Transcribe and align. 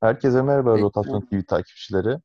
Herkese 0.00 0.42
merhaba 0.42 0.78
Rotasyon 0.78 1.20
TV 1.20 1.42
takipçileri. 1.42 2.18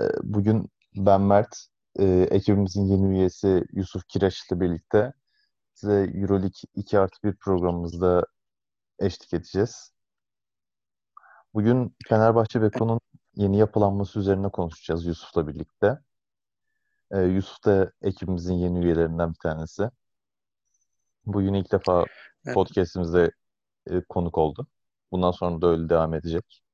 Ee, 0.00 0.02
bugün 0.22 0.70
ben 0.96 1.20
Mert, 1.20 1.56
e, 1.98 2.04
ekibimizin 2.30 2.84
yeni 2.86 3.18
üyesi 3.18 3.64
Yusuf 3.72 4.08
Kireç 4.08 4.42
ile 4.52 4.60
birlikte 4.60 5.12
size 5.74 6.10
Euroleague 6.14 6.60
2 6.74 6.98
artı 6.98 7.22
1 7.24 7.36
programımızda 7.36 8.26
eşlik 8.98 9.34
edeceğiz. 9.34 9.92
Bugün 11.54 11.96
Fenerbahçe 12.08 12.62
Beko'nun 12.62 13.00
yeni 13.36 13.58
yapılanması 13.58 14.18
üzerine 14.18 14.48
konuşacağız 14.48 15.06
Yusuf'la 15.06 15.48
birlikte. 15.48 15.98
Ee, 17.10 17.20
Yusuf 17.20 17.64
da 17.64 17.92
ekibimizin 18.02 18.54
yeni 18.54 18.84
üyelerinden 18.84 19.30
bir 19.30 19.38
tanesi. 19.38 19.90
Bugün 21.26 21.54
ilk 21.54 21.72
defa 21.72 22.04
podcastimizde 22.54 23.30
e, 23.90 24.00
konuk 24.00 24.38
oldu. 24.38 24.66
Bundan 25.12 25.30
sonra 25.30 25.62
da 25.62 25.66
öyle 25.66 25.88
devam 25.88 26.14
edecek. 26.14 26.65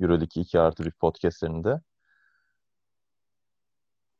Euroleague 0.00 0.42
2 0.42 0.58
artı 0.58 0.84
bir 0.84 0.90
podcastlerinde. 0.90 1.80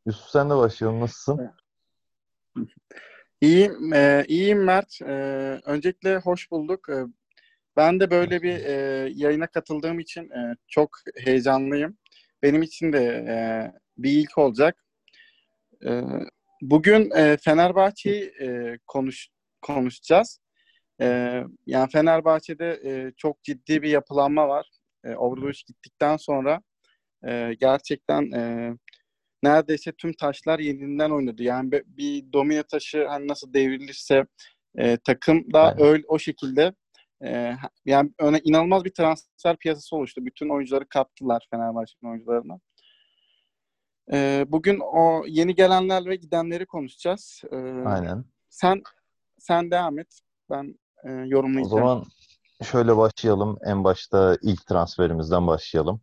Yusuf 0.07 0.29
sen 0.31 0.51
de 0.51 0.57
başlayalım. 0.57 1.01
Nasılsın? 1.01 1.51
İyiyim, 3.41 3.93
e, 3.93 4.25
iyiyim 4.29 4.65
Mert. 4.65 5.03
E, 5.03 5.15
öncelikle 5.65 6.17
hoş 6.17 6.51
bulduk. 6.51 6.89
E, 6.89 7.05
ben 7.77 8.01
de 8.01 8.11
böyle 8.11 8.43
bir 8.43 8.65
e, 8.65 8.73
yayına 9.15 9.47
katıldığım 9.47 9.99
için 9.99 10.31
e, 10.31 10.57
çok 10.69 10.91
heyecanlıyım. 11.17 11.99
Benim 12.43 12.63
için 12.63 12.93
de 12.93 13.05
e, 13.29 13.37
bir 13.99 14.11
ilk 14.11 14.39
olacak. 14.39 14.85
E, 15.87 16.03
bugün 16.63 17.11
e, 17.11 17.37
Fenerbahçe'yi 17.37 18.33
e, 18.41 18.79
konuş 18.87 19.29
konuşacağız. 19.63 20.41
E, 21.01 21.07
yani 21.67 21.91
Fenerbahçe'de 21.91 22.81
e, 22.85 23.13
çok 23.17 23.43
ciddi 23.43 23.83
bir 23.83 23.89
yapılanma 23.89 24.49
var. 24.49 24.71
E, 25.07 25.17
Overwatch 25.17 25.67
gittikten 25.67 26.17
sonra 26.17 26.61
e, 27.27 27.55
gerçekten 27.61 28.31
e, 28.33 28.73
neredeyse 29.43 29.93
tüm 29.93 30.13
taşlar 30.13 30.59
yeniden 30.59 31.11
oynadı. 31.11 31.43
Yani 31.43 31.73
bir, 31.73 31.85
bir 31.87 32.33
domine 32.33 32.63
taşı 32.63 33.07
hani 33.07 33.29
nasıl 33.29 33.53
devrilirse 33.53 34.27
e, 34.79 34.97
takım 34.97 35.53
da 35.53 35.63
Aynen. 35.63 35.83
öyle 35.83 36.03
o 36.09 36.19
şekilde 36.19 36.75
e, 37.25 37.57
yani 37.85 38.11
öne 38.21 38.41
inanılmaz 38.45 38.85
bir 38.85 38.95
transfer 38.95 39.57
piyasası 39.57 39.97
oluştu. 39.97 40.27
Bütün 40.27 40.49
oyuncuları 40.49 40.89
kaptılar 40.89 41.47
Fenerbahçe'nin 41.51 42.11
oyuncularına. 42.11 42.61
E, 44.13 44.45
bugün 44.49 44.81
o 44.81 45.25
yeni 45.27 45.55
gelenler 45.55 46.05
ve 46.07 46.17
gidenleri 46.17 46.67
konuşacağız. 46.67 47.43
E, 47.53 47.57
Aynen. 47.87 48.25
Sen 48.49 48.83
sen 49.39 49.71
devam 49.71 49.99
et. 49.99 50.21
Ben 50.51 50.79
e, 51.05 51.11
yorumlayacağım. 51.11 51.83
O 51.83 51.87
zaman 51.87 52.05
şöyle 52.63 52.97
başlayalım. 52.97 53.59
En 53.65 53.85
başta 53.85 54.37
ilk 54.43 54.67
transferimizden 54.67 55.47
başlayalım. 55.47 56.01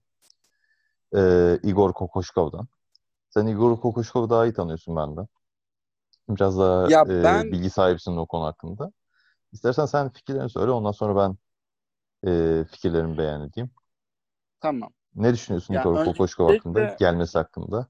Ee, 1.16 1.59
Igor 1.64 1.94
Kokoşkov'dan. 1.94 2.68
Sen 3.30 3.48
Igor 3.48 3.82
Kokoşkov'u 3.82 4.30
daha 4.30 4.46
iyi 4.46 4.54
tanıyorsun 4.54 4.96
benden. 4.96 5.28
Biraz 6.30 6.59
daha 6.59 6.90
ya 6.90 7.02
e, 7.02 7.24
ben... 7.24 7.52
bilgi 7.52 7.70
sahibisin 7.70 8.18
o 8.18 8.26
konu 8.26 8.46
hakkında. 8.46 8.92
İstersen 9.52 9.86
sen 9.86 10.09
fikirlerini 10.09 10.50
söyle. 10.50 10.72
Ondan 10.72 10.92
sonra 10.92 11.16
ben 11.16 11.38
e, 12.30 12.64
fikirlerimi 12.66 13.18
beyan 13.18 13.50
edeyim. 13.50 13.72
Tamam. 14.59 14.90
Ne 15.16 15.34
düşünüyorsun 15.34 15.74
Igor 15.74 16.06
Kokoşkov 16.06 16.54
hakkında? 16.54 16.96
Gelmesi 17.00 17.38
hakkında? 17.38 17.88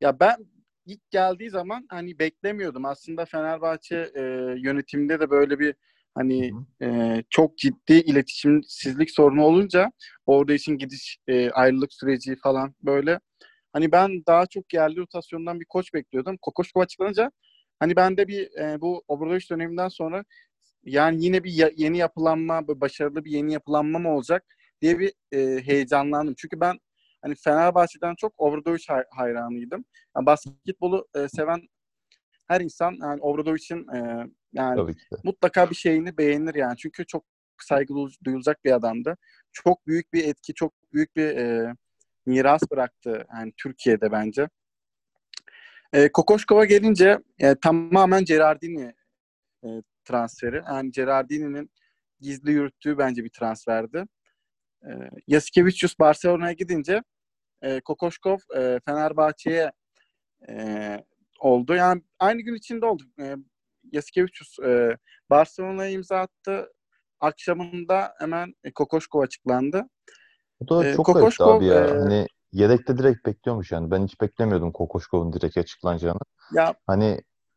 Ya 0.00 0.20
ben 0.20 0.46
ilk 0.86 1.10
geldiği 1.10 1.50
zaman 1.50 1.86
hani 1.88 2.18
beklemiyordum. 2.18 2.84
Aslında 2.84 3.24
Fenerbahçe 3.24 4.12
e, 4.14 4.20
yönetiminde 4.58 5.20
de 5.20 5.30
böyle 5.30 5.58
bir 5.58 5.74
hani 6.14 6.52
e, 6.82 7.22
çok 7.30 7.58
ciddi 7.58 7.92
iletişimsizlik 7.94 9.10
sorunu 9.10 9.44
olunca 9.44 9.92
orada 10.26 10.54
için 10.54 10.78
gidiş 10.78 11.18
e, 11.26 11.50
ayrılık 11.50 11.92
süreci 11.94 12.36
falan 12.36 12.74
böyle 12.82 13.20
hani 13.72 13.92
ben 13.92 14.22
daha 14.26 14.46
çok 14.46 14.74
yerli 14.74 14.96
rotasyondan 14.96 15.60
bir 15.60 15.66
koç 15.66 15.94
bekliyordum. 15.94 16.36
Kokoşkov 16.42 16.80
açıklanınca 16.80 17.32
hani 17.80 17.96
ben 17.96 18.16
de 18.16 18.28
bir 18.28 18.58
e, 18.60 18.80
bu 18.80 19.02
Obradoviç 19.08 19.50
döneminden 19.50 19.88
sonra 19.88 20.24
yani 20.84 21.24
yine 21.24 21.44
bir 21.44 21.52
ya, 21.52 21.70
yeni 21.76 21.98
yapılanma, 21.98 22.68
başarılı 22.68 23.24
bir 23.24 23.30
yeni 23.30 23.52
yapılanma 23.52 23.98
mı 23.98 24.14
olacak 24.14 24.44
diye 24.82 24.98
bir 24.98 25.12
e, 25.32 25.66
heyecanlandım. 25.66 26.34
Çünkü 26.38 26.60
ben 26.60 26.78
hani 27.22 27.34
Fenerbahçe'den 27.34 28.14
çok 28.14 28.32
Obradoviç 28.38 28.88
hay- 28.88 29.04
hayranıydım. 29.10 29.84
Yani 30.16 30.26
basketbolu 30.26 31.08
e, 31.16 31.28
seven 31.28 31.62
her 32.48 32.60
insan 32.60 32.96
yani 33.02 33.20
Obradovic'in 33.20 33.88
e, 33.96 34.26
yani 34.52 34.94
mutlaka 35.24 35.70
bir 35.70 35.74
şeyini 35.74 36.18
beğenir 36.18 36.54
yani. 36.54 36.76
Çünkü 36.76 37.06
çok 37.06 37.24
saygı 37.62 37.94
duyulacak 38.24 38.64
bir 38.64 38.72
adamdı. 38.72 39.16
Çok 39.52 39.86
büyük 39.86 40.12
bir 40.12 40.24
etki, 40.24 40.54
çok 40.54 40.72
büyük 40.92 41.16
bir 41.16 41.36
e, 41.36 41.74
miras 42.26 42.62
bıraktı 42.70 43.26
yani 43.34 43.52
Türkiye'de 43.56 44.12
bence. 44.12 44.48
E, 45.92 46.12
Kokoşkova 46.12 46.64
gelince 46.64 47.18
e, 47.38 47.54
tamamen 47.54 48.24
Gerardini 48.24 48.94
e, 49.64 49.68
transferi. 50.04 50.62
Yani 50.66 50.90
Gerardini'nin 50.92 51.70
gizli 52.20 52.52
yürüttüğü 52.52 52.98
bence 52.98 53.24
bir 53.24 53.30
transferdi. 53.30 54.04
E, 54.82 54.90
Yasikevicius 55.26 55.98
Barcelona'ya 55.98 56.52
gidince 56.52 57.02
e, 57.62 57.80
Kokoşkov 57.80 58.38
e, 58.56 58.80
Fenerbahçe'ye 58.86 59.72
e, 60.48 60.96
oldu. 61.40 61.74
Yani 61.74 62.02
aynı 62.18 62.40
gün 62.40 62.54
içinde 62.54 62.86
oldu. 62.86 63.02
E, 63.20 63.36
Yasikevicius 63.92 64.58
e, 64.58 64.96
Barcelona'ya 65.30 65.90
imza 65.90 66.18
attı. 66.18 66.72
Akşamında 67.20 68.14
hemen 68.18 68.54
e, 68.64 68.72
Kokoşkov 68.72 69.20
açıklandı. 69.20 69.84
Bu 70.60 70.68
da 70.68 70.86
e, 70.86 70.92
çok 70.92 71.06
Kokoşkov, 71.06 71.56
abi 71.56 71.64
ya. 71.64 71.84
E, 71.84 71.98
hani 71.98 72.26
yedekte 72.52 72.98
direkt 72.98 73.26
bekliyormuş 73.26 73.72
yani. 73.72 73.90
Ben 73.90 74.04
hiç 74.04 74.20
beklemiyordum 74.20 74.72
Kokoşkov'un 74.72 75.32
direkt 75.32 75.58
açıklanacağını. 75.58 76.20
Ya 76.52 76.74
hani 76.86 77.04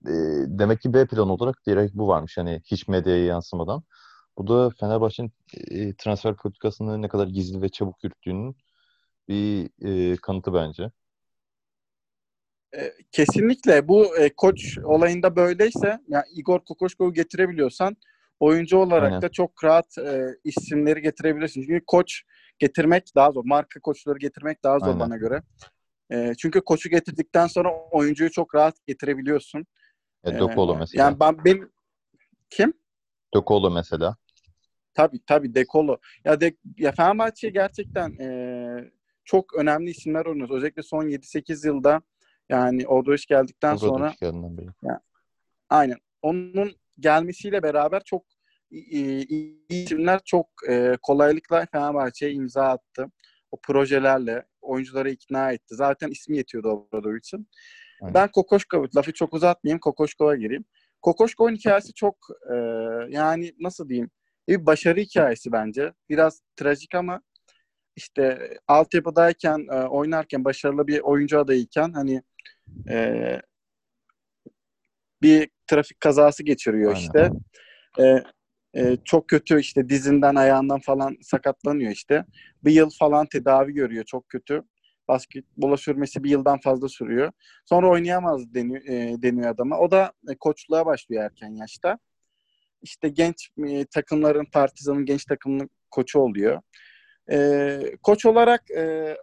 e, 0.07 0.13
demek 0.47 0.81
ki 0.81 0.93
B 0.93 1.05
plan 1.05 1.29
olarak 1.29 1.55
direkt 1.67 1.93
bu 1.93 2.07
varmış. 2.07 2.37
Hani 2.37 2.61
hiç 2.65 2.87
medyaya 2.87 3.25
yansımadan. 3.25 3.83
Bu 4.37 4.47
da 4.47 4.69
Fenerbahçe'nin 4.79 5.31
e, 5.69 5.95
transfer 5.95 6.35
politikasını 6.35 7.01
ne 7.01 7.07
kadar 7.07 7.27
gizli 7.27 7.61
ve 7.61 7.69
çabuk 7.69 8.03
yürüttüğünün 8.03 8.55
bir 9.27 9.69
e, 9.81 10.17
kanıtı 10.17 10.53
bence. 10.53 10.91
E, 12.77 12.93
kesinlikle 13.11 13.87
bu 13.87 14.17
e, 14.17 14.33
koç 14.33 14.77
olayında 14.83 15.35
böyleyse 15.35 15.99
yani 16.07 16.23
Igor 16.35 16.59
Kokoşkov'u 16.59 17.13
getirebiliyorsan 17.13 17.97
oyuncu 18.39 18.77
olarak 18.77 19.07
Aynen. 19.07 19.21
da 19.21 19.29
çok 19.29 19.63
rahat 19.63 19.97
e, 19.97 20.27
isimleri 20.43 21.01
getirebilirsin. 21.01 21.61
Çünkü 21.61 21.83
koç 21.87 22.23
getirmek 22.59 23.15
daha 23.15 23.31
zor. 23.31 23.43
Marka 23.45 23.79
koçları 23.79 24.17
getirmek 24.19 24.63
daha 24.63 24.79
zor 24.79 24.87
Aynen. 24.87 24.99
bana 24.99 25.17
göre. 25.17 25.41
E, 26.11 26.33
çünkü 26.37 26.61
koçu 26.61 26.89
getirdikten 26.89 27.47
sonra 27.47 27.69
oyuncuyu 27.91 28.31
çok 28.31 28.55
rahat 28.55 28.75
getirebiliyorsun. 28.87 29.65
E, 30.23 30.39
Dokolo 30.39 30.75
mesela. 30.75 31.03
Yani 31.03 31.19
ben 31.19 31.45
benim 31.45 31.71
kim? 32.49 32.73
Dokolo 33.33 33.71
mesela. 33.71 34.15
Tabii 34.93 35.19
tabii 35.27 35.55
Dekolo. 35.55 35.97
Ya 36.25 36.41
de 36.41 36.55
ya 36.77 36.91
Fenerbahçe 36.91 37.49
gerçekten 37.49 38.09
e, 38.19 38.91
çok 39.25 39.55
önemli 39.55 39.89
isimler 39.89 40.25
oynuyor. 40.25 40.49
Özellikle 40.49 40.83
son 40.83 41.03
7-8 41.03 41.67
yılda 41.67 42.01
yani 42.51 42.87
Odroş 42.87 43.25
geldikten 43.25 43.75
Odroş 43.75 43.89
sonra. 43.89 44.13
Yani, 44.83 44.99
aynen. 45.69 45.97
Onun 46.21 46.71
gelmesiyle 46.99 47.63
beraber 47.63 48.01
çok 48.05 48.25
iyi 48.71 49.65
isimler 49.69 50.19
çok 50.25 50.47
e, 50.69 50.97
kolaylıkla 51.01 51.65
Fenerbahçe'ye 51.71 52.31
imza 52.31 52.63
attı. 52.63 53.05
O 53.51 53.57
projelerle 53.61 54.45
oyuncuları 54.61 55.09
ikna 55.09 55.51
etti. 55.51 55.75
Zaten 55.75 56.09
ismi 56.09 56.37
yetiyordu 56.37 56.69
Obradovic'in. 56.69 57.47
Ben 58.13 58.31
Kokoşkova, 58.31 58.87
lafı 58.95 59.13
çok 59.13 59.33
uzatmayayım, 59.33 59.79
Kokoşkova 59.79 60.35
gireyim. 60.35 60.65
Kokoşkov'un 61.01 61.55
hikayesi 61.55 61.93
çok 61.93 62.17
e, 62.51 62.55
yani 63.09 63.53
nasıl 63.59 63.89
diyeyim 63.89 64.09
bir 64.47 64.65
başarı 64.65 64.99
hikayesi 64.99 65.51
bence. 65.51 65.93
Biraz 66.09 66.41
trajik 66.55 66.95
ama 66.95 67.21
işte 67.95 68.49
altyapıdayken, 68.67 69.67
e, 69.71 69.87
oynarken, 69.87 70.45
başarılı 70.45 70.87
bir 70.87 70.99
oyuncu 70.99 71.39
adayken 71.39 71.91
hani 71.93 72.21
e, 72.89 73.41
bir 75.21 75.49
trafik 75.67 75.99
kazası 75.99 76.43
geçiriyor 76.43 76.95
Aynen. 76.95 77.01
işte. 77.01 77.29
E, 77.99 78.23
e, 78.75 78.97
çok 79.05 79.27
kötü 79.27 79.59
işte 79.59 79.89
dizinden 79.89 80.35
ayağından 80.35 80.79
falan 80.79 81.17
sakatlanıyor 81.21 81.91
işte. 81.91 82.25
Bir 82.63 82.71
yıl 82.71 82.89
falan 82.99 83.25
tedavi 83.25 83.73
görüyor 83.73 84.03
çok 84.03 84.29
kötü. 84.29 84.63
Basketbola 85.07 85.77
sürmesi 85.77 86.23
bir 86.23 86.29
yıldan 86.29 86.59
fazla 86.59 86.89
sürüyor. 86.89 87.31
Sonra 87.65 87.89
oynayamaz 87.89 88.53
deniyor, 88.53 88.81
e, 88.85 89.21
deniyor 89.21 89.49
adama. 89.49 89.77
O 89.77 89.91
da 89.91 90.13
e, 90.29 90.35
koçluğa 90.35 90.85
başlıyor 90.85 91.23
erken 91.23 91.55
yaşta. 91.55 91.99
İşte 92.81 93.09
genç 93.09 93.49
e, 93.67 93.85
takımların, 93.85 94.45
Partizan'ın 94.45 95.05
genç 95.05 95.25
takımının 95.25 95.69
koçu 95.91 96.19
oluyor. 96.19 96.61
E, 97.31 97.79
koç 98.03 98.25
olarak 98.25 98.71
e, 98.71 99.15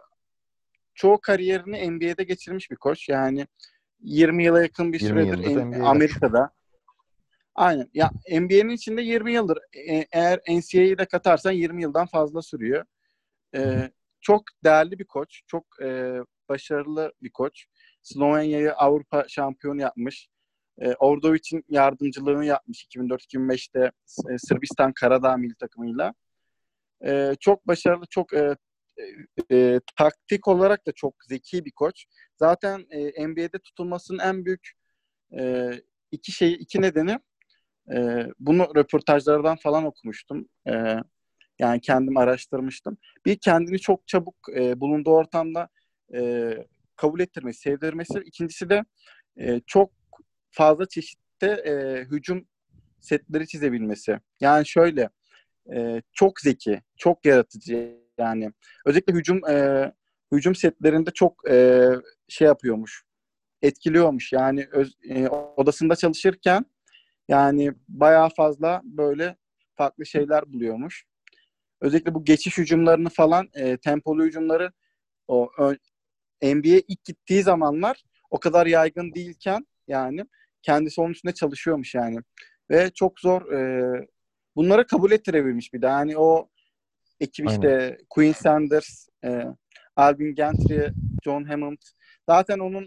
çoğu 0.99 1.21
kariyerini 1.21 1.91
NBA'de 1.91 2.23
geçirmiş 2.23 2.71
bir 2.71 2.75
koç. 2.75 3.09
Yani 3.09 3.47
20 3.99 4.43
yıla 4.43 4.61
yakın 4.61 4.93
bir 4.93 4.99
süredir 4.99 5.55
Amerika'da. 5.81 6.51
Aynen. 7.55 7.89
Ya 7.93 8.11
NBA'nin 8.31 8.69
içinde 8.69 9.01
20 9.01 9.33
yıldır. 9.33 9.57
E, 9.73 10.05
eğer 10.11 10.39
NCAA'yi 10.49 10.97
de 10.97 11.05
katarsan 11.05 11.51
20 11.51 11.81
yıldan 11.81 12.05
fazla 12.05 12.41
sürüyor. 12.41 12.85
E, 13.55 13.91
çok 14.21 14.43
değerli 14.63 14.99
bir 14.99 15.05
koç. 15.05 15.41
Çok 15.47 15.65
e, 15.81 16.19
başarılı 16.49 17.13
bir 17.21 17.31
koç. 17.31 17.65
Slovenya'yı 18.01 18.73
Avrupa 18.73 19.25
şampiyonu 19.27 19.81
yapmış. 19.81 20.27
E, 20.81 20.93
Ordovic'in 20.93 21.63
yardımcılığını 21.69 22.45
yapmış 22.45 22.85
2004-2005'te 22.85 23.91
e, 24.33 24.37
Sırbistan 24.37 24.93
Karadağ 24.93 25.37
milli 25.37 25.55
takımıyla. 25.55 26.13
E, 27.05 27.35
çok 27.39 27.67
başarılı, 27.67 28.05
çok 28.09 28.33
e, 28.33 28.55
e, 29.51 29.79
taktik 29.97 30.47
olarak 30.47 30.87
da 30.87 30.91
çok 30.91 31.15
zeki 31.29 31.65
bir 31.65 31.71
koç. 31.71 32.05
Zaten 32.35 32.85
e, 32.89 33.27
NBA'de 33.27 33.59
tutulmasının 33.59 34.19
en 34.19 34.45
büyük 34.45 34.71
e, 35.39 35.71
iki 36.11 36.31
şey, 36.31 36.53
iki 36.53 36.81
nedeni 36.81 37.19
e, 37.93 38.27
bunu 38.39 38.67
röportajlardan 38.75 39.55
falan 39.55 39.85
okumuştum. 39.85 40.49
E, 40.67 40.95
yani 41.59 41.81
kendim 41.81 42.17
araştırmıştım. 42.17 42.97
Bir 43.25 43.37
kendini 43.37 43.79
çok 43.79 44.07
çabuk 44.07 44.35
e, 44.55 44.79
bulunduğu 44.79 45.11
ortamda 45.11 45.69
e, 46.13 46.53
kabul 46.95 47.19
ettirmesi, 47.19 47.59
sevdirmesi. 47.59 48.19
İkincisi 48.25 48.69
de 48.69 48.85
e, 49.37 49.61
çok 49.67 49.91
fazla 50.51 50.87
çeşitte 50.87 51.47
e, 51.47 52.03
hücum 52.03 52.47
setleri 52.99 53.47
çizebilmesi. 53.47 54.19
Yani 54.39 54.67
şöyle 54.67 55.09
e, 55.75 56.01
çok 56.13 56.39
zeki, 56.39 56.81
çok 56.97 57.25
yaratıcı 57.25 57.99
yani. 58.19 58.51
Özellikle 58.85 59.13
hücum 59.13 59.49
e, 59.49 59.91
hücum 60.31 60.55
setlerinde 60.55 61.11
çok 61.11 61.49
e, 61.49 61.87
şey 62.27 62.47
yapıyormuş. 62.47 63.03
Etkiliyormuş. 63.61 64.33
Yani 64.33 64.67
öz, 64.71 64.97
e, 65.09 65.27
odasında 65.27 65.95
çalışırken 65.95 66.65
yani 67.27 67.73
bayağı 67.87 68.29
fazla 68.29 68.81
böyle 68.83 69.35
farklı 69.75 70.05
şeyler 70.05 70.53
buluyormuş. 70.53 71.05
Özellikle 71.81 72.13
bu 72.13 72.25
geçiş 72.25 72.57
hücumlarını 72.57 73.09
falan 73.09 73.49
e, 73.53 73.77
tempolu 73.77 74.23
hücumları 74.23 74.71
o 75.27 75.51
NBA 76.41 76.81
ilk 76.87 77.03
gittiği 77.03 77.43
zamanlar 77.43 78.03
o 78.29 78.39
kadar 78.39 78.65
yaygın 78.65 79.13
değilken 79.13 79.67
yani 79.87 80.25
kendisi 80.61 81.01
onun 81.01 81.11
üstünde 81.11 81.33
çalışıyormuş 81.33 81.95
yani. 81.95 82.17
Ve 82.69 82.91
çok 82.95 83.19
zor 83.19 83.51
e, 83.51 84.07
bunlara 84.55 84.85
kabul 84.85 85.11
ettirebilmiş 85.11 85.73
bir 85.73 85.81
de. 85.81 85.85
Yani 85.85 86.17
o 86.17 86.49
ekip 87.19 87.49
işte 87.49 87.69
Aynen. 87.69 87.97
Queen 88.09 88.33
Sanders, 88.33 89.07
e, 89.23 89.45
Alvin 89.95 90.35
Gentry, 90.35 90.93
John 91.23 91.43
Hammond. 91.43 91.77
Zaten 92.29 92.59
onun 92.59 92.83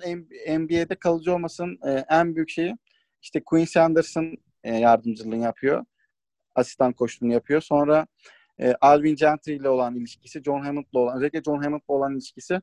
NBA'de 0.58 0.94
kalıcı 0.94 1.34
olmasının 1.34 1.78
e, 1.86 2.04
en 2.10 2.36
büyük 2.36 2.50
şeyi 2.50 2.76
işte 3.22 3.42
Queen 3.44 3.64
Sanders'ın 3.64 4.36
e, 4.64 4.76
yardımcılığını 4.76 5.36
yapıyor. 5.36 5.84
Asistan 6.54 6.92
koçluğunu 6.92 7.32
yapıyor. 7.32 7.60
Sonra 7.60 8.06
e, 8.60 8.74
Alvin 8.80 9.16
Gentry 9.16 9.52
ile 9.52 9.68
olan 9.68 9.94
ilişkisi, 9.94 10.42
John 10.42 10.64
Hammond'la 10.64 10.98
olan, 10.98 11.16
özellikle 11.16 11.42
John 11.42 11.62
Hammond'la 11.62 11.94
olan 11.94 12.12
ilişkisi 12.12 12.60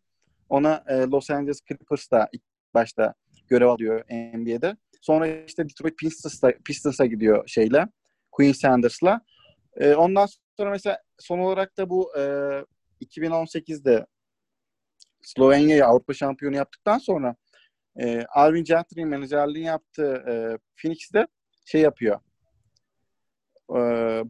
ona 0.50 0.84
e, 0.88 0.96
Los 0.96 1.30
Angeles 1.30 1.62
Clippers'ta 1.68 2.30
ilk 2.34 2.42
başta 2.74 3.14
görev 3.48 3.68
alıyor 3.68 4.04
NBA'de. 4.10 4.78
Sonra 5.02 5.28
işte 5.28 5.70
Detroit 5.70 5.98
Pistons'a, 5.98 6.52
Pistons'a 6.66 7.06
gidiyor 7.06 7.48
şeyle, 7.48 7.88
Queen 8.32 8.52
Sanders'la. 8.52 9.22
E, 9.78 9.96
ondan 9.96 10.28
sonra 10.60 10.72
mesela 10.72 10.98
son 11.20 11.40
olarak 11.40 11.78
da 11.78 11.90
bu 11.90 12.18
e, 12.18 12.22
2018'de 13.02 14.06
Slovenya'yı 15.22 15.86
Avrupa 15.86 16.14
şampiyonu 16.14 16.56
yaptıktan 16.56 16.98
sonra 16.98 17.36
e, 18.00 18.26
Alvin 18.26 18.64
Gentry'nin 18.64 19.08
menajerliğini 19.08 19.68
yaptığı 19.68 20.14
e, 20.28 20.34
Phoenix'te 20.82 21.28
şey 21.66 21.82
yapıyor. 21.82 22.20
E, 23.72 23.78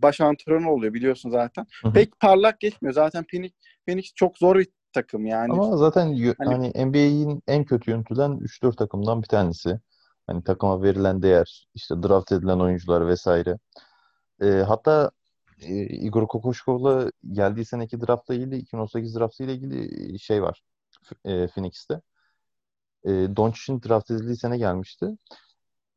baş 0.01 0.21
antrenör 0.21 0.65
oluyor 0.65 0.93
biliyorsun 0.93 1.29
zaten. 1.29 1.65
Hı 1.83 1.89
hı. 1.89 1.93
Pek 1.93 2.19
parlak 2.19 2.59
geçmiyor. 2.59 2.93
Zaten 2.93 3.25
Phoenix, 3.31 3.51
Phoenix 3.87 4.13
çok 4.15 4.37
zor 4.37 4.55
bir 4.55 4.67
takım 4.93 5.25
yani. 5.25 5.53
Ama 5.53 5.77
zaten 5.77 6.33
hani, 6.37 6.71
hani 6.73 6.85
NBA'in 6.85 7.43
en 7.47 7.63
kötü 7.63 7.91
yönetilen 7.91 8.31
3-4 8.31 8.75
takımdan 8.75 9.21
bir 9.21 9.27
tanesi. 9.27 9.79
Hani 10.27 10.43
takıma 10.43 10.83
verilen 10.83 11.21
değer, 11.21 11.67
işte 11.75 12.03
draft 12.03 12.31
edilen 12.31 12.59
oyuncular 12.59 13.07
vesaire. 13.07 13.57
E, 14.41 14.47
hatta 14.47 15.11
e, 15.61 15.85
Igor 15.85 16.27
Kokoşkov'la 16.27 17.11
geldiği 17.31 17.65
seneki 17.65 18.01
draftla 18.01 18.33
ilgili 18.35 18.57
2018 18.57 19.15
draftı 19.15 19.43
ile 19.43 19.53
ilgili 19.53 20.19
şey 20.19 20.43
var 20.43 20.63
e, 21.25 21.47
Phoenix'te. 21.47 22.01
E, 23.05 23.09
Doncic'in 23.09 23.81
draft 23.81 24.11
edildiği 24.11 24.37
sene 24.37 24.57
gelmişti. 24.57 25.07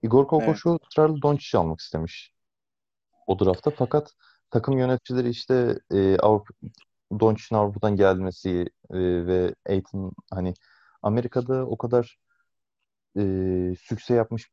Igor 0.03 0.26
Kokoşkov 0.26 0.70
evet. 0.73 0.81
ısrarla 0.91 1.23
Doncic'i 1.23 1.59
almak 1.59 1.81
istemiş 1.81 2.32
o 3.26 3.38
draftta. 3.38 3.70
Fakat 3.70 4.12
takım 4.50 4.79
yöneticileri 4.79 5.29
işte 5.29 5.79
e, 5.93 6.17
Avrupa, 6.19 6.55
Doncic'in 7.20 7.56
Avrupa'dan 7.56 7.97
gelmesi 7.97 8.70
e, 8.91 8.99
ve 9.26 9.55
Aiton 9.69 10.12
hani 10.31 10.55
Amerika'da 11.03 11.67
o 11.67 11.79
kadar 11.79 12.19
e, 13.19 13.23
sükse 13.81 14.15
yapmış 14.15 14.50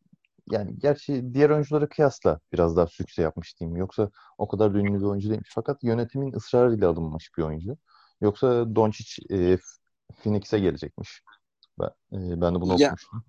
yani 0.51 0.79
gerçi 0.79 1.33
diğer 1.33 1.49
oyunculara 1.49 1.89
kıyasla 1.89 2.39
biraz 2.53 2.77
daha 2.77 2.87
sükse 2.87 3.21
yapmış 3.21 3.59
diyeyim. 3.59 3.77
Yoksa 3.77 4.09
o 4.37 4.47
kadar 4.47 4.73
da 4.73 4.77
ünlü 4.77 4.99
bir 4.99 5.05
oyuncu 5.05 5.29
değilmiş. 5.29 5.51
Fakat 5.53 5.83
yönetimin 5.83 6.33
ısrarıyla 6.33 6.89
alınmış 6.89 7.37
bir 7.37 7.43
oyuncu. 7.43 7.77
Yoksa 8.21 8.75
Doncic 8.75 9.35
e, 9.35 9.57
Phoenix'e 10.23 10.59
gelecekmiş. 10.59 11.23
Ben, 11.79 11.87
e, 11.87 12.41
ben 12.41 12.55
de 12.55 12.61
bunu 12.61 12.81
ya, 12.81 12.87
okumuştum. 12.87 13.23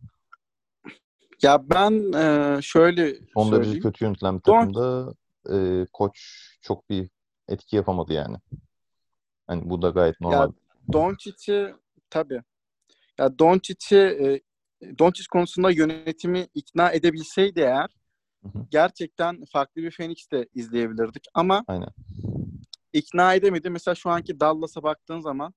Ya 1.42 1.70
ben 1.70 2.12
e, 2.12 2.58
şöyle 2.62 3.14
Son 3.34 3.52
derece 3.52 3.78
kötü 3.78 4.04
yönetilen 4.04 4.36
bir 4.36 4.42
takımda 4.42 5.14
e, 5.50 5.86
koç 5.92 6.18
çok 6.62 6.90
bir 6.90 7.10
etki 7.48 7.76
yapamadı 7.76 8.12
yani. 8.12 8.36
Hani 9.46 9.70
bu 9.70 9.82
da 9.82 9.90
gayet 9.90 10.20
normal. 10.20 10.40
Ya 10.40 10.52
Doncic'i 10.92 11.74
tabii. 12.10 12.42
Ya 13.18 13.38
Doncic'i 13.38 13.96
e, 13.96 14.40
Doncic 14.98 15.26
konusunda 15.32 15.70
yönetimi 15.70 16.46
ikna 16.54 16.90
edebilseydi 16.90 17.60
eğer 17.60 17.88
hı 18.42 18.48
hı. 18.48 18.66
gerçekten 18.70 19.44
farklı 19.52 19.82
bir 19.82 19.90
Phoenix 19.90 20.30
de 20.32 20.48
izleyebilirdik 20.54 21.24
ama 21.34 21.64
Aynen. 21.68 21.88
ikna 22.92 23.34
edemedi. 23.34 23.70
Mesela 23.70 23.94
şu 23.94 24.10
anki 24.10 24.40
Dallas'a 24.40 24.82
baktığın 24.82 25.20
zaman 25.20 25.54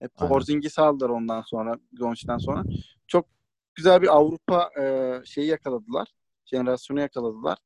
e, 0.00 0.08
Porzingis 0.08 0.78
aldılar 0.78 1.08
ondan 1.08 1.42
sonra 1.42 1.78
Doncic'ten 2.00 2.38
sonra. 2.38 2.64
Çok 3.06 3.26
güzel 3.74 4.02
bir 4.02 4.16
Avrupa 4.16 4.70
e, 4.80 5.14
şeyi 5.24 5.46
yakaladılar. 5.46 6.08
Jenerasyonu 6.44 7.00
yakaladılar. 7.00 7.58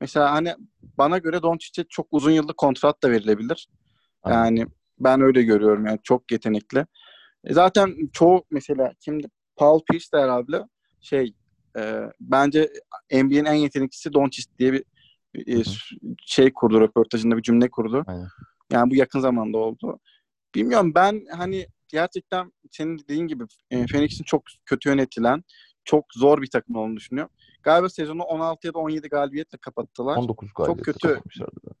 Mesela 0.00 0.32
hani 0.32 0.54
bana 0.98 1.18
göre 1.18 1.42
Doncic'e 1.42 1.84
çok 1.88 2.06
uzun 2.10 2.30
yıllık 2.30 2.56
kontrat 2.56 3.02
da 3.02 3.10
verilebilir. 3.10 3.68
Aynen. 4.22 4.38
Yani 4.38 4.66
ben 4.98 5.20
öyle 5.20 5.42
görüyorum 5.42 5.86
yani 5.86 5.98
çok 6.02 6.32
yetenekli. 6.32 6.86
E 7.44 7.54
zaten 7.54 7.96
çoğu 8.12 8.44
mesela 8.50 8.92
kimdi? 9.00 9.28
Paul 9.58 9.80
Pierce 9.90 10.06
de 10.14 10.20
herhalde 10.20 10.64
şey 11.00 11.34
e, 11.78 12.02
bence 12.20 12.72
NBA'nin 13.12 13.44
en 13.44 13.54
yeteneklisi 13.54 14.12
Doncic 14.12 14.46
diye 14.58 14.72
bir 14.72 14.84
e, 15.46 15.62
şey 16.26 16.52
kurdu 16.52 16.80
röportajında 16.80 17.36
bir 17.36 17.42
cümle 17.42 17.70
kurdu. 17.70 18.04
Aynen. 18.06 18.28
Yani 18.72 18.90
bu 18.90 18.94
yakın 18.94 19.20
zamanda 19.20 19.58
oldu. 19.58 19.98
Bilmiyorum 20.54 20.92
ben 20.94 21.26
hani 21.36 21.66
gerçekten 21.88 22.52
senin 22.70 22.98
dediğin 22.98 23.26
gibi 23.26 23.44
e, 23.70 23.86
Phoenix'in 23.86 24.24
çok 24.24 24.42
kötü 24.64 24.88
yönetilen, 24.88 25.44
çok 25.84 26.04
zor 26.14 26.42
bir 26.42 26.50
takım 26.50 26.76
olduğunu 26.76 26.96
düşünüyorum. 26.96 27.32
Galiba 27.62 27.88
sezonu 27.88 28.22
16 28.22 28.66
ya 28.66 28.74
da 28.74 28.78
17 28.78 29.08
galibiyetle 29.08 29.58
kapattılar. 29.58 30.16
19 30.16 30.48
galibiyet. 30.54 30.76
Çok 30.76 30.84
kötü. 30.84 31.20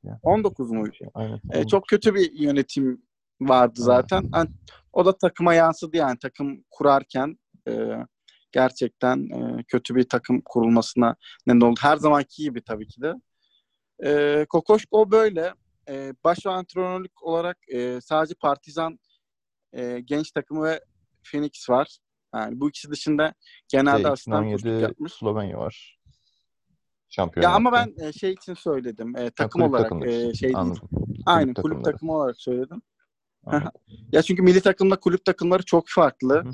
Yani. 0.04 0.18
19 0.22 0.70
mu? 0.70 0.84
Aynen. 1.14 1.40
E, 1.52 1.66
çok 1.66 1.88
kötü 1.88 2.14
bir 2.14 2.32
yönetim 2.32 3.02
vardı 3.40 3.82
zaten. 3.82 4.30
Yani, 4.34 4.48
o 4.92 5.06
da 5.06 5.18
takıma 5.18 5.54
yansıdı 5.54 5.96
yani 5.96 6.18
takım 6.18 6.64
kurarken 6.70 7.38
e, 7.68 8.06
gerçekten 8.52 9.28
e, 9.30 9.64
kötü 9.68 9.94
bir 9.94 10.08
takım 10.08 10.42
kurulmasına 10.44 11.16
neden 11.46 11.60
oldu. 11.60 11.80
Her 11.82 11.96
zamanki 11.96 12.42
gibi 12.42 12.62
tabii 12.62 12.86
ki 12.86 13.02
de. 13.02 13.14
E, 14.04 14.46
Kokoşko 14.48 15.10
böyle. 15.10 15.54
E, 15.88 16.14
baş 16.24 16.46
antrenörlük 16.46 17.22
olarak 17.22 17.58
e, 17.68 18.00
sadece 18.00 18.34
Partizan 18.34 18.98
e, 19.72 20.00
genç 20.00 20.30
takımı 20.30 20.64
ve 20.64 20.80
Phoenix 21.30 21.70
var. 21.70 21.98
Yani 22.34 22.60
bu 22.60 22.68
ikisi 22.68 22.90
dışında 22.90 23.34
genelde 23.68 24.02
şey, 24.02 24.10
asistan 24.10 24.50
koçluk 24.50 24.82
yapmış. 24.82 25.12
Slovenya 25.12 25.58
var. 25.58 25.98
Şampiyon. 27.08 27.42
Ya 27.42 27.50
ama 27.50 27.72
ben 27.72 27.94
e, 28.06 28.12
şey 28.12 28.32
için 28.32 28.54
söyledim. 28.54 29.16
E, 29.16 29.30
takım 29.30 29.62
ha, 29.62 29.68
olarak 29.68 30.06
e, 30.06 30.34
şey 30.34 30.52
Anladım. 30.54 30.88
değil. 30.92 31.04
Kulüp 31.06 31.22
Aynen 31.26 31.54
kulüp 31.54 31.56
takımları. 31.56 31.82
takımı 31.82 32.16
olarak 32.16 32.36
söyledim. 32.40 32.82
ya 34.12 34.22
çünkü 34.22 34.42
milli 34.42 34.60
takımla 34.60 35.00
kulüp 35.00 35.24
takımları 35.24 35.62
çok 35.62 35.84
farklı. 35.88 36.44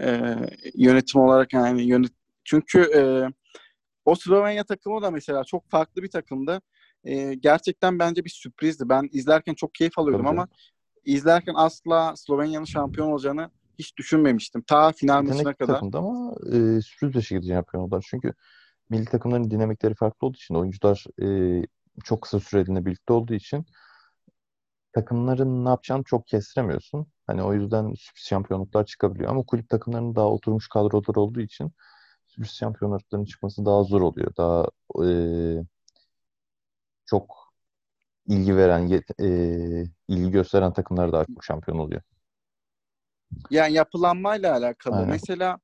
E, 0.00 0.36
yönetim 0.74 1.20
olarak 1.20 1.52
yani 1.52 1.82
yönet 1.82 2.12
çünkü 2.44 2.80
e, 2.80 3.02
o 4.04 4.14
Slovenya 4.14 4.64
takımı 4.64 5.02
da 5.02 5.10
mesela 5.10 5.44
çok 5.44 5.70
farklı 5.70 6.02
bir 6.02 6.10
takımdı. 6.10 6.60
E, 7.04 7.34
gerçekten 7.34 7.98
bence 7.98 8.24
bir 8.24 8.30
sürprizdi. 8.30 8.88
Ben 8.88 9.08
izlerken 9.12 9.54
çok 9.54 9.74
keyif 9.74 9.98
alıyordum 9.98 10.26
Tabii. 10.26 10.40
ama 10.40 10.48
izlerken 11.04 11.54
asla 11.56 12.16
Slovenya'nın 12.16 12.64
şampiyon 12.64 13.12
olacağını 13.12 13.50
hiç 13.78 13.96
düşünmemiştim. 13.96 14.62
Ta 14.62 14.92
final 14.92 15.22
maçına 15.22 15.54
kadar. 15.54 15.74
takımda 15.74 15.98
ama 15.98 16.34
e, 16.46 16.80
sürpriz 16.80 17.14
bir 17.14 17.22
şekilde 17.22 17.52
şampiyon 17.52 17.82
oldular. 17.82 18.06
Çünkü 18.10 18.32
milli 18.90 19.04
takımların 19.04 19.50
dinamikleri 19.50 19.94
farklı 19.94 20.26
olduğu 20.26 20.36
için 20.36 20.54
oyuncular 20.54 21.04
e, 21.22 21.26
çok 22.04 22.22
kısa 22.22 22.40
süreliğine 22.40 22.86
birlikte 22.86 23.12
olduğu 23.12 23.34
için 23.34 23.66
takımların 24.94 25.64
ne 25.64 25.68
yapacağını 25.68 26.04
çok 26.04 26.26
kestiremiyorsun. 26.26 27.06
Hani 27.26 27.42
o 27.42 27.54
yüzden 27.54 27.94
sürpriz 27.94 28.24
şampiyonluklar 28.24 28.86
çıkabiliyor. 28.86 29.30
Ama 29.30 29.42
kulüp 29.42 29.68
takımlarının 29.68 30.16
daha 30.16 30.26
oturmuş 30.26 30.68
kadrolar 30.68 31.16
olduğu 31.16 31.40
için 31.40 31.72
sürpriz 32.26 32.52
şampiyonlukların 32.52 33.24
çıkması 33.24 33.66
daha 33.66 33.82
zor 33.82 34.00
oluyor. 34.00 34.36
Daha 34.36 34.68
e, 35.04 35.08
çok 37.06 37.54
ilgi 38.26 38.56
veren, 38.56 39.02
e, 39.20 39.28
ilgi 40.08 40.30
gösteren 40.30 40.72
takımlar 40.72 41.12
daha 41.12 41.24
çok 41.24 41.44
şampiyon 41.44 41.78
oluyor. 41.78 42.02
Yani 43.50 43.72
yapılanmayla 43.72 44.56
alakalı. 44.56 44.96
Aynen. 44.96 45.08
Mesela 45.10 45.58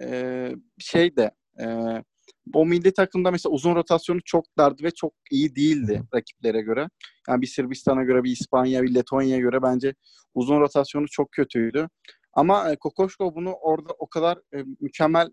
e, 0.00 0.50
şey 0.78 1.16
de 1.16 1.30
e, 1.60 1.66
o 2.54 2.66
milli 2.66 2.92
takımda 2.92 3.30
mesela 3.30 3.52
uzun 3.52 3.74
rotasyonu 3.74 4.20
çok 4.24 4.44
dardı 4.58 4.82
ve 4.82 4.90
çok 4.90 5.12
iyi 5.30 5.56
değildi 5.56 6.02
rakiplere 6.14 6.60
göre. 6.60 6.88
Yani 7.28 7.42
bir 7.42 7.46
Sırbistan'a 7.46 8.04
göre, 8.04 8.24
bir 8.24 8.30
İspanya, 8.30 8.82
bir 8.82 8.94
Letonya'ya 8.94 9.38
göre 9.38 9.62
bence 9.62 9.94
uzun 10.34 10.60
rotasyonu 10.60 11.06
çok 11.10 11.32
kötüydü. 11.32 11.88
Ama 12.32 12.72
e, 12.72 12.76
Kokoşko 12.76 13.34
bunu 13.34 13.52
orada 13.52 13.92
o 13.98 14.06
kadar 14.06 14.38
e, 14.54 14.64
mükemmel 14.80 15.28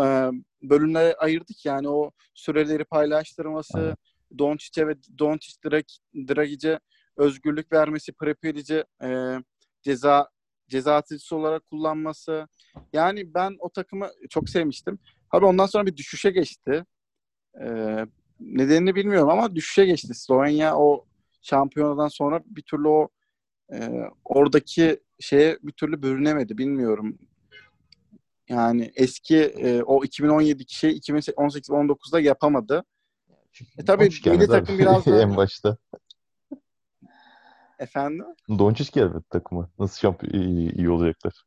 e, 0.00 0.30
bölümlere 0.62 1.14
ayırdık. 1.14 1.64
Yani 1.64 1.88
o 1.88 2.10
süreleri 2.34 2.84
paylaştırması, 2.84 3.78
evet. 3.78 3.98
Doncic'e 4.38 4.86
ve 4.86 4.94
Doncic 5.18 5.54
Dragic'e 6.14 6.80
özgürlük 7.16 7.72
vermesi, 7.72 8.12
Prepelici 8.12 8.84
e, 9.02 9.36
ceza 9.82 10.28
ceza 10.68 10.94
atıcısı 10.96 11.36
olarak 11.36 11.66
kullanması. 11.66 12.48
Yani 12.92 13.34
ben 13.34 13.56
o 13.58 13.70
takımı 13.70 14.08
çok 14.30 14.48
sevmiştim. 14.48 14.98
Abi 15.30 15.44
ondan 15.44 15.66
sonra 15.66 15.86
bir 15.86 15.96
düşüşe 15.96 16.30
geçti. 16.30 16.84
Ee, 17.60 18.06
nedenini 18.40 18.94
bilmiyorum 18.94 19.28
ama 19.28 19.54
düşüşe 19.54 19.86
geçti. 19.86 20.14
Slovenya 20.14 20.76
o 20.76 21.04
şampiyonadan 21.42 22.08
sonra 22.08 22.40
bir 22.46 22.62
türlü 22.62 22.88
o 22.88 23.08
e, 23.72 23.90
oradaki 24.24 25.00
şeye 25.20 25.58
bir 25.62 25.72
türlü 25.72 26.02
bürünemedi. 26.02 26.58
Bilmiyorum. 26.58 27.18
Yani 28.48 28.92
eski 28.94 29.36
e, 29.36 29.82
o 29.82 30.04
2017'deki 30.04 30.74
şey 30.78 30.90
2018-19'da 30.96 32.20
yapamadı. 32.20 32.84
E 33.78 33.84
tabii 33.84 34.08
milli 34.26 34.46
takım 34.46 34.78
biraz 34.78 35.06
da... 35.06 35.22
en 35.22 35.36
başta. 35.36 35.76
Efendim? 37.78 38.26
Doncic 38.48 38.90
gelmedi 38.92 39.24
takımı. 39.30 39.70
Nasıl 39.78 39.98
şampiyon 39.98 40.42
iyi, 40.42 40.72
iyi 40.72 40.90
olacaklar? 40.90 41.44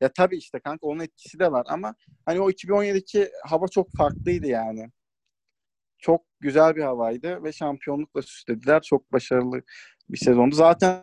Ya 0.00 0.12
tabii 0.12 0.36
işte 0.36 0.60
kanka 0.60 0.86
onun 0.86 1.00
etkisi 1.00 1.38
de 1.38 1.52
var 1.52 1.66
ama 1.68 1.94
hani 2.26 2.40
o 2.40 2.50
2017'deki 2.50 3.30
hava 3.46 3.68
çok 3.68 3.96
farklıydı 3.96 4.46
yani. 4.46 4.90
Çok 5.98 6.24
güzel 6.40 6.76
bir 6.76 6.82
havaydı 6.82 7.44
ve 7.44 7.52
şampiyonlukla 7.52 8.22
süslediler. 8.22 8.82
Çok 8.82 9.12
başarılı 9.12 9.62
bir 10.10 10.18
sezondu. 10.18 10.54
Zaten 10.54 11.00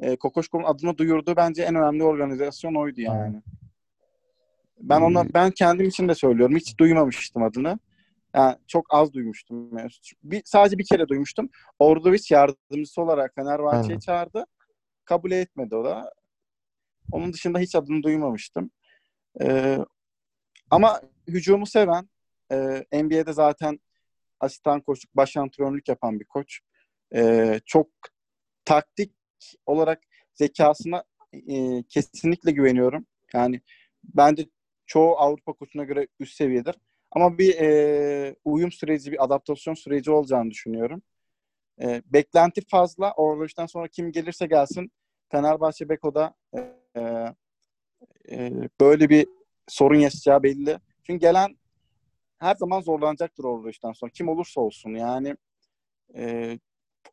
e, 0.00 0.16
Kokoşko'nun 0.16 0.64
adını 0.64 0.98
duyurduğu 0.98 1.36
bence 1.36 1.62
en 1.62 1.74
önemli 1.74 2.04
organizasyon 2.04 2.74
oydu 2.74 3.00
yani. 3.00 3.42
Ben 4.80 5.00
ona 5.00 5.34
ben 5.34 5.50
kendim 5.50 5.88
için 5.88 6.08
de 6.08 6.14
söylüyorum. 6.14 6.56
Hiç 6.56 6.78
duymamıştım 6.78 7.42
adını. 7.42 7.78
Yani 8.34 8.56
çok 8.66 8.86
az 8.90 9.12
duymuştum. 9.12 9.70
Bir, 10.22 10.42
sadece 10.44 10.78
bir 10.78 10.84
kere 10.84 11.08
duymuştum. 11.08 11.48
Ordoviç 11.78 12.30
yardımcısı 12.30 13.02
olarak 13.02 13.34
Fenerbahçe'yi 13.34 14.00
çağırdı. 14.00 14.44
Kabul 15.04 15.30
etmedi 15.30 15.76
o 15.76 15.84
da. 15.84 16.12
Onun 17.10 17.32
dışında 17.32 17.58
hiç 17.58 17.74
adını 17.74 18.02
duymamıştım. 18.02 18.70
Ee, 19.40 19.78
ama 20.70 21.00
hücumu 21.28 21.66
seven, 21.66 22.08
e, 22.52 22.56
NBA'de 23.02 23.32
zaten 23.32 23.80
asistan 24.40 24.80
koçluk, 24.80 25.16
baş 25.16 25.36
antrenörlük 25.36 25.88
yapan 25.88 26.20
bir 26.20 26.24
koç. 26.24 26.60
E, 27.14 27.60
çok 27.64 27.88
taktik 28.64 29.12
olarak 29.66 30.02
zekasına 30.34 31.04
e, 31.32 31.82
kesinlikle 31.82 32.52
güveniyorum. 32.52 33.06
Yani 33.34 33.60
bence 34.04 34.46
çoğu 34.86 35.16
Avrupa 35.18 35.52
koçuna 35.52 35.84
göre 35.84 36.08
üst 36.20 36.36
seviyedir. 36.36 36.74
Ama 37.10 37.38
bir 37.38 37.54
e, 37.60 38.36
uyum 38.44 38.72
süreci, 38.72 39.12
bir 39.12 39.24
adaptasyon 39.24 39.74
süreci 39.74 40.10
olacağını 40.10 40.50
düşünüyorum. 40.50 41.02
E, 41.82 42.02
beklenti 42.06 42.60
fazla. 42.70 43.12
Orada 43.16 43.68
sonra 43.68 43.88
kim 43.88 44.12
gelirse 44.12 44.46
gelsin 44.46 44.92
Fenerbahçe 45.30 45.88
Beko'da 45.88 46.34
e, 46.54 46.60
e, 48.30 48.52
böyle 48.80 49.08
bir 49.08 49.26
sorun 49.68 49.98
yaşayacağı 49.98 50.42
belli. 50.42 50.78
Çünkü 51.06 51.20
gelen 51.20 51.56
her 52.38 52.54
zaman 52.54 52.80
zorlanacaktır 52.80 53.44
orada 53.44 53.70
işten 53.70 53.92
sonra. 53.92 54.10
Kim 54.10 54.28
olursa 54.28 54.60
olsun 54.60 54.90
yani 54.90 55.36
e, 56.16 56.58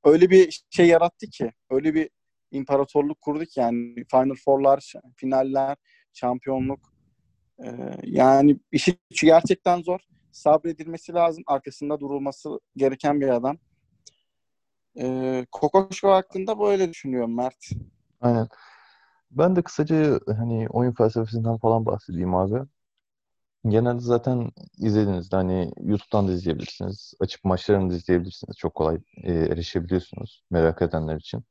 öyle 0.04 0.30
bir 0.30 0.64
şey 0.70 0.88
yarattı 0.88 1.28
ki 1.28 1.52
öyle 1.70 1.94
bir 1.94 2.10
imparatorluk 2.52 3.22
kurduk 3.22 3.58
yani 3.58 3.96
Final 4.12 4.36
Four'lar, 4.46 4.94
finaller, 5.16 5.78
şampiyonluk 6.14 6.94
e, 7.66 7.68
yani 8.04 8.60
işi 8.72 8.98
gerçekten 9.22 9.82
zor. 9.82 10.00
Sabredilmesi 10.32 11.14
lazım. 11.14 11.44
Arkasında 11.48 12.00
durulması 12.00 12.60
gereken 12.76 13.22
bir 13.22 13.30
adam. 13.30 13.58
E, 15.00 15.46
Kokoşko 15.52 16.10
hakkında 16.12 16.60
böyle 16.60 16.90
düşünüyorum 16.90 17.36
Mert. 17.36 17.70
Aynen. 18.24 18.48
Ben 19.32 19.56
de 19.56 19.64
kısaca 19.64 20.20
hani 20.38 20.68
oyun 20.70 20.94
felsefesinden 20.94 21.58
falan 21.58 21.86
bahsedeyim 21.86 22.36
abi. 22.36 22.68
Genelde 23.68 24.02
zaten 24.02 24.52
izlediğinizde 24.78 25.36
hani 25.36 25.72
YouTube'dan 25.82 26.28
da 26.28 26.32
izleyebilirsiniz. 26.34 27.14
Açıp 27.20 27.44
maçlarını 27.46 27.90
da 27.92 27.96
izleyebilirsiniz. 27.96 28.58
Çok 28.58 28.76
kolay 28.76 29.02
e, 29.24 29.34
erişebiliyorsunuz 29.34 30.44
merak 30.52 30.82
edenler 30.82 31.16
için. 31.16 31.44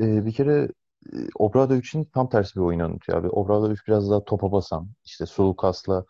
E, 0.00 0.26
bir 0.26 0.32
kere 0.32 0.68
e, 1.12 1.16
Obradovic'in 1.38 2.04
tam 2.04 2.28
tersi 2.28 2.56
bir 2.56 2.60
oyun 2.60 2.80
anlatıyor 2.80 3.18
abi. 3.18 3.28
Obradovic 3.28 3.78
biraz 3.88 4.10
daha 4.10 4.24
topa 4.24 4.52
basan, 4.52 4.90
işte 5.04 5.26
Sulukas'la 5.26 6.04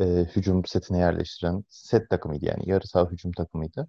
e, 0.00 0.04
hücum 0.36 0.64
setine 0.64 0.98
yerleştiren 0.98 1.64
set 1.68 2.10
takımıydı 2.10 2.46
yani. 2.46 2.70
Yarı 2.70 2.88
saha 2.88 3.10
hücum 3.10 3.32
takımıydı. 3.32 3.88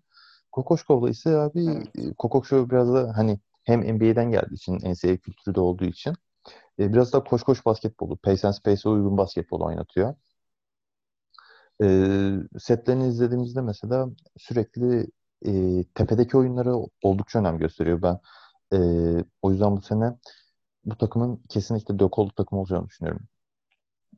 Kokoşkov'la 0.52 1.10
ise 1.10 1.38
abi 1.38 1.66
evet. 1.66 2.16
Kokoşkov 2.18 2.70
biraz 2.70 2.94
da 2.94 3.14
hani 3.18 3.40
hem 3.66 3.82
NBA'den 3.96 4.32
geldiği 4.32 4.56
için, 4.56 4.76
NCAA 4.76 5.18
kültürü 5.18 5.56
de 5.56 5.60
olduğu 5.60 5.86
için 5.86 6.14
e, 6.80 6.94
biraz 6.94 7.14
da 7.14 7.24
koş 7.24 7.44
koş 7.44 7.66
basketbolu, 7.66 8.18
pace 8.18 8.48
and 8.48 8.54
space'e 8.54 8.90
uygun 8.92 9.18
basketbol 9.18 9.62
oynatıyor. 9.62 10.16
E, 11.84 11.88
setlerini 12.60 13.08
izlediğimizde 13.08 13.62
mesela 13.62 14.08
sürekli 14.38 15.08
e, 15.46 15.84
tepedeki 15.96 16.38
oyunları 16.38 16.76
oldukça 17.04 17.40
önem 17.40 17.58
gösteriyor. 17.58 18.02
Ben 18.02 18.20
e, 18.74 18.80
o 19.42 19.52
yüzden 19.52 19.78
bu 19.78 19.82
sene 19.82 20.14
bu 20.86 20.98
takımın 20.98 21.44
kesinlikle 21.50 22.00
Dökolu 22.00 22.32
takım 22.36 22.60
olacağını 22.60 22.88
düşünüyorum. 22.88 23.28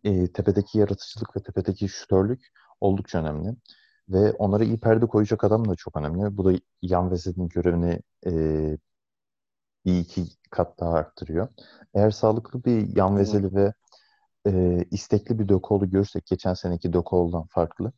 E, 0.03 0.31
tepedeki 0.33 0.79
yaratıcılık 0.79 1.37
ve 1.37 1.43
tepedeki 1.43 1.89
şütörlük 1.89 2.47
oldukça 2.81 3.19
önemli. 3.19 3.55
Ve 4.09 4.31
onlara 4.33 4.63
iyi 4.63 4.79
perde 4.79 5.05
koyacak 5.07 5.43
adam 5.43 5.69
da 5.69 5.75
çok 5.75 5.97
önemli. 5.97 6.37
Bu 6.37 6.45
da 6.45 6.59
Yan 6.81 7.11
Vezet'in 7.11 7.47
görevini 7.49 7.99
e, 8.27 8.31
bir 9.87 9.99
iki 9.99 10.25
kat 10.49 10.79
daha 10.79 10.93
arttırıyor. 10.93 11.47
Eğer 11.93 12.11
sağlıklı 12.11 12.63
bir 12.63 12.95
yan 12.95 13.17
vezeli 13.17 13.55
ve 13.55 13.73
e, 14.47 14.83
istekli 14.91 15.39
bir 15.39 15.49
Dökoğlu 15.49 15.89
görürsek 15.89 16.25
geçen 16.25 16.53
seneki 16.53 16.93
Dökoğlu'dan 16.93 17.45
farklı. 17.49 17.91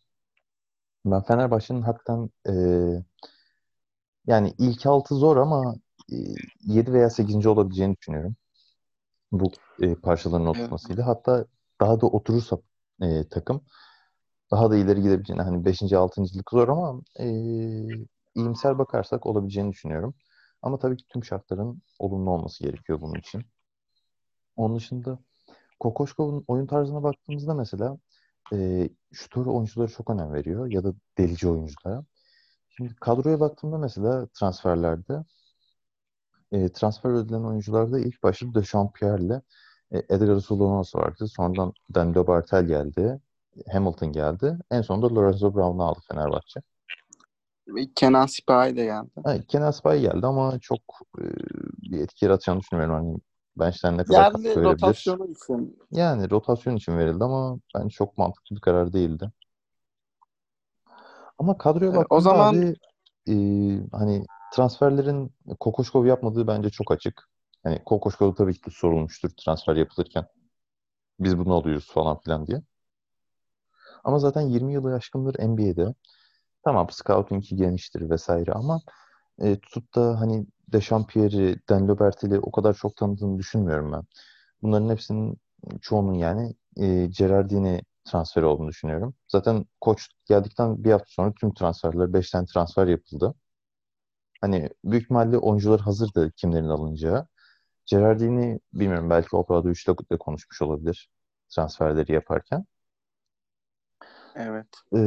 Ben 1.05 1.21
Fenerbahçe'nin 1.21 1.81
hakikaten 1.81 2.29
e, 2.47 2.53
yani 4.27 4.53
ilk 4.57 4.85
altı 4.85 5.15
zor 5.15 5.37
ama 5.37 5.75
e, 6.11 6.15
7 6.65 6.93
veya 6.93 7.09
8. 7.09 7.45
olabileceğini 7.45 7.95
düşünüyorum. 7.97 8.35
Bu 9.31 9.51
e, 9.81 9.95
parçaların 9.95 10.47
oturmasıyla. 10.47 11.03
Evet. 11.03 11.07
Hatta 11.07 11.45
daha 11.81 12.01
da 12.01 12.05
oturursa 12.07 12.57
e, 13.01 13.29
takım 13.29 13.61
daha 14.51 14.71
da 14.71 14.77
ileri 14.77 15.01
gidebileceğini 15.01 15.41
hani 15.41 15.65
5. 15.65 15.81
6.lık 15.81 16.51
zor 16.51 16.67
ama 16.67 17.01
e, 17.19 17.27
iyimser 18.35 18.77
bakarsak 18.77 19.25
olabileceğini 19.25 19.71
düşünüyorum. 19.71 20.13
Ama 20.61 20.79
tabii 20.79 20.97
ki 20.97 21.05
tüm 21.07 21.23
şartların 21.23 21.81
olumlu 21.99 22.31
olması 22.31 22.63
gerekiyor 22.63 23.01
bunun 23.01 23.19
için. 23.19 23.45
Onun 24.55 24.75
dışında 24.75 25.19
Kokoşkov'un 25.79 26.43
oyun 26.47 26.67
tarzına 26.67 27.03
baktığımızda 27.03 27.53
mesela 27.53 27.97
e, 28.53 28.89
şutör 29.13 29.45
oyuncuları 29.45 29.91
çok 29.91 30.09
önem 30.09 30.33
veriyor 30.33 30.71
ya 30.71 30.83
da 30.83 30.93
delici 31.17 31.49
oyunculara. 31.49 32.03
Şimdi 32.69 32.95
kadroya 32.95 33.39
baktığımda 33.39 33.77
mesela 33.77 34.27
transferlerde 34.27 35.23
e, 36.51 36.69
transfer 36.69 37.13
edilen 37.13 37.43
oyuncularda 37.43 37.99
ilk 37.99 38.23
başta 38.23 38.53
De 38.53 38.63
Champierre'le 38.63 39.41
e, 39.91 39.97
Edgar 40.09 40.39
Solonos 40.39 40.95
vardı. 40.95 41.27
Sonradan 41.27 41.73
Danilo 41.95 42.27
Bartel 42.27 42.67
geldi. 42.67 43.19
Hamilton 43.71 44.11
geldi. 44.11 44.57
En 44.71 44.81
sonunda 44.81 45.15
Lorenzo 45.15 45.55
Brown'u 45.55 45.83
aldı 45.83 45.99
Fenerbahçe. 46.07 46.61
Kenan 47.95 48.25
Sipahi 48.25 48.75
de 48.75 48.83
geldi. 48.83 49.09
Hayır, 49.23 49.43
Kenan 49.43 49.71
Sipahi 49.71 50.01
geldi 50.01 50.25
ama 50.27 50.59
çok 50.59 50.79
e, 51.19 51.23
bir 51.91 52.01
etki 52.01 52.25
yaratacağını 52.25 52.59
düşünmüyorum. 52.59 52.95
Hani 52.95 53.17
bench'ten 53.57 53.97
ne 53.97 54.03
kadar 54.03 54.31
katkı 54.31 54.43
verebilir. 54.43 54.63
rotasyonu 54.63 55.25
için. 55.31 55.79
Yani 55.91 56.29
rotasyon 56.29 56.75
için 56.75 56.97
verildi 56.97 57.23
ama 57.23 57.59
bence 57.75 57.89
çok 57.89 58.17
mantıklı 58.17 58.55
bir 58.55 58.61
karar 58.61 58.93
değildi. 58.93 59.31
Ama 61.37 61.57
kadroya 61.57 61.95
baktığında 61.95 62.19
o 62.19 62.21
zaman 62.21 62.53
abi, 62.53 62.75
e, 63.27 63.33
hani 63.91 64.25
transferlerin 64.53 65.31
Kokoşkov 65.59 66.05
yapmadığı 66.05 66.47
bence 66.47 66.69
çok 66.69 66.91
açık. 66.91 67.29
Hani 67.63 67.83
Kokoşkov 67.83 68.33
tabii 68.33 68.53
ki 68.53 68.71
sorulmuştur 68.71 69.29
transfer 69.29 69.75
yapılırken. 69.75 70.25
Biz 71.19 71.37
bunu 71.37 71.53
alıyoruz 71.53 71.91
falan 71.91 72.19
filan 72.19 72.47
diye. 72.47 72.61
Ama 74.03 74.19
zaten 74.19 74.41
20 74.41 74.73
yılı 74.73 74.95
aşkındır 74.95 75.35
NBA'de. 75.39 75.93
Tamam 76.63 76.87
scouting'i 76.91 77.55
geniştir 77.55 78.09
vesaire 78.09 78.51
ama 78.51 78.81
e, 79.41 79.59
tutup 79.59 79.95
da 79.95 80.19
hani 80.19 80.45
Dechampierre'i, 80.67 81.59
Dan 81.69 81.87
Lobertel'i 81.87 82.39
o 82.39 82.51
kadar 82.51 82.73
çok 82.73 82.95
tanıdığını 82.95 83.37
düşünmüyorum 83.39 83.91
ben. 83.91 84.03
Bunların 84.61 84.89
hepsinin 84.89 85.37
çoğunun 85.81 86.13
yani 86.13 86.55
e, 86.77 87.05
Gerardini 87.05 87.81
transferi 88.05 88.45
olduğunu 88.45 88.67
düşünüyorum. 88.69 89.13
Zaten 89.27 89.65
koç 89.81 90.07
geldikten 90.25 90.83
bir 90.83 90.91
hafta 90.91 91.07
sonra 91.09 91.33
tüm 91.33 91.53
transferler, 91.53 92.13
5 92.13 92.31
tane 92.31 92.45
transfer 92.45 92.87
yapıldı. 92.87 93.35
Hani 94.41 94.69
büyük 94.83 95.03
ihtimalle 95.03 95.37
oyuncular 95.37 95.81
hazırdı 95.81 96.31
kimlerin 96.31 96.69
alınacağı. 96.69 97.27
Gerardini 97.85 98.59
bilmiyorum 98.73 99.09
belki 99.09 99.35
Oprah'da 99.35 99.69
3'te 99.69 99.93
de 100.11 100.17
konuşmuş 100.17 100.61
olabilir 100.61 101.09
transferleri 101.49 102.11
yaparken. 102.13 102.65
Evet. 104.35 104.67
Ee, 104.95 104.99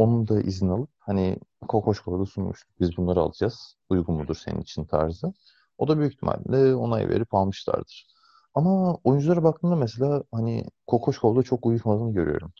onun 0.00 0.28
da 0.28 0.40
izin 0.40 0.68
alıp 0.68 0.90
hani 0.98 1.38
Kokoşkov'a 1.68 2.20
da 2.20 2.26
sunmuştuk. 2.26 2.80
Biz 2.80 2.96
bunları 2.96 3.20
alacağız. 3.20 3.76
Uygun 3.90 4.14
mudur 4.14 4.34
senin 4.34 4.60
için 4.60 4.84
tarzı. 4.84 5.32
O 5.78 5.88
da 5.88 5.98
büyük 5.98 6.14
ihtimalle 6.14 6.74
onay 6.74 7.08
verip 7.08 7.34
almışlardır. 7.34 8.06
Ama 8.54 8.94
oyunculara 9.04 9.42
baktığımda 9.42 9.76
mesela 9.76 10.24
hani 10.32 10.64
Kokoşkov'da 10.86 11.42
çok 11.42 11.66
uyuşmadığını 11.66 12.14
görüyorum. 12.14 12.52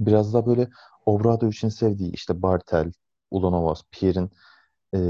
Biraz 0.00 0.34
da 0.34 0.46
böyle 0.46 0.68
Obradovic'in 1.06 1.68
sevdiği 1.68 2.12
işte 2.12 2.42
Bartel, 2.42 2.92
Ulanovas, 3.30 3.82
Pierre'in 3.90 4.30
e, 4.94 5.00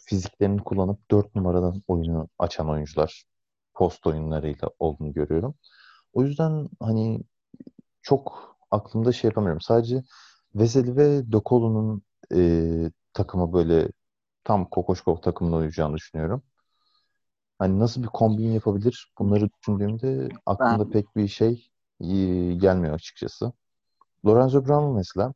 fiziklerini 0.00 0.60
kullanıp 0.64 1.10
4 1.10 1.34
numaradan 1.34 1.82
oyunu 1.88 2.28
açan 2.38 2.68
oyuncular 2.68 3.24
post 3.74 4.06
oyunlarıyla 4.06 4.70
olduğunu 4.78 5.12
görüyorum. 5.12 5.54
O 6.12 6.22
yüzden 6.22 6.68
hani 6.80 7.20
çok 8.02 8.51
aklımda 8.72 9.12
şey 9.12 9.28
yapamıyorum. 9.28 9.60
Sadece 9.60 10.02
Veseli 10.54 10.96
ve 10.96 11.32
Dokolu'nun 11.32 12.02
e, 12.34 12.90
takımı 13.12 13.52
böyle 13.52 13.88
tam 14.44 14.68
Kokoşkov 14.70 15.16
takımına 15.16 15.56
uyacağını 15.56 15.96
düşünüyorum. 15.96 16.42
Hani 17.58 17.78
nasıl 17.78 18.02
bir 18.02 18.08
kombin 18.08 18.52
yapabilir? 18.52 19.12
Bunları 19.18 19.50
düşündüğümde 19.50 20.28
aklımda 20.46 20.84
ben... 20.84 20.90
pek 20.90 21.16
bir 21.16 21.28
şey 21.28 21.70
e, 22.00 22.06
gelmiyor 22.54 22.94
açıkçası. 22.94 23.52
Lorenzo 24.26 24.66
Brown 24.66 24.96
mesela 24.96 25.34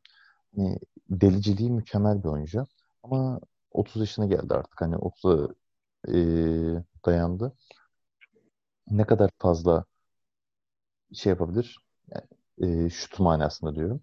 hani 0.55 0.79
deliciliği 1.09 1.71
mükemmel 1.71 2.23
bir 2.23 2.29
oyuncu. 2.29 2.67
Ama 3.03 3.39
30 3.71 3.99
yaşına 3.99 4.25
geldi 4.25 4.53
artık. 4.53 4.81
Hani 4.81 4.95
30'a 4.95 5.53
e, 6.07 6.15
dayandı. 7.05 7.55
Ne 8.91 9.05
kadar 9.05 9.31
fazla 9.39 9.85
şey 11.13 11.29
yapabilir? 11.29 11.79
Yani, 12.07 12.25
e, 12.61 12.89
şut 12.89 13.19
manasında 13.19 13.75
diyorum. 13.75 14.01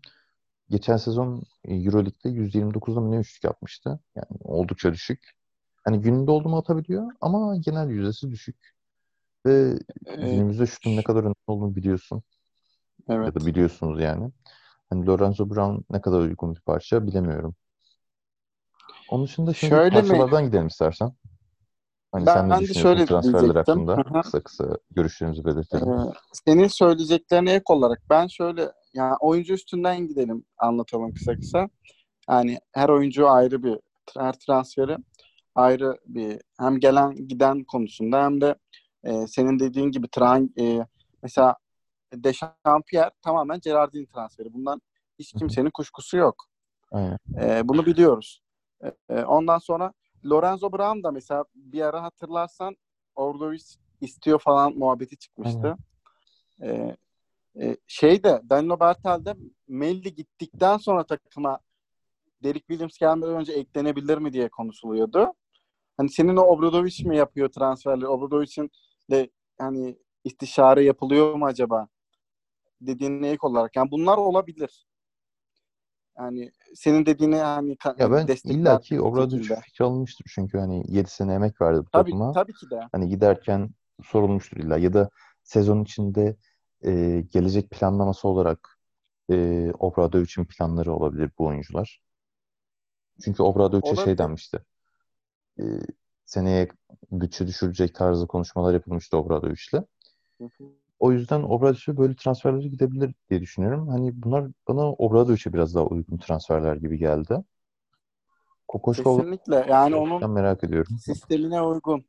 Geçen 0.70 0.96
sezon 0.96 1.42
Euroleague'de 1.64 2.28
129'da 2.28 3.00
mı 3.00 3.10
ne 3.10 3.16
üçlük 3.16 3.44
yapmıştı. 3.44 4.00
Yani 4.16 4.26
oldukça 4.40 4.92
düşük. 4.92 5.30
Hani 5.84 6.00
gününde 6.00 6.30
oldu 6.30 6.48
mu 6.48 6.56
atabiliyor 6.56 7.12
ama 7.20 7.56
genel 7.56 7.88
yüzdesi 7.88 8.30
düşük. 8.30 8.56
Ve 9.46 9.78
günümüzde 10.06 10.66
şutun 10.66 10.96
ne 10.96 11.02
kadar 11.02 11.20
önemli 11.20 11.34
olduğunu 11.46 11.76
biliyorsun. 11.76 12.22
Evet. 13.08 13.26
Ya 13.26 13.34
da 13.34 13.46
biliyorsunuz 13.46 14.00
yani. 14.00 14.30
Hani 14.90 15.06
Lorenzo 15.06 15.50
Brown 15.50 15.94
ne 15.94 16.00
kadar 16.00 16.20
uygun 16.20 16.54
bir 16.54 16.60
parça 16.60 17.06
bilemiyorum. 17.06 17.54
Onun 19.08 19.24
dışında 19.24 19.54
şimdi 19.54 19.70
şöyle 19.70 19.90
parçalardan 19.90 20.42
mi? 20.42 20.48
gidelim 20.48 20.66
istersen. 20.66 21.12
Hani 22.14 22.26
ben, 22.26 22.34
sen 22.34 22.50
ne 22.50 22.58
düşünüyorsun 22.60 22.82
şöyle 22.82 23.06
transferler 23.06 23.54
hakkında? 23.54 23.96
Hı-hı. 23.96 24.22
Kısa 24.22 24.42
kısa 24.42 24.78
görüşlerimizi 24.90 25.44
belirtelim. 25.44 25.92
Ee, 25.92 26.12
senin 26.32 26.66
söyleyeceklerine 26.66 27.52
ek 27.52 27.64
olarak 27.68 28.02
ben 28.10 28.26
şöyle 28.26 28.72
yani 28.94 29.16
oyuncu 29.20 29.54
üstünden 29.54 30.06
gidelim 30.06 30.44
anlatalım 30.58 31.12
kısa 31.12 31.36
kısa. 31.36 31.68
Yani 32.30 32.58
her 32.72 32.88
oyuncu 32.88 33.30
ayrı 33.30 33.62
bir 33.62 33.78
her 34.16 34.32
transferi 34.32 34.96
ayrı 35.54 35.98
bir 36.06 36.40
hem 36.60 36.80
gelen 36.80 37.28
giden 37.28 37.64
konusunda 37.64 38.24
hem 38.24 38.40
de 38.40 38.54
e, 39.04 39.26
senin 39.26 39.58
dediğin 39.58 39.90
gibi 39.90 40.08
tran 40.08 40.50
e, 40.58 40.86
mesela 41.22 41.56
Dechampierre 42.14 43.10
tamamen 43.22 43.60
Gerardin 43.60 44.06
transferi. 44.06 44.54
Bundan 44.54 44.82
hiç 45.18 45.32
kimsenin 45.32 45.70
kuşkusu 45.70 46.16
yok. 46.16 46.44
Aynen. 46.92 47.18
E, 47.40 47.68
bunu 47.68 47.86
biliyoruz. 47.86 48.42
E, 49.10 49.22
ondan 49.22 49.58
sonra 49.58 49.92
Lorenzo 50.26 50.72
Brown 50.72 51.02
da 51.02 51.10
mesela 51.10 51.44
bir 51.54 51.80
ara 51.80 52.02
hatırlarsan 52.02 52.76
Ordovic 53.14 53.64
istiyor 54.00 54.38
falan 54.38 54.78
muhabbeti 54.78 55.16
çıkmıştı. 55.16 55.76
E, 56.62 56.96
e, 57.60 57.76
şey 57.86 58.24
de 58.24 58.42
Danilo 58.50 58.80
Bertel'de 58.80 59.34
Melli 59.68 60.14
gittikten 60.14 60.76
sonra 60.76 61.04
takıma 61.04 61.58
Derek 62.42 62.66
Williams 62.66 62.98
gelmeden 62.98 63.34
önce 63.34 63.52
eklenebilir 63.52 64.18
mi 64.18 64.32
diye 64.32 64.48
konuşuluyordu. 64.48 65.32
Hani 65.96 66.10
senin 66.10 66.36
o 66.36 66.42
Obradovic 66.42 67.04
mi 67.04 67.16
yapıyor 67.16 67.48
transferleri? 67.48 68.06
Obradovic'in 68.06 68.70
de 69.10 69.30
hani 69.58 69.98
istişare 70.24 70.84
yapılıyor 70.84 71.34
mu 71.34 71.46
acaba? 71.46 71.88
Dediğin 72.80 73.22
ek 73.22 73.38
olarak. 73.42 73.76
Yani 73.76 73.90
bunlar 73.90 74.16
olabilir. 74.16 74.86
Yani 76.18 76.52
senin 76.74 77.06
dediğine 77.06 77.38
hani 77.38 77.76
ya 77.98 78.12
ben 78.12 78.26
illa 78.44 78.80
ki 78.80 79.00
Obradovic 79.00 79.42
fikir 79.42 79.84
alınmıştır 79.84 80.26
çünkü 80.34 80.58
hani 80.58 80.82
7 80.88 81.10
sene 81.10 81.34
emek 81.34 81.60
verdi 81.60 81.78
bu 81.78 81.90
tabii, 81.90 82.10
takıma. 82.10 82.32
Tabii 82.32 82.52
ki 82.52 82.70
de. 82.70 82.80
Hani 82.92 83.08
giderken 83.08 83.70
sorulmuştur 84.02 84.56
illa 84.56 84.78
ya 84.78 84.92
da 84.92 85.10
sezon 85.42 85.82
içinde 85.82 86.36
e, 86.84 87.20
gelecek 87.32 87.70
planlaması 87.70 88.28
olarak 88.28 88.78
e, 89.30 89.70
Obradovic'in 89.78 90.44
planları 90.44 90.92
olabilir 90.92 91.30
bu 91.38 91.46
oyuncular. 91.46 92.02
Çünkü 93.24 93.42
Obradovic'e 93.42 93.96
şey 93.96 94.18
denmişti. 94.18 94.58
E, 95.58 95.64
seneye 96.24 96.68
bütçe 97.12 97.46
düşürecek 97.46 97.94
tarzı 97.94 98.26
konuşmalar 98.26 98.72
yapılmıştı 98.72 99.16
Obradovic'le. 99.16 99.82
O 100.98 101.12
yüzden 101.12 101.42
Obradovic'e 101.42 101.96
böyle 101.96 102.16
transferleri 102.16 102.70
gidebilir 102.70 103.14
diye 103.30 103.40
düşünüyorum. 103.40 103.88
Hani 103.88 104.22
bunlar 104.22 104.50
bana 104.68 104.92
Obradovic'e 104.92 105.52
biraz 105.52 105.74
daha 105.74 105.84
uygun 105.84 106.18
transferler 106.18 106.76
gibi 106.76 106.98
geldi. 106.98 107.44
Kokoşkov 108.68 109.18
Kesinlikle. 109.18 109.66
Yani 109.68 109.96
onun 109.96 110.30
merak 110.30 110.64
ediyorum. 110.64 110.98
sistemine 110.98 111.62
uygun. 111.62 112.04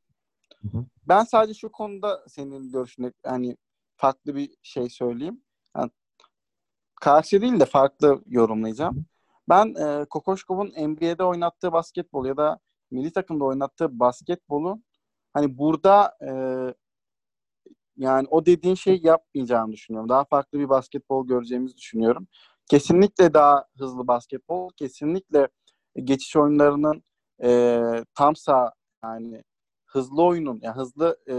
Hı 0.61 0.77
hı. 0.77 0.85
Ben 1.07 1.23
sadece 1.23 1.53
şu 1.53 1.71
konuda 1.71 2.23
senin 2.27 2.71
görüşüne 2.71 3.13
hani 3.25 3.57
farklı 3.95 4.35
bir 4.35 4.55
şey 4.63 4.89
söyleyeyim. 4.89 5.41
Yani 5.77 5.91
karşı 7.01 7.41
değil 7.41 7.59
de 7.59 7.65
farklı 7.65 8.23
yorumlayacağım. 8.27 8.95
Hı. 8.95 9.03
Ben 9.49 9.75
e, 9.75 10.05
Kokoşkov'un 10.05 10.87
NBA'de 10.87 11.23
oynattığı 11.23 11.71
basketbol 11.71 12.25
ya 12.25 12.37
da 12.37 12.59
milli 12.91 13.13
takımda 13.13 13.43
oynattığı 13.43 13.99
basketbolu 13.99 14.81
hani 15.33 15.57
burada 15.57 16.17
e, 16.21 16.29
yani 17.97 18.27
o 18.31 18.45
dediğin 18.45 18.75
şeyi 18.75 19.07
yapmayacağını 19.07 19.71
düşünüyorum. 19.71 20.09
Daha 20.09 20.25
farklı 20.25 20.59
bir 20.59 20.69
basketbol 20.69 21.27
göreceğimizi 21.27 21.77
düşünüyorum. 21.77 22.27
Kesinlikle 22.69 23.33
daha 23.33 23.65
hızlı 23.77 24.07
basketbol, 24.07 24.69
kesinlikle 24.75 25.47
geçiş 26.03 26.35
oyunlarının 26.35 27.03
e, 27.43 27.79
tam 28.15 28.35
sağ 28.35 28.73
yani 29.03 29.43
hızlı 29.85 30.23
oyunun, 30.23 30.59
yani 30.61 30.75
hızlı 30.75 31.17
e, 31.29 31.35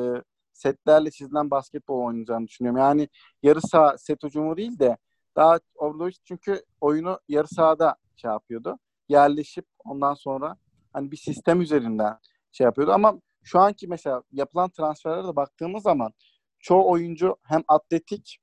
setlerle 0.53 1.11
çizilen 1.11 1.51
basketbol 1.51 2.07
oynayacağını 2.07 2.47
düşünüyorum. 2.47 2.81
Yani 2.81 3.09
yarı 3.42 3.61
saha 3.61 3.99
set 3.99 4.25
ucumu 4.25 4.57
değil 4.57 4.79
de 4.79 4.97
daha 5.37 5.59
Obradovic 5.75 6.16
çünkü 6.25 6.62
oyunu 6.81 7.21
yarı 7.29 7.49
sahada 7.49 7.97
şey 8.16 8.31
yapıyordu. 8.31 8.79
Yerleşip 9.09 9.66
ondan 9.85 10.14
sonra 10.14 10.57
hani 10.92 11.11
bir 11.11 11.16
sistem 11.16 11.61
üzerinden 11.61 12.19
şey 12.53 12.64
yapıyordu 12.64 12.92
ama 12.92 13.21
şu 13.45 13.59
anki 13.59 13.88
mesela 13.88 14.23
yapılan 14.33 14.71
transferlere 14.71 15.29
de 15.29 15.37
baktığımız 15.37 15.83
zaman 15.83 16.12
çoğu 16.59 16.90
oyuncu 16.90 17.37
hem 17.42 17.62
atletik 17.69 18.40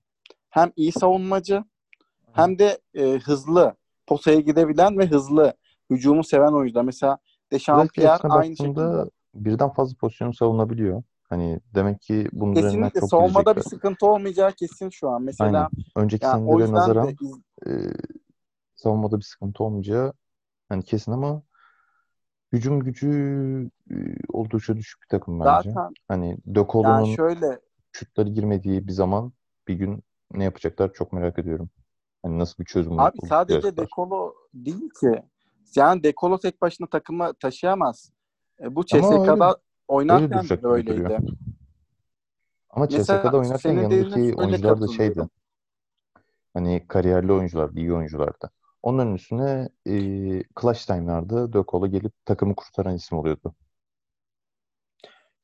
hem 0.49 0.71
iyi 0.76 0.91
savunmacı 0.91 1.63
hem 2.34 2.60
de 2.60 2.80
e, 2.93 3.19
hızlı 3.19 3.76
potaya 4.08 4.39
gidebilen 4.39 4.97
ve 4.97 5.06
hızlı 5.08 5.54
hücumu 5.89 6.23
seven 6.23 6.52
oyuncular. 6.52 6.84
Mesela 6.84 7.17
Dechampierre 7.52 8.28
aynı 8.30 8.58
şekilde. 8.58 9.10
Birden 9.36 9.69
fazla 9.69 9.95
pozisyonu 9.95 10.34
savunabiliyor. 10.34 11.04
Hani 11.30 11.60
demek 11.76 12.02
ki 12.02 12.28
bunun 12.32 12.56
üzerinden 12.56 12.89
çok 12.99 13.10
savunmada 13.10 13.56
bir 13.56 13.62
sıkıntı 13.62 14.06
olmayacağı 14.06 14.52
kesin 14.52 14.89
şu 14.89 15.10
an. 15.10 15.21
Mesela 15.21 15.58
Aynen. 15.58 15.69
önceki 15.95 16.26
yani 16.26 16.49
senelere 16.49 16.71
nazaran 16.71 17.08
de... 17.08 17.15
e, 17.67 17.71
savunmada 18.76 19.17
bir 19.17 19.23
sıkıntı 19.23 19.63
olmayacağı 19.63 20.13
hani 20.69 20.84
kesin 20.84 21.12
ama 21.12 21.41
hücum 22.54 22.80
gücü 22.80 23.10
e, 23.91 23.95
oldukça 24.30 24.78
düşük 24.78 25.02
bir 25.02 25.08
takım 25.08 25.39
bence. 25.39 25.69
Zaten 25.71 25.93
hani 26.08 26.38
De 26.45 26.65
yani 26.84 27.15
şöyle 27.15 27.60
şutları 27.93 28.29
girmediği 28.29 28.88
bir 28.88 28.91
zaman 28.91 29.34
bir 29.67 29.73
gün 29.73 30.03
ne 30.32 30.43
yapacaklar 30.43 30.93
çok 30.93 31.13
merak 31.13 31.39
ediyorum. 31.39 31.69
Hani 32.23 32.39
nasıl 32.39 32.63
bir 32.63 32.65
çözüm 32.65 32.99
Abi 32.99 33.17
sadece 33.29 33.56
göster. 33.56 33.77
Dekolo 33.77 34.34
değil 34.53 34.89
ki. 34.99 35.23
Yani 35.75 36.03
Dekolo 36.03 36.38
tek 36.38 36.62
başına 36.62 36.88
takımı 36.88 37.34
taşıyamaz. 37.34 38.12
E, 38.62 38.75
bu 38.75 38.86
CSK'da 38.86 39.58
oynarken 39.88 40.45
öyle 40.63 40.67
öyleydi. 40.67 41.17
Ama 42.69 42.89
CSK'da 42.89 43.38
oynarken 43.38 43.73
yanındaki 43.73 44.36
oyuncular 44.36 44.82
da 44.82 44.88
şeydi. 44.88 45.27
Hani 46.53 46.86
kariyerli 46.88 47.34
oyunculardı, 47.34 47.79
iyi 47.79 47.93
oyunculardı. 47.93 48.51
Onların 48.84 49.15
üstüne 49.15 49.69
e, 49.86 49.93
clutch 50.62 50.86
time'larda 50.88 51.53
Dökola 51.53 51.88
gelip 51.88 52.25
takımı 52.25 52.56
kurtaran 52.56 52.95
isim 52.95 53.17
oluyordu. 53.17 53.56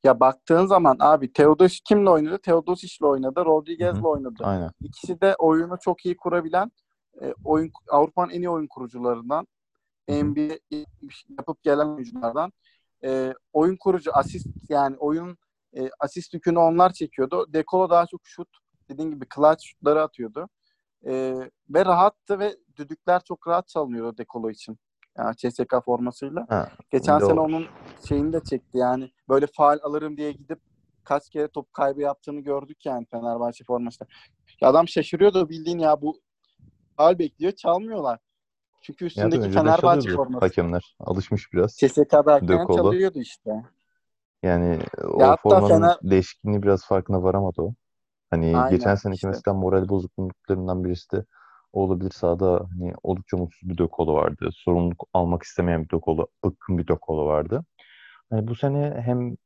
Ya 0.04 0.20
baktığın 0.20 0.66
zaman 0.66 0.96
abi 1.00 1.32
Teodosic 1.32 1.80
kimle 1.84 2.10
oynadı? 2.10 2.38
Teodosic'le 2.38 3.02
oynadı. 3.02 3.44
Rodriguez'le 3.44 4.04
oynadı. 4.04 4.42
Aynen. 4.44 4.70
İkisi 4.80 5.20
de 5.20 5.34
oyunu 5.38 5.76
çok 5.80 6.06
iyi 6.06 6.16
kurabilen 6.16 6.72
e, 7.22 7.34
oyun 7.44 7.70
Avrupa'nın 7.88 8.30
en 8.30 8.40
iyi 8.40 8.50
oyun 8.50 8.66
kurucularından. 8.66 9.46
NBA 10.08 10.54
yapıp 11.38 11.62
gelen 11.62 11.86
oyunculardan. 11.86 12.52
E, 13.04 13.34
oyun 13.52 13.76
kurucu, 13.76 14.10
asist 14.14 14.46
yani 14.68 14.96
oyun 14.96 15.38
e, 15.76 15.90
asist 16.00 16.34
yükünü 16.34 16.58
onlar 16.58 16.92
çekiyordu. 16.92 17.52
Dekolo 17.52 17.90
daha 17.90 18.06
çok 18.06 18.20
şut, 18.24 18.48
dediğin 18.88 19.10
gibi 19.10 19.24
clutch 19.34 19.64
şutları 19.64 20.02
atıyordu. 20.02 20.48
E, 21.06 21.34
ve 21.70 21.84
rahattı 21.84 22.38
ve 22.38 22.56
düdükler 22.76 23.22
çok 23.24 23.48
rahat 23.48 23.68
çalınıyordu 23.68 24.18
Dekolo 24.18 24.50
için. 24.50 24.78
Yani 25.20 25.36
CSK 25.36 25.84
formasıyla. 25.84 26.46
Ha, 26.48 26.68
Geçen 26.90 27.18
sene 27.18 27.40
onun 27.40 27.66
şeyini 28.08 28.32
de 28.32 28.40
çekti 28.40 28.78
yani. 28.78 29.10
Böyle 29.28 29.46
faal 29.56 29.78
alırım 29.82 30.16
diye 30.16 30.32
gidip 30.32 30.58
kaç 31.04 31.30
kere 31.30 31.48
top 31.48 31.72
kaybı 31.72 32.00
yaptığını 32.00 32.40
gördük 32.40 32.86
yani 32.86 33.06
Fenerbahçe 33.10 33.64
formasıyla. 33.64 34.06
Ya 34.60 34.68
adam 34.68 34.88
şaşırıyordu 34.88 35.48
bildiğin 35.48 35.78
ya 35.78 36.02
bu 36.02 36.20
faal 36.96 37.18
bekliyor 37.18 37.52
çalmıyorlar. 37.52 38.18
Çünkü 38.82 39.04
üstündeki 39.04 39.50
Fenerbahçe 39.50 40.10
forması. 40.10 40.44
Hakemler 40.44 40.96
alışmış 41.00 41.52
biraz. 41.52 41.76
CSK'da 41.76 42.34
hakem 42.34 42.66
çalıyordu 42.66 43.18
işte. 43.18 43.50
Yani 44.42 44.78
o 45.04 45.20
ya 45.20 45.36
formanın 45.36 45.68
Fener... 45.68 45.98
değişikliğini 46.02 46.62
biraz 46.62 46.86
farkına 46.86 47.22
varamadı 47.22 47.62
o. 47.62 47.74
Hani 48.30 48.58
Aynen, 48.58 48.70
geçen 48.70 48.94
seneki 48.94 49.16
işte. 49.16 49.28
mesela 49.28 49.54
moral 49.54 49.88
bozukluklarından 49.88 50.84
birisi 50.84 51.12
de 51.12 51.24
olabilir. 51.72 52.10
Sahada 52.10 52.66
hani 52.72 52.94
oldukça 53.02 53.36
mutsuz 53.36 53.68
bir 53.68 53.78
Dokolo 53.78 54.14
vardı. 54.14 54.50
Sorumluluk 54.52 55.08
almak 55.14 55.42
istemeyen 55.42 55.84
bir 55.84 55.90
Dokolo, 55.90 56.26
bıkkın 56.44 56.78
bir 56.78 56.86
Dokolo 56.86 57.26
vardı. 57.26 57.64
Hani 58.30 58.48
bu 58.48 58.54
sene 58.54 59.02
hem 59.04 59.36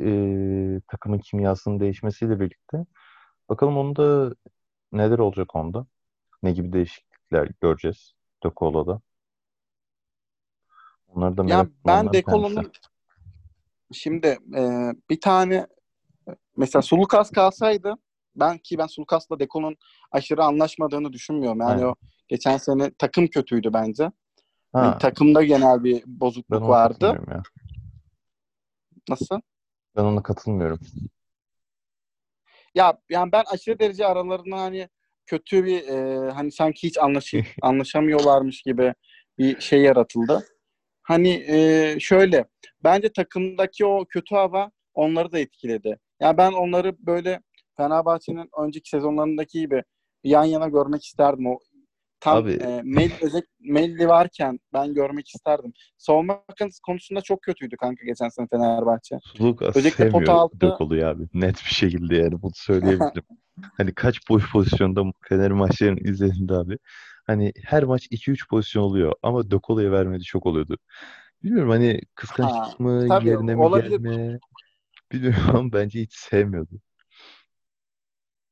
e, 0.00 0.80
takımın 0.88 1.18
kimyasının 1.18 1.80
değişmesiyle 1.80 2.40
birlikte 2.40 2.86
bakalım 3.48 3.76
onda 3.76 4.34
neler 4.92 5.18
olacak 5.18 5.56
onda. 5.56 5.86
Ne 6.42 6.52
gibi 6.52 6.72
değişiklikler 6.72 7.48
göreceğiz 7.60 8.12
Dokolo'da. 8.42 9.00
Onları 11.08 11.36
da 11.36 11.42
merak 11.42 11.66
ya 11.66 11.72
ben 11.86 12.12
Dekolo'nun 12.12 12.72
şimdi 13.92 14.38
e, 14.56 14.92
bir 15.10 15.20
tane 15.20 15.66
mesela 16.56 16.82
Sulukas 16.82 17.30
kalsaydı 17.30 17.94
ben 18.36 18.58
ki 18.58 18.78
ben 18.78 18.86
Sulukas'la 18.86 19.38
Deko'nun 19.38 19.76
aşırı 20.12 20.44
anlaşmadığını 20.44 21.12
düşünmüyorum. 21.12 21.60
Yani 21.60 21.70
Aynen. 21.70 21.84
o 21.84 21.94
geçen 22.28 22.56
sene 22.56 22.90
takım 22.98 23.26
kötüydü 23.26 23.72
bence. 23.72 24.10
Yani 24.74 24.98
takımda 24.98 25.44
genel 25.44 25.84
bir 25.84 26.02
bozukluk 26.06 26.60
ben 26.60 26.68
vardı. 26.68 27.24
Ya. 27.30 27.42
Nasıl? 29.08 29.40
Ben 29.96 30.04
ona 30.04 30.22
katılmıyorum. 30.22 30.80
Ya 32.74 32.98
yani 33.10 33.32
ben 33.32 33.44
aşırı 33.52 33.78
derece 33.78 34.06
aralarında 34.06 34.56
hani 34.56 34.88
kötü 35.26 35.64
bir 35.64 35.88
e, 35.88 36.30
hani 36.30 36.52
sanki 36.52 36.86
hiç 36.86 36.98
anlaşı, 36.98 37.44
anlaşamıyorlarmış 37.62 38.62
gibi 38.62 38.94
bir 39.38 39.60
şey 39.60 39.82
yaratıldı. 39.82 40.46
Hani 41.02 41.44
e, 41.48 41.96
şöyle 42.00 42.44
bence 42.84 43.12
takımdaki 43.12 43.86
o 43.86 44.04
kötü 44.04 44.34
hava 44.34 44.70
onları 44.94 45.32
da 45.32 45.38
etkiledi. 45.38 45.88
Ya 45.88 45.96
yani 46.20 46.38
ben 46.38 46.52
onları 46.52 46.96
böyle 46.98 47.40
Fenerbahçe'nin 47.76 48.48
önceki 48.58 48.88
sezonlarındaki 48.88 49.60
gibi 49.60 49.82
yan 50.24 50.44
yana 50.44 50.68
görmek 50.68 51.04
isterdim. 51.04 51.46
O 51.46 51.58
tam 52.20 52.36
Abi. 52.36 52.52
e, 52.52 52.82
Melli, 52.84 53.12
özek, 53.22 53.44
Melli 53.60 54.08
varken 54.08 54.58
ben 54.72 54.94
görmek 54.94 55.28
isterdim. 55.28 55.72
Savunma 55.98 56.42
konusunda 56.86 57.20
çok 57.20 57.42
kötüydü 57.42 57.76
kanka 57.76 58.04
geçen 58.04 58.28
sene 58.28 58.46
Fenerbahçe. 58.50 59.18
Lucas 59.40 59.76
Özellikle 59.76 60.08
pota 60.08 60.32
altı... 60.32 60.76
Oluyor 60.78 61.08
abi. 61.10 61.28
Net 61.34 61.54
bir 61.54 61.74
şekilde 61.74 62.16
yani 62.16 62.42
bunu 62.42 62.52
söyleyebilirim. 62.54 63.24
hani 63.76 63.94
kaç 63.94 64.28
boş 64.30 64.52
pozisyonda 64.52 65.02
Fener 65.28 65.50
maçlarının 65.50 66.04
izlediğinde 66.04 66.54
abi. 66.54 66.78
Hani 67.26 67.52
her 67.64 67.82
maç 67.82 68.06
2-3 68.06 68.48
pozisyon 68.48 68.82
oluyor 68.82 69.12
ama 69.22 69.50
Dökolu'ya 69.50 69.90
vermedi 69.90 70.22
çok 70.22 70.46
oluyordu. 70.46 70.78
Bilmiyorum 71.42 71.70
hani 71.70 72.00
kıskançlık 72.14 72.80
mı, 72.80 73.08
tabii, 73.08 73.28
yerine 73.28 73.54
mi 73.54 73.62
olabilir. 73.62 73.90
gelme. 73.90 74.38
Bilmiyorum 75.12 75.42
ama 75.48 75.72
bence 75.72 76.00
hiç 76.00 76.14
sevmiyordu. 76.14 76.80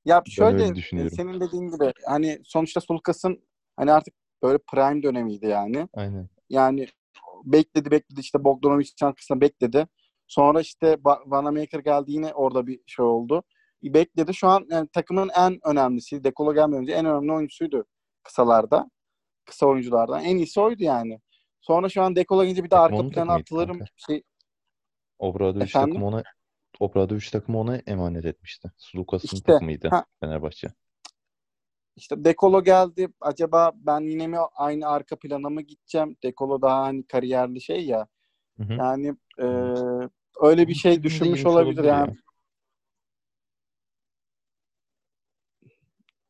Ya 0.04 0.22
şöyle 0.26 0.74
senin 1.10 1.40
dediğin 1.40 1.70
gibi 1.70 1.92
hani 2.06 2.40
sonuçta 2.44 2.80
Sulkas'ın 2.80 3.42
hani 3.76 3.92
artık 3.92 4.14
böyle 4.42 4.58
prime 4.58 5.02
dönemiydi 5.02 5.46
yani. 5.46 5.88
Aynen. 5.94 6.28
Yani 6.50 6.86
bekledi 7.44 7.90
bekledi 7.90 8.20
işte 8.20 8.44
Bogdanovic 8.44 8.88
şarkısına 9.00 9.40
bekledi. 9.40 9.86
Sonra 10.26 10.60
işte 10.60 10.96
Vanamaker 11.26 11.80
geldi 11.80 12.12
yine 12.12 12.34
orada 12.34 12.66
bir 12.66 12.80
şey 12.86 13.04
oldu. 13.04 13.42
Bekledi. 13.82 14.34
Şu 14.34 14.48
an 14.48 14.66
yani 14.70 14.88
takımın 14.92 15.30
en 15.38 15.58
önemlisi. 15.64 16.24
Dekolo 16.24 16.54
gelmeden 16.54 16.82
önce 16.82 16.92
en 16.92 17.06
önemli 17.06 17.32
oyuncusuydu 17.32 17.84
kısalarda. 18.22 18.90
Kısa 19.44 19.66
oyunculardan. 19.66 20.24
En 20.24 20.36
iyisi 20.36 20.60
oydu 20.60 20.82
yani. 20.82 21.20
Sonra 21.60 21.88
şu 21.88 22.02
an 22.02 22.16
Dekolo 22.16 22.44
gelince 22.44 22.64
bir 22.64 22.70
de 22.70 22.76
arka 22.76 23.08
plana 23.08 23.34
atılırım. 23.34 23.80
Şey... 23.96 24.22
Obradovic 25.18 25.72
takım 25.72 26.02
ona 26.02 26.22
Obradoviç 26.80 27.30
takımı 27.30 27.58
ona 27.58 27.76
emanet 27.76 28.24
etmişti. 28.24 28.72
Sulukas'ın 28.76 29.28
işte, 29.36 29.52
takımıydı 29.52 29.88
ha. 29.88 30.04
Fenerbahçe. 30.20 30.68
İşte 31.96 32.24
Dekolo 32.24 32.64
geldi. 32.64 33.08
Acaba 33.20 33.72
ben 33.74 34.00
yine 34.00 34.26
mi 34.26 34.38
aynı 34.56 34.88
arka 34.88 35.18
plana 35.18 35.50
mı 35.50 35.62
gideceğim? 35.62 36.16
Dekolo 36.22 36.62
daha 36.62 36.82
hani 36.82 37.06
kariyerli 37.06 37.60
şey 37.60 37.86
ya. 37.86 38.06
Hı 38.56 38.62
hı. 38.62 38.72
Yani 38.72 39.16
e, 39.38 39.44
öyle 40.40 40.68
bir 40.68 40.74
şey 40.74 41.02
düşünmüş 41.02 41.46
olabilir 41.46 41.84
yani. 41.84 42.10
Ya. 42.10 42.16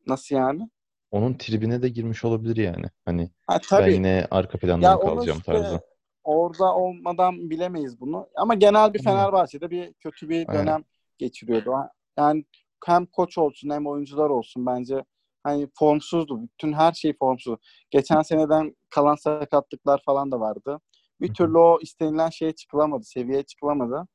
Nasıl 0.06 0.36
yani? 0.36 0.70
Onun 1.10 1.34
tribine 1.34 1.82
de 1.82 1.88
girmiş 1.88 2.24
olabilir 2.24 2.56
yani. 2.56 2.86
Hani 3.04 3.30
ha, 3.46 3.58
tabii. 3.68 3.86
ben 3.86 3.92
yine 3.92 4.26
arka 4.30 4.58
planda 4.58 4.86
ya 4.86 5.00
kalacağım 5.00 5.38
işte, 5.38 5.52
tarzı 5.52 5.80
orada 6.24 6.74
olmadan 6.74 7.50
bilemeyiz 7.50 8.00
bunu. 8.00 8.28
Ama 8.36 8.54
genel 8.54 8.94
bir 8.94 9.02
Fenerbahçe'de 9.02 9.70
bir 9.70 9.92
kötü 9.92 10.28
bir 10.28 10.48
dönem 10.48 10.68
Aynen. 10.68 10.84
geçiriyordu. 11.18 11.74
Yani 12.18 12.44
hem 12.86 13.06
koç 13.06 13.38
olsun 13.38 13.70
hem 13.70 13.86
oyuncular 13.86 14.30
olsun 14.30 14.66
bence 14.66 15.04
hani 15.42 15.68
formsuzdu. 15.74 16.42
Bütün 16.42 16.72
her 16.72 16.92
şey 16.92 17.16
formsuz. 17.18 17.58
Geçen 17.90 18.22
seneden 18.22 18.76
kalan 18.90 19.14
sakatlıklar 19.14 20.02
falan 20.06 20.32
da 20.32 20.40
vardı. 20.40 20.80
Bir 21.20 21.34
türlü 21.34 21.58
o 21.58 21.78
istenilen 21.82 22.30
şeye 22.30 22.52
çıkılamadı, 22.52 23.04
seviyeye 23.04 23.42
çıkılamadı. 23.42 24.08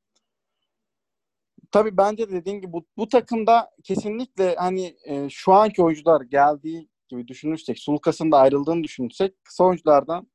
Tabii 1.71 1.97
bence 1.97 2.29
dediğim 2.29 2.61
gibi 2.61 2.73
bu, 2.73 2.85
bu 2.97 3.07
takımda 3.07 3.69
kesinlikle 3.83 4.55
hani 4.55 4.95
e, 5.05 5.29
şu 5.29 5.53
anki 5.53 5.83
oyuncular 5.83 6.21
geldiği 6.21 6.89
gibi 7.07 7.27
düşünürsek, 7.27 7.79
Sulukas'ın 7.79 8.31
da 8.31 8.37
ayrıldığını 8.37 8.83
düşünürsek 8.83 9.43
kısa 9.43 9.63
oyunculardan 9.63 10.27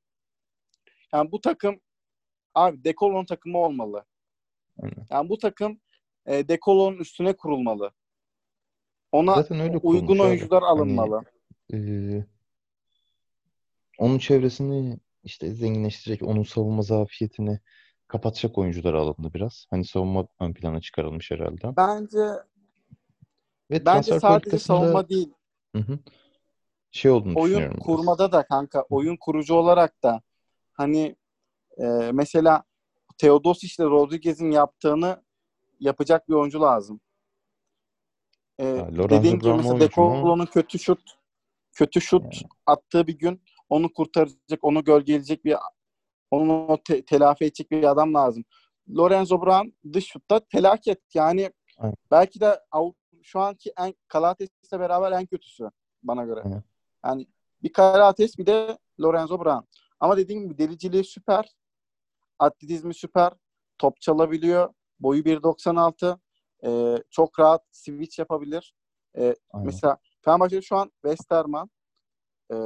yani 1.12 1.32
bu 1.32 1.40
takım 1.40 1.80
abi 2.54 2.84
Dekolon 2.84 3.24
takımı 3.24 3.58
olmalı. 3.58 4.04
Aynen. 4.82 5.06
Yani 5.10 5.28
bu 5.28 5.38
takım 5.38 5.80
e, 6.26 6.48
Dekolon'un 6.48 6.98
üstüne 6.98 7.32
kurulmalı. 7.32 7.92
Ona 9.12 9.34
Zaten 9.34 9.60
öyle 9.60 9.76
uygun 9.76 10.18
oyuncular 10.18 10.62
abi. 10.62 10.64
Hani, 10.64 10.78
alınmalı. 10.78 11.22
Hani, 11.70 12.16
e, 12.16 12.26
onun 13.98 14.18
çevresini 14.18 14.98
işte 15.24 15.54
zenginleştirecek, 15.54 16.28
onun 16.28 16.42
savunma 16.42 16.82
zafiyetini 16.82 17.60
kapatacak 18.08 18.58
oyuncular 18.58 18.94
alındı 18.94 19.34
biraz. 19.34 19.66
Hani 19.70 19.84
savunma 19.84 20.26
ön 20.40 20.52
plana 20.52 20.80
çıkarılmış 20.80 21.30
herhalde. 21.30 21.76
Bence 21.76 22.18
Ve 23.70 23.86
bence 23.86 24.20
sadece 24.20 24.58
savunma 24.58 25.08
değil. 25.08 25.32
Hı 25.76 25.78
hı. 25.78 25.98
Şey 26.90 27.10
olduğunu 27.10 27.38
oyun 27.38 27.44
düşünüyorum. 27.44 27.78
Oyun 27.86 27.96
kurmada 27.96 28.32
da 28.32 28.46
kanka, 28.46 28.82
oyun 28.82 29.16
kurucu 29.16 29.54
olarak 29.54 30.02
da 30.02 30.22
hani 30.74 31.16
e, 31.78 31.84
mesela 32.12 32.64
Teodosic 33.18 33.82
ile 33.82 33.90
Rodriguez'in 33.90 34.50
yaptığını 34.50 35.22
yapacak 35.80 36.28
bir 36.28 36.34
oyuncu 36.34 36.60
lazım. 36.60 37.00
E, 38.58 38.64
ha, 38.64 38.88
dediğim 38.92 39.38
gibi 39.38 39.54
mesela 39.54 39.80
Dekolo'nun 39.80 40.46
kötü 40.46 40.78
şut 40.78 41.00
kötü 41.72 42.00
şut 42.00 42.22
yani. 42.22 42.50
attığı 42.66 43.06
bir 43.06 43.18
gün 43.18 43.42
onu 43.68 43.92
kurtaracak, 43.92 44.64
onu 44.64 44.84
gölgeleyecek 44.84 45.44
bir 45.44 45.56
onu 46.30 46.78
te- 46.84 47.04
telafi 47.04 47.44
edecek 47.44 47.70
bir 47.70 47.84
adam 47.84 48.14
lazım. 48.14 48.44
Lorenzo 48.96 49.42
Brown 49.42 49.68
dış 49.92 50.06
şutta 50.06 50.40
felaket. 50.48 51.14
Yani 51.14 51.50
Aynen. 51.78 51.96
belki 52.10 52.40
de 52.40 52.60
şu 53.22 53.40
anki 53.40 53.72
en 53.78 53.94
Kalates'le 54.08 54.72
beraber 54.72 55.12
en 55.12 55.26
kötüsü 55.26 55.70
bana 56.02 56.24
göre. 56.24 56.40
Aynen. 56.44 56.62
Yani 57.04 57.26
Bir 57.62 57.72
Karates 57.72 58.38
bir 58.38 58.46
de 58.46 58.78
Lorenzo 59.00 59.44
Brown. 59.44 59.64
Ama 60.04 60.16
dediğim 60.16 60.42
gibi 60.42 60.58
deliciliği 60.58 61.04
süper. 61.04 61.54
Atletizmi 62.38 62.94
süper. 62.94 63.32
Top 63.78 64.00
çalabiliyor. 64.00 64.74
Boyu 65.00 65.22
1.96. 65.22 66.18
Ee, 66.64 67.02
çok 67.10 67.40
rahat 67.40 67.62
switch 67.72 68.18
yapabilir. 68.18 68.74
Ee, 69.18 69.34
mesela 69.64 69.98
Fenerbahçe'de 70.20 70.62
şu 70.62 70.76
an 70.76 70.92
Westerman, 71.02 71.70
e, 72.52 72.56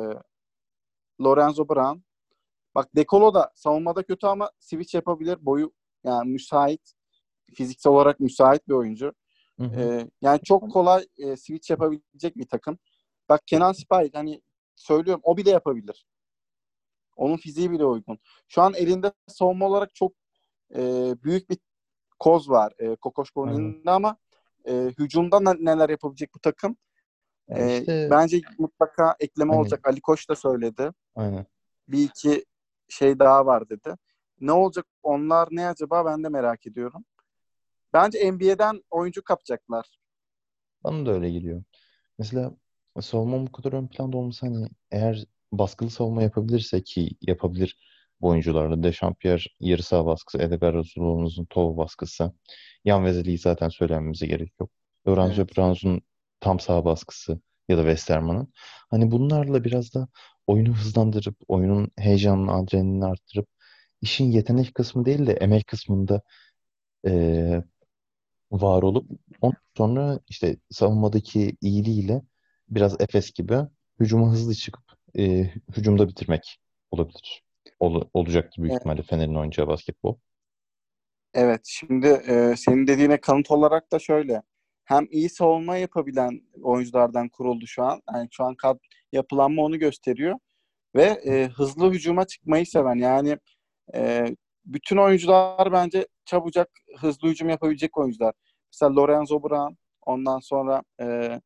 Lorenzo 1.21 1.69
Brown. 1.69 1.99
Bak 2.75 2.97
Dekolo 2.97 3.35
da 3.35 3.53
savunmada 3.55 4.03
kötü 4.03 4.27
ama 4.27 4.51
switch 4.61 4.95
yapabilir. 4.95 5.39
Boyu 5.41 5.73
yani 6.05 6.31
müsait. 6.31 6.93
Fiziksel 7.55 7.93
olarak 7.93 8.21
müsait 8.21 8.69
bir 8.69 8.75
oyuncu. 8.75 9.13
Hı 9.59 9.65
hı. 9.65 9.81
Ee, 9.81 10.11
yani 10.23 10.41
çok 10.45 10.73
kolay 10.73 11.07
e, 11.19 11.37
switch 11.37 11.71
yapabilecek 11.71 12.37
bir 12.37 12.49
takım. 12.49 12.79
Bak 13.29 13.47
Kenan 13.47 13.73
Sipahi 13.73 14.11
hani 14.15 14.43
söylüyorum 14.77 15.21
o 15.25 15.37
bile 15.37 15.51
yapabilir. 15.51 16.07
Onun 17.19 17.37
fiziği 17.37 17.71
bile 17.71 17.85
uygun. 17.85 18.19
Şu 18.49 18.63
an 18.63 18.75
elinde 18.75 19.13
savunma 19.27 19.67
olarak 19.67 19.95
çok 19.95 20.13
e, 20.75 20.81
büyük 21.23 21.51
bir 21.51 21.59
koz 22.19 22.51
var 22.51 22.73
e, 22.79 22.97
Kokoşko'nun 22.97 23.53
elinde 23.53 23.91
ama 23.91 24.17
e, 24.69 24.73
hücumda 24.99 25.41
neler 25.41 25.89
yapabilecek 25.89 26.35
bu 26.35 26.39
takım? 26.39 26.77
E, 27.49 27.79
işte, 27.79 28.09
bence 28.11 28.41
mutlaka 28.59 29.17
ekleme 29.21 29.51
hani, 29.51 29.61
olacak. 29.61 29.89
Ali 29.89 30.01
Koç 30.01 30.29
da 30.29 30.35
söyledi. 30.35 30.93
Aynen. 31.15 31.47
Bir 31.89 32.05
iki 32.05 32.45
şey 32.89 33.19
daha 33.19 33.47
var 33.47 33.69
dedi. 33.69 33.95
Ne 34.41 34.53
olacak 34.53 34.87
onlar 35.03 35.49
ne 35.51 35.69
acaba 35.69 36.05
ben 36.07 36.25
de 36.25 36.29
merak 36.29 36.67
ediyorum. 36.67 37.05
Bence 37.93 38.33
NBA'den 38.33 38.83
oyuncu 38.91 39.25
kapacaklar. 39.25 39.99
Bana 40.85 41.07
da 41.07 41.13
öyle 41.13 41.31
geliyor. 41.31 41.63
Mesela 42.19 42.53
savunma 43.01 43.47
bu 43.47 43.53
kadar 43.53 43.73
ön 43.73 43.87
planda 43.87 44.17
olması 44.17 44.47
hani 44.47 44.69
eğer 44.91 45.25
baskılı 45.53 45.91
savunma 45.91 46.23
yapabilirse 46.23 46.83
ki 46.83 47.11
yapabilir 47.23 47.79
bu 48.21 48.29
oyuncularla. 48.29 48.83
Dechampierre 48.83 49.43
yarı 49.61 49.83
saha 49.83 50.07
baskısı, 50.07 50.39
Edgar 50.39 50.75
Rasul'un 50.75 51.45
tov 51.45 51.77
baskısı. 51.77 52.33
Yan 52.85 53.05
Vezeli'yi 53.05 53.39
zaten 53.39 53.69
söylememize 53.69 54.27
gerek 54.27 54.53
yok. 54.61 54.71
Lorenzo 55.09 55.43
evet. 55.43 55.57
Brown'un 55.57 56.03
tam 56.41 56.61
saha 56.61 56.85
baskısı 56.85 57.41
ya 57.69 57.79
da 57.79 57.83
Westerman'ın. 57.83 58.53
Hani 58.91 59.11
bunlarla 59.11 59.65
biraz 59.65 59.95
da 59.95 60.09
oyunu 60.47 60.75
hızlandırıp, 60.75 61.37
oyunun 61.49 61.91
heyecanını, 61.97 62.53
adrenalini 62.53 63.05
arttırıp 63.05 63.49
işin 64.01 64.25
yetenek 64.25 64.75
kısmı 64.75 65.05
değil 65.05 65.27
de 65.27 65.33
emek 65.33 65.67
kısmında 65.67 66.23
e, 67.07 67.63
var 68.51 68.83
olup 68.83 69.11
ondan 69.41 69.59
sonra 69.77 70.21
işte 70.29 70.57
savunmadaki 70.71 71.57
iyiliğiyle 71.61 72.23
biraz 72.69 73.01
Efes 73.01 73.33
gibi 73.33 73.59
hücuma 74.01 74.31
hızlı 74.33 74.55
çıkıp 74.55 74.88
e, 75.19 75.51
hücumda 75.77 76.09
bitirmek 76.09 76.61
olabilir. 76.91 77.43
Ol, 77.81 78.03
olacaktır 78.15 78.63
büyük 78.63 78.73
evet. 78.73 78.81
ihtimalle 78.81 79.03
Fener'in 79.03 79.35
oynayacağı 79.35 79.69
basketbol. 79.69 80.17
Evet. 81.35 81.61
Şimdi 81.65 82.07
e, 82.07 82.55
senin 82.57 82.87
dediğine 82.87 83.21
kanıt 83.21 83.51
olarak 83.51 83.93
da 83.93 83.99
şöyle. 83.99 84.43
Hem 84.85 85.07
iyi 85.11 85.29
savunma 85.31 85.77
yapabilen 85.77 86.41
oyunculardan 86.63 87.29
kuruldu 87.29 87.67
şu 87.67 87.83
an. 87.83 88.01
Yani 88.15 88.29
şu 88.31 88.45
an 88.45 88.55
kad 88.55 88.79
yapılanma 89.13 89.63
onu 89.63 89.79
gösteriyor. 89.79 90.39
Ve 90.95 91.05
e, 91.05 91.49
hızlı 91.49 91.93
hücuma 91.93 92.27
çıkmayı 92.27 92.67
seven 92.67 92.95
yani 92.95 93.39
e, 93.95 94.27
bütün 94.65 94.97
oyuncular 94.97 95.73
bence 95.73 96.07
çabucak 96.25 96.71
hızlı 96.99 97.29
hücum 97.29 97.49
yapabilecek 97.49 97.99
oyuncular. 97.99 98.35
Mesela 98.73 98.97
Lorenzo 98.97 99.43
Brown, 99.43 99.75
ondan 100.07 100.39
sonra 100.39 100.83
e, 101.01 101.41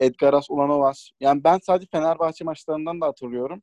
Edgaras 0.00 0.50
Ulanovas. 0.50 1.10
Yani 1.20 1.44
ben 1.44 1.58
sadece 1.62 1.88
Fenerbahçe 1.92 2.44
maçlarından 2.44 3.00
da 3.00 3.06
hatırlıyorum. 3.06 3.62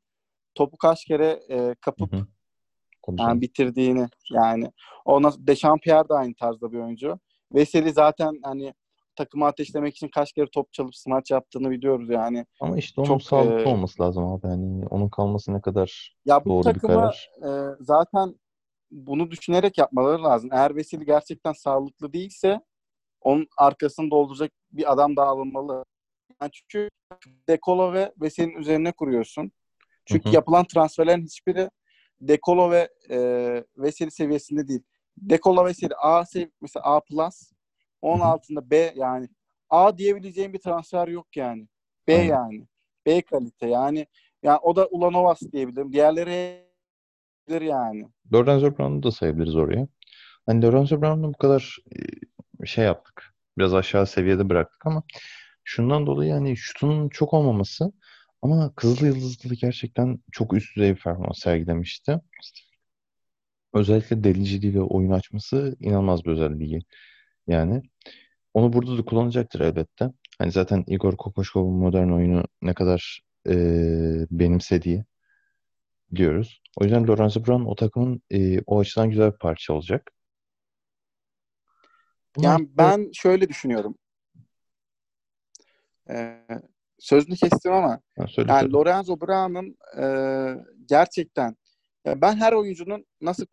Topu 0.56 0.78
kaç 0.78 1.06
kere 1.06 1.40
e, 1.50 1.76
kapıp 1.82 2.14
hı 2.14 2.18
hı. 2.18 3.16
yani 3.20 3.42
bitirdiğini 3.42 4.08
yani. 4.32 4.72
Ondan 5.06 5.34
Dechampierre 5.38 6.10
de 6.10 6.14
aynı 6.14 6.34
tarzda 6.36 6.72
bir 6.72 6.78
oyuncu. 6.78 7.20
Veseli 7.54 7.92
zaten 7.94 8.40
hani 8.44 8.74
takımı 9.16 9.46
ateşlemek 9.46 9.96
için 9.96 10.10
kaç 10.16 10.34
kere 10.34 10.48
top 10.52 10.74
çalıp 10.74 10.96
smaç 10.96 11.32
yaptığını 11.32 11.70
biliyoruz 11.70 12.10
yani. 12.10 12.46
Ama 12.62 12.78
işte 12.78 13.02
onun 13.02 13.08
çok, 13.08 13.24
sağlıklı 13.24 13.62
e, 13.62 13.66
olması 13.66 14.04
lazım 14.04 14.26
abi. 14.26 14.48
Yani 14.48 14.86
onun 14.86 15.10
kalması 15.10 15.54
ne 15.54 15.62
kadar 15.62 16.16
ya 16.26 16.46
bu 16.46 16.50
doğru 16.50 16.64
takımı, 16.64 16.94
bir 16.94 16.98
karar. 16.98 17.30
E, 17.44 17.76
zaten 17.80 18.36
bunu 18.92 19.32
düşünerek 19.32 19.78
yapmaları 19.78 20.24
lazım. 20.24 20.50
Eğer 20.54 20.76
Veseli 20.76 21.06
gerçekten 21.06 21.54
sağlıklı 21.54 22.14
değilse 22.14 22.62
onun 23.22 23.48
arkasını 23.58 24.12
dolduracak 24.12 24.52
bir 24.72 24.92
adam 24.94 25.16
daha 25.16 25.28
alınmalı. 25.28 25.86
Yani 26.42 26.52
çünkü 26.54 26.90
Dekolo 27.50 27.94
ve 27.94 28.14
Veseli'nin 28.22 28.56
üzerine 28.56 28.92
kuruyorsun. 28.92 29.52
Çünkü 30.06 30.26
hı 30.26 30.30
hı. 30.30 30.36
yapılan 30.36 30.66
transferlerin 30.68 31.26
hiçbiri 31.26 31.70
Dekolo 32.22 32.72
ve 32.72 32.90
e, 33.10 33.18
Veseli 33.78 34.12
seviyesinde 34.12 34.68
değil. 34.68 34.84
Dekolo 35.18 35.66
Veseli 35.66 35.96
A 35.96 36.26
sev 36.26 36.48
mesela 36.62 36.84
A 36.84 37.00
plus 37.00 37.52
onun 38.02 38.20
hı 38.20 38.24
hı. 38.24 38.28
altında 38.28 38.70
B 38.72 38.94
yani 38.96 39.30
A 39.70 39.98
diyebileceğim 39.98 40.54
bir 40.54 40.60
transfer 40.60 41.08
yok 41.08 41.38
yani. 41.38 41.68
B 42.08 42.16
Aynen. 42.16 42.28
yani. 42.28 42.68
B 43.06 43.22
kalite 43.22 43.68
yani. 43.68 44.08
Yani 44.44 44.60
o 44.62 44.76
da 44.76 44.86
Ulanovas 44.86 45.42
diyebilirim. 45.54 45.94
Diğerleri 45.94 46.68
yani. 47.50 48.08
Lorenzo 48.34 48.78
Brown'u 48.78 49.04
da 49.04 49.12
sayabiliriz 49.12 49.56
oraya. 49.56 49.88
Hani 50.46 50.66
Lorenzo 50.66 51.02
Brown'u 51.02 51.34
bu 51.34 51.38
kadar 51.38 51.78
şey 52.66 52.86
yaptık. 52.86 53.34
Biraz 53.58 53.74
aşağı 53.74 54.08
seviyede 54.08 54.50
bıraktık 54.50 54.86
ama 54.86 55.04
şundan 55.68 56.08
dolayı 56.08 56.30
yani 56.30 56.58
şutunun 56.58 57.10
çok 57.10 57.34
olmaması 57.34 57.92
ama 58.42 58.74
Kızıl 58.76 59.06
Yıldız'da 59.06 59.54
gerçekten 59.54 60.20
çok 60.32 60.54
üst 60.54 60.76
düzey 60.76 60.96
bir 60.96 61.02
performans 61.02 61.40
sergilemişti. 61.40 62.20
Özellikle 63.74 64.24
deliciliği 64.24 64.74
ve 64.74 64.82
oyun 64.82 65.12
açması 65.12 65.76
inanılmaz 65.80 66.26
bir 66.26 66.32
özelliği. 66.32 66.82
Yani 67.48 67.82
onu 68.54 68.74
burada 68.74 68.98
da 68.98 69.06
kullanacaktır 69.06 69.60
elbette. 69.60 70.12
Hani 70.40 70.52
zaten 70.52 70.84
Igor 70.88 71.18
Kokoşkov'un 71.18 71.74
modern 71.74 72.10
oyunu 72.10 72.44
ne 72.62 72.74
kadar 72.74 73.22
e, 73.50 73.56
benimsediği 74.32 75.06
biliyoruz. 76.12 76.62
O 76.78 76.84
yüzden 76.84 77.08
Lorenzo 77.08 77.46
Brown 77.46 77.66
o 77.66 77.76
takımın 77.76 78.22
e, 78.32 78.62
o 78.62 78.80
açıdan 78.80 79.10
güzel 79.10 79.32
bir 79.32 79.38
parça 79.38 79.74
olacak. 79.74 80.12
Yani 82.38 82.70
ben 82.78 83.10
şöyle 83.14 83.50
düşünüyorum. 83.50 83.96
Ee, 86.10 86.46
sözünü 87.00 87.36
kestim 87.36 87.74
ama 87.74 88.00
ha, 88.18 88.28
söyle, 88.28 88.52
yani 88.52 88.60
söyle. 88.62 88.74
Lorenzo 88.74 89.22
Brown'un 89.22 89.78
e, 90.02 90.06
gerçekten 90.86 91.56
ya 92.06 92.22
ben 92.22 92.36
her 92.36 92.54
oyuncunun 92.54 93.06
nasıl 93.22 93.46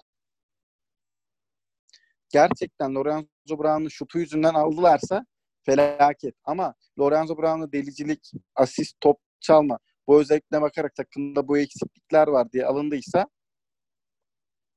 gerçekten 2.33 2.95
Lorenzo 2.95 3.59
Brown'un 3.59 3.89
şutu 3.89 4.19
yüzünden 4.19 4.55
aldılarsa 4.55 5.27
felaket. 5.67 6.35
Ama 6.45 6.75
Lorenzo 6.99 7.37
Brown'un 7.37 7.73
delicilik, 7.73 8.31
asist, 8.55 9.01
top 9.01 9.21
çalma 9.41 9.79
bu 10.07 10.21
özellikle 10.21 10.61
bakarak 10.61 10.95
takımda 10.95 11.49
bu 11.49 11.59
eksiklikler 11.59 12.27
var 12.29 12.53
diye 12.53 12.67
alındıysa 12.67 13.27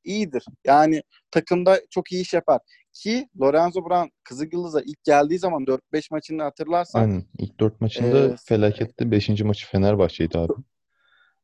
iyidir. 0.03 0.45
Yani 0.65 1.03
takımda 1.31 1.81
çok 1.89 2.11
iyi 2.11 2.21
iş 2.21 2.33
yapar. 2.33 2.61
Ki 2.97 3.29
Lorenzo 3.41 3.85
Brown 3.85 4.09
Kızılyıldız'a 4.23 4.81
ilk 4.81 5.03
geldiği 5.03 5.39
zaman 5.39 5.63
4-5 5.63 6.07
maçını 6.11 6.43
hatırlarsan. 6.43 7.01
Aynen. 7.01 7.23
İlk 7.37 7.59
4 7.59 7.81
maçında 7.81 8.33
e, 8.33 8.35
felaketli. 8.45 9.11
5. 9.11 9.29
maçı 9.29 9.67
Fenerbahçe'ydi 9.67 10.37
abi. 10.37 10.53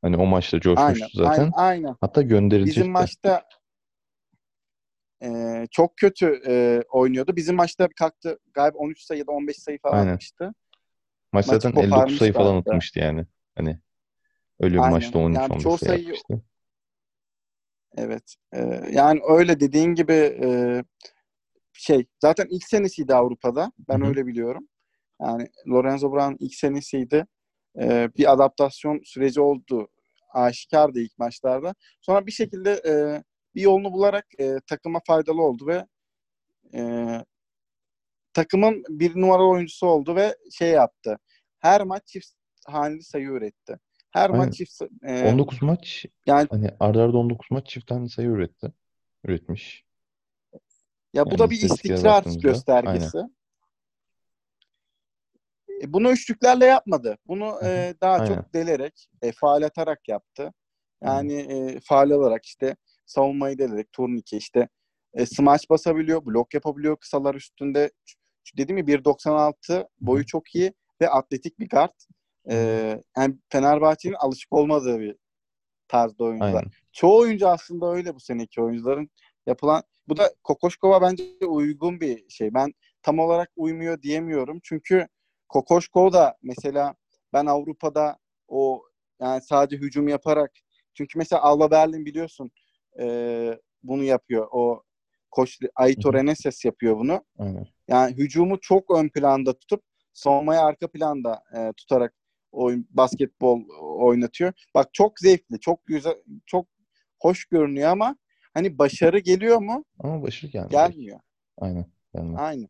Hani 0.01 0.17
o 0.17 0.25
maçta 0.25 0.59
coşmuştu 0.59 1.05
aynen, 1.05 1.29
zaten. 1.29 1.51
Aynen, 1.55 1.83
aynen. 1.83 1.95
Hatta 2.01 2.21
gönderilecekti. 2.21 2.79
Bizim 2.79 2.91
maçta 2.91 3.43
e, 5.23 5.29
çok 5.71 5.97
kötü 5.97 6.41
e, 6.47 6.81
oynuyordu. 6.89 7.35
Bizim 7.35 7.55
maçta 7.55 7.87
kalktı 7.99 8.39
galiba 8.53 8.77
13 8.77 9.01
sayı 9.01 9.19
ya 9.19 9.27
da 9.27 9.31
15 9.31 9.57
sayı 9.57 9.79
falan 9.79 9.97
aynen. 9.97 10.11
atmıştı. 10.11 10.53
Maç 11.31 11.45
zaten 11.45 11.71
59 11.71 12.17
sayı 12.17 12.33
falan 12.33 12.55
atmıştı 12.55 12.99
yani. 12.99 13.25
Hani 13.55 13.79
öyle 14.59 14.73
bir 14.73 14.79
aynen. 14.79 14.91
maçta 14.91 15.19
13-15 15.19 15.51
yani 15.51 15.61
sayı 15.61 15.77
sayı 15.77 16.03
atmıştı. 16.03 16.41
Evet. 17.97 18.35
E, 18.53 18.59
yani 18.91 19.21
öyle 19.29 19.59
dediğin 19.59 19.95
gibi 19.95 20.37
e, 20.43 20.47
şey 21.73 22.05
zaten 22.21 22.47
ilk 22.49 22.63
senesiydi 22.63 23.15
Avrupa'da. 23.15 23.71
Ben 23.89 23.99
Hı-hı. 23.99 24.07
öyle 24.07 24.25
biliyorum. 24.25 24.67
Yani 25.21 25.47
Lorenzo 25.67 26.11
Brown 26.11 26.35
ilk 26.39 26.55
senesiydi. 26.55 27.25
E, 27.79 28.09
bir 28.17 28.31
adaptasyon 28.33 29.01
süreci 29.03 29.41
oldu. 29.41 29.87
Aşikardı 30.33 30.99
ilk 30.99 31.17
maçlarda. 31.17 31.75
Sonra 32.01 32.25
bir 32.25 32.31
şekilde 32.31 32.71
e, 32.71 33.23
bir 33.55 33.61
yolunu 33.61 33.93
bularak 33.93 34.25
e, 34.39 34.55
takıma 34.67 34.99
faydalı 35.07 35.41
oldu 35.41 35.67
ve 35.67 35.85
e, 36.75 36.81
takımın 38.33 38.83
bir 38.89 39.21
numaralı 39.21 39.47
oyuncusu 39.47 39.87
oldu 39.87 40.15
ve 40.15 40.35
şey 40.51 40.69
yaptı. 40.69 41.17
Her 41.59 41.81
maç 41.81 42.07
çift 42.07 42.27
haneli 42.67 43.03
sayı 43.03 43.27
üretti. 43.27 43.79
Her 44.11 44.29
Aynen. 44.29 44.37
maç 44.37 44.53
çift 44.53 44.81
e, 45.03 45.31
19 45.31 45.61
maç 45.61 46.05
yani 46.25 46.47
hani 46.51 46.69
arda 46.79 47.03
arda 47.03 47.17
19 47.17 47.51
maç 47.51 47.67
çift 47.67 47.87
tane 47.87 48.09
sayı 48.09 48.27
üretti. 48.27 48.73
Üretmiş. 49.23 49.85
Ya 51.13 51.25
bu 51.25 51.29
yani 51.29 51.39
da 51.39 51.49
bir 51.49 51.61
istikrar 51.61 52.23
göstergesi. 52.41 53.17
Aynen. 53.17 53.35
E, 55.83 55.93
bunu 55.93 56.11
üçlüklerle 56.11 56.65
yapmadı. 56.65 57.17
Bunu 57.27 57.59
e, 57.63 57.93
daha 58.01 58.13
Aynen. 58.13 58.25
çok 58.25 58.53
delerek, 58.53 59.07
e, 59.21 59.31
faal 59.31 59.61
atarak 59.61 60.07
yaptı. 60.07 60.53
Yani 61.03 61.33
e, 61.33 61.79
faal 61.79 62.09
olarak 62.09 62.45
işte 62.45 62.75
savunmayı 63.05 63.57
delerek 63.57 63.91
turnike 63.91 64.37
işte 64.37 64.69
e, 65.13 65.25
smaç 65.25 65.69
basabiliyor, 65.69 66.25
blok 66.25 66.53
yapabiliyor 66.53 66.97
kısalar 66.97 67.35
üstünde. 67.35 67.91
Dedim 68.57 68.77
ya 68.77 68.83
1.96 68.83 69.87
boyu 70.01 70.25
çok 70.25 70.55
iyi 70.55 70.73
ve 71.01 71.09
atletik 71.09 71.59
bir 71.59 71.69
guard. 71.69 71.93
E, 72.51 72.55
yani 73.17 73.35
Fenerbahçe'nin 73.49 74.13
alışık 74.13 74.53
olmadığı 74.53 74.99
bir 74.99 75.15
tarzda 75.87 76.23
oyuncular. 76.23 76.53
Aynen. 76.53 76.71
Çoğu 76.91 77.19
oyuncu 77.19 77.47
aslında 77.47 77.91
öyle 77.91 78.15
bu 78.15 78.19
seneki 78.19 78.61
oyuncuların 78.61 79.09
yapılan. 79.47 79.83
Bu 80.07 80.17
da 80.17 80.33
Kokoşkova 80.43 81.01
bence 81.01 81.23
uygun 81.47 81.99
bir 82.01 82.29
şey. 82.29 82.53
Ben 82.53 82.73
tam 83.01 83.19
olarak 83.19 83.51
uymuyor 83.55 84.01
diyemiyorum. 84.01 84.59
Çünkü 84.63 85.07
Kokoşkov 85.49 86.11
da 86.11 86.37
mesela 86.41 86.95
ben 87.33 87.45
Avrupa'da 87.45 88.17
o 88.47 88.83
yani 89.21 89.41
sadece 89.41 89.77
hücum 89.77 90.07
yaparak 90.07 90.51
çünkü 90.93 91.17
mesela 91.17 91.41
Alba 91.41 91.71
Berlin 91.71 92.05
biliyorsun 92.05 92.51
e, 92.99 93.05
bunu 93.83 94.03
yapıyor. 94.03 94.47
O 94.51 94.83
Koç 95.31 95.59
Aitor 95.75 96.13
Eneses 96.13 96.65
yapıyor 96.65 96.97
bunu. 96.97 97.23
Aynen. 97.39 97.67
Yani 97.87 98.17
hücumu 98.17 98.59
çok 98.59 98.97
ön 98.97 99.09
planda 99.09 99.53
tutup 99.57 99.83
savunmayı 100.13 100.59
arka 100.59 100.87
planda 100.87 101.43
e, 101.57 101.73
tutarak 101.77 102.13
oyun 102.51 102.87
basketbol 102.89 103.61
oynatıyor. 103.81 104.53
Bak 104.75 104.93
çok 104.93 105.19
zevkli, 105.19 105.59
çok 105.59 105.85
güzel, 105.85 106.15
çok 106.45 106.67
hoş 107.19 107.45
görünüyor 107.45 107.89
ama 107.89 108.15
hani 108.53 108.77
başarı 108.77 109.19
geliyor 109.19 109.57
mu? 109.57 109.85
Ama 109.99 110.23
başarı 110.23 110.51
gelmiyor. 110.51 110.71
Gelmiyor. 110.71 111.19
Aynen. 111.57 111.85
Gelmiyor. 112.15 112.39
Aynen. 112.39 112.67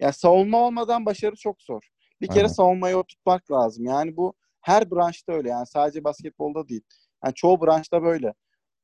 Ya 0.00 0.12
savunma 0.12 0.58
olmadan 0.58 1.06
başarı 1.06 1.36
çok 1.36 1.62
zor. 1.62 1.82
Bir 2.20 2.26
kere 2.26 2.38
Aynen. 2.38 2.48
savunmayı 2.48 2.96
oturtmak 2.96 3.50
lazım. 3.52 3.84
Yani 3.84 4.16
bu 4.16 4.34
her 4.60 4.90
branşta 4.90 5.32
öyle. 5.32 5.48
Yani 5.48 5.66
sadece 5.66 6.04
basketbolda 6.04 6.68
değil. 6.68 6.82
Yani 7.24 7.34
çoğu 7.34 7.60
branşta 7.60 8.02
böyle. 8.02 8.34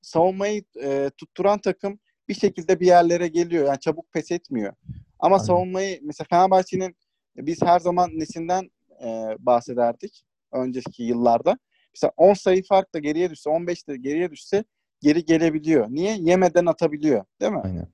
Savunmayı 0.02 0.64
e, 0.82 1.10
tutturan 1.18 1.58
takım 1.58 1.98
bir 2.28 2.34
şekilde 2.34 2.80
bir 2.80 2.86
yerlere 2.86 3.28
geliyor. 3.28 3.66
Yani 3.66 3.80
çabuk 3.80 4.12
pes 4.12 4.30
etmiyor. 4.30 4.74
Ama 5.18 5.36
Aynen. 5.36 5.46
savunmayı 5.46 6.00
mesela 6.02 6.26
Fenerbahçe'nin 6.30 6.96
biz 7.36 7.62
her 7.62 7.78
zaman 7.78 8.10
nesinden 8.14 8.70
e, 9.04 9.36
bahsederdik 9.38 10.24
önceki 10.52 11.02
yıllarda. 11.02 11.58
Mesela 11.94 12.12
10 12.16 12.34
sayı 12.34 12.62
farkla 12.64 12.98
geriye 12.98 13.30
düşse, 13.30 13.50
15 13.50 13.88
de 13.88 13.96
geriye 13.96 14.30
düşse 14.30 14.64
geri 15.04 15.24
gelebiliyor. 15.24 15.86
Niye? 15.90 16.16
Yemeden 16.20 16.66
atabiliyor. 16.66 17.24
Değil 17.40 17.52
mi? 17.52 17.60
Aynen. 17.64 17.88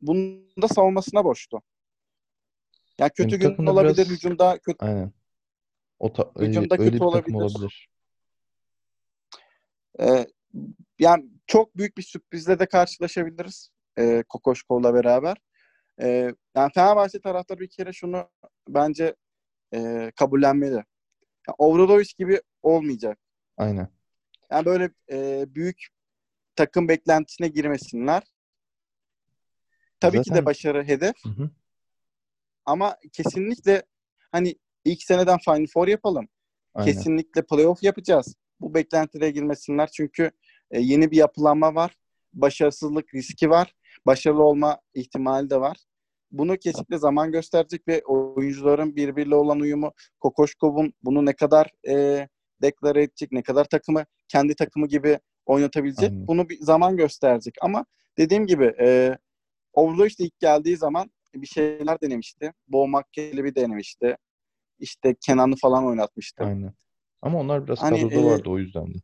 Bunun 0.00 0.62
da 0.62 0.68
savunmasına 0.68 1.24
boştu. 1.24 1.62
Yani 2.98 3.10
kötü 3.10 3.40
Benim 3.40 3.56
gün 3.56 3.66
olabilir 3.66 3.96
biraz... 3.96 4.08
hücumda 4.08 4.58
kötü. 4.58 4.84
Aynen. 4.84 5.12
O 5.98 6.12
ta... 6.12 6.32
hücumda 6.38 6.76
öyle, 6.78 6.90
kötü 6.90 7.04
olabilir. 7.04 7.34
olabilir. 7.34 7.88
Ee, 10.00 10.26
yani 10.98 11.30
çok 11.46 11.76
büyük 11.76 11.96
bir 11.96 12.02
sürprizle 12.02 12.58
de 12.58 12.66
karşılaşabiliriz. 12.66 13.70
E, 13.98 14.24
Kokoşkov'la 14.28 14.94
beraber. 14.94 15.36
E, 16.02 16.34
yani 16.56 16.72
Fenerbahçe 16.74 17.20
taraftarı 17.20 17.60
bir 17.60 17.68
kere 17.68 17.92
şunu 17.92 18.28
bence 18.68 19.14
e, 19.74 20.12
kabullenmeli. 20.16 20.74
Yani 21.48 21.56
Obradovic 21.58 22.08
gibi 22.18 22.40
olmayacak. 22.62 23.18
Aynen. 23.56 23.88
Yani 24.50 24.64
böyle 24.64 24.90
e, 25.12 25.44
büyük 25.54 25.88
takım 26.56 26.88
beklentisine 26.88 27.48
girmesinler. 27.48 28.22
Tabii 30.00 30.16
Zaten... 30.16 30.34
ki 30.34 30.40
de 30.40 30.46
başarı 30.46 30.84
hedef. 30.84 31.14
Hı 31.24 31.28
hı. 31.28 31.50
Ama 32.64 32.96
kesinlikle 33.12 33.82
hani 34.32 34.54
ilk 34.84 35.02
seneden 35.02 35.38
Final 35.38 35.66
Four 35.66 35.88
yapalım. 35.88 36.28
Aynen. 36.74 36.92
Kesinlikle 36.92 37.42
playoff 37.42 37.82
yapacağız. 37.82 38.34
Bu 38.60 38.74
beklentilere 38.74 39.30
girmesinler. 39.30 39.90
Çünkü 39.90 40.30
e, 40.70 40.80
yeni 40.80 41.10
bir 41.10 41.16
yapılanma 41.16 41.74
var. 41.74 41.96
Başarısızlık 42.32 43.14
riski 43.14 43.50
var. 43.50 43.74
Başarılı 44.06 44.42
olma 44.42 44.80
ihtimali 44.94 45.50
de 45.50 45.60
var. 45.60 45.76
Bunu 46.30 46.56
kesinlikle 46.56 46.98
zaman 46.98 47.32
gösterecek 47.32 47.88
ve 47.88 48.02
oyuncuların 48.04 48.96
birbiriyle 48.96 49.34
olan 49.34 49.60
uyumu 49.60 49.92
Kokoşkov'un 50.20 50.92
bunu 51.02 51.26
ne 51.26 51.32
kadar 51.32 51.70
e, 51.88 52.28
deklare 52.62 53.02
edecek, 53.02 53.32
ne 53.32 53.42
kadar 53.42 53.64
takımı 53.64 54.04
kendi 54.28 54.54
takımı 54.54 54.88
gibi 54.88 55.18
oynatabilecek. 55.46 56.10
Aynen. 56.10 56.26
Bunu 56.26 56.48
bir 56.48 56.58
zaman 56.60 56.96
gösterecek. 56.96 57.54
Ama 57.60 57.84
dediğim 58.18 58.46
gibi 58.46 58.74
e, 58.80 59.18
Overwatch 59.72 60.20
ilk 60.20 60.40
geldiği 60.40 60.76
zaman 60.76 61.10
bir 61.34 61.46
şeyler 61.46 62.00
denemişti. 62.00 62.52
Bo 62.68 62.88
bir 63.16 63.54
denemişti. 63.54 64.16
İşte 64.78 65.14
Kenan'ı 65.20 65.56
falan 65.56 65.86
oynatmıştı. 65.86 66.44
Aynen. 66.44 66.74
Ama 67.22 67.40
onlar 67.40 67.66
biraz 67.66 67.82
hani, 67.82 68.00
kadroda 68.00 68.20
e, 68.20 68.24
vardı 68.24 68.50
o 68.50 68.58
yüzden 68.58 68.94
de. 68.94 68.98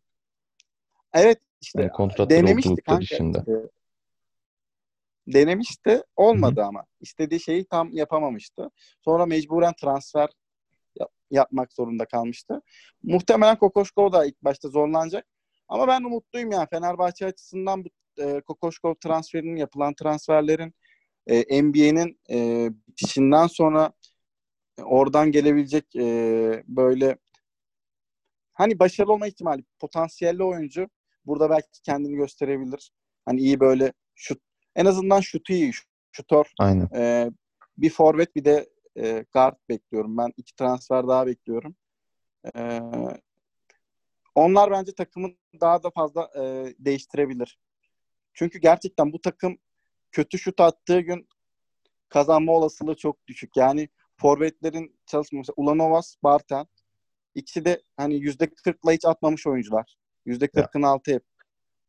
Evet 1.12 1.38
işte 1.60 1.82
yani 1.82 1.92
kontratlar 1.92 2.30
denemişti 2.30 2.82
kanka. 2.82 3.00
Dışında. 3.00 3.38
Işte. 3.38 3.68
Denemişti. 5.26 6.02
Olmadı 6.16 6.60
Hı-hı. 6.60 6.68
ama. 6.68 6.84
istediği 7.00 7.40
şeyi 7.40 7.64
tam 7.64 7.92
yapamamıştı. 7.92 8.70
Sonra 9.04 9.26
mecburen 9.26 9.74
transfer 9.80 10.28
yapmak 11.30 11.72
zorunda 11.72 12.04
kalmıştı. 12.04 12.62
Muhtemelen 13.02 13.58
Kokoşkov 13.58 14.12
da 14.12 14.26
ilk 14.26 14.42
başta 14.42 14.68
zorlanacak. 14.68 15.26
Ama 15.70 15.88
ben 15.88 16.02
umutluyum 16.02 16.50
yani 16.50 16.66
Fenerbahçe 16.70 17.26
açısından 17.26 17.84
bu 17.84 17.88
e, 18.22 18.40
Kokoşkov 18.40 18.94
transferinin 18.94 19.56
yapılan 19.56 19.94
transferlerin 19.94 20.74
e, 21.26 21.62
NBA'nin 21.62 22.20
e, 22.30 22.68
bitişinden 22.88 23.46
sonra 23.46 23.92
oradan 24.82 25.32
gelebilecek 25.32 25.96
e, 25.96 26.64
böyle 26.68 27.18
hani 28.52 28.78
başarılı 28.78 29.12
olma 29.12 29.26
ihtimali 29.26 29.64
potansiyelli 29.78 30.42
oyuncu 30.42 30.88
burada 31.26 31.50
belki 31.50 31.82
kendini 31.82 32.16
gösterebilir. 32.16 32.92
Hani 33.24 33.40
iyi 33.40 33.60
böyle 33.60 33.92
şut 34.14 34.42
en 34.76 34.86
azından 34.86 35.20
şutu 35.20 35.52
iyi 35.52 35.72
şutör. 36.12 36.52
Aynen. 36.58 36.88
E, 36.94 37.30
bir 37.78 37.90
forvet 37.90 38.36
bir 38.36 38.44
de 38.44 38.68
e, 38.98 39.24
guard 39.32 39.56
bekliyorum. 39.68 40.18
Ben 40.18 40.32
iki 40.36 40.54
transfer 40.54 41.08
daha 41.08 41.26
bekliyorum. 41.26 41.74
E, 42.56 42.80
onlar 44.34 44.70
bence 44.70 44.92
takımı 44.92 45.28
daha 45.60 45.82
da 45.82 45.90
fazla 45.90 46.30
e, 46.36 46.74
değiştirebilir. 46.78 47.58
Çünkü 48.34 48.58
gerçekten 48.58 49.12
bu 49.12 49.20
takım 49.20 49.58
kötü 50.12 50.38
şut 50.38 50.60
attığı 50.60 51.00
gün 51.00 51.28
kazanma 52.08 52.52
olasılığı 52.52 52.96
çok 52.96 53.26
düşük. 53.26 53.56
Yani 53.56 53.88
forvetlerin 54.16 54.96
çalışması 55.06 55.52
Ulanovas, 55.56 56.16
Bartel 56.22 56.64
ikisi 57.34 57.64
de 57.64 57.82
hani 57.96 58.14
yüzde 58.14 58.50
kırkla 58.64 58.92
hiç 58.92 59.04
atmamış 59.04 59.46
oyuncular. 59.46 59.96
Yüzde 60.26 60.48
kırkın 60.48 60.82
altı 60.82 61.14
hep. 61.14 61.22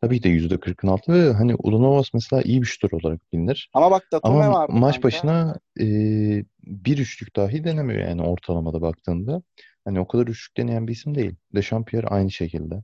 Tabii 0.02 0.24
de 0.24 0.30
yüzde 0.30 0.60
kırkın 0.60 0.88
altı 0.88 1.14
ve 1.14 1.34
hani 1.34 1.56
Ulanovas 1.56 2.14
mesela 2.14 2.42
iyi 2.42 2.62
bir 2.62 2.68
şutör 2.68 2.90
olarak 2.92 3.34
bilinir. 3.34 3.70
Ama 3.74 3.92
bak 3.92 4.08
Datome 4.12 4.44
Ama 4.44 4.54
vardı 4.54 4.74
maç 4.74 4.94
kanka. 4.94 5.08
başına 5.08 5.60
e, 5.80 5.86
bir 6.64 6.98
üçlük 6.98 7.36
dahi 7.36 7.64
denemiyor 7.64 8.08
yani 8.08 8.22
ortalamada 8.22 8.82
baktığında. 8.82 9.42
Hani 9.86 10.00
o 10.00 10.08
kadar 10.08 10.28
üçlük 10.28 10.58
deneyen 10.58 10.88
bir 10.88 10.94
isim 10.94 11.16
değil. 11.16 11.36
Dechampierre 11.56 12.08
aynı 12.08 12.32
şekilde. 12.32 12.84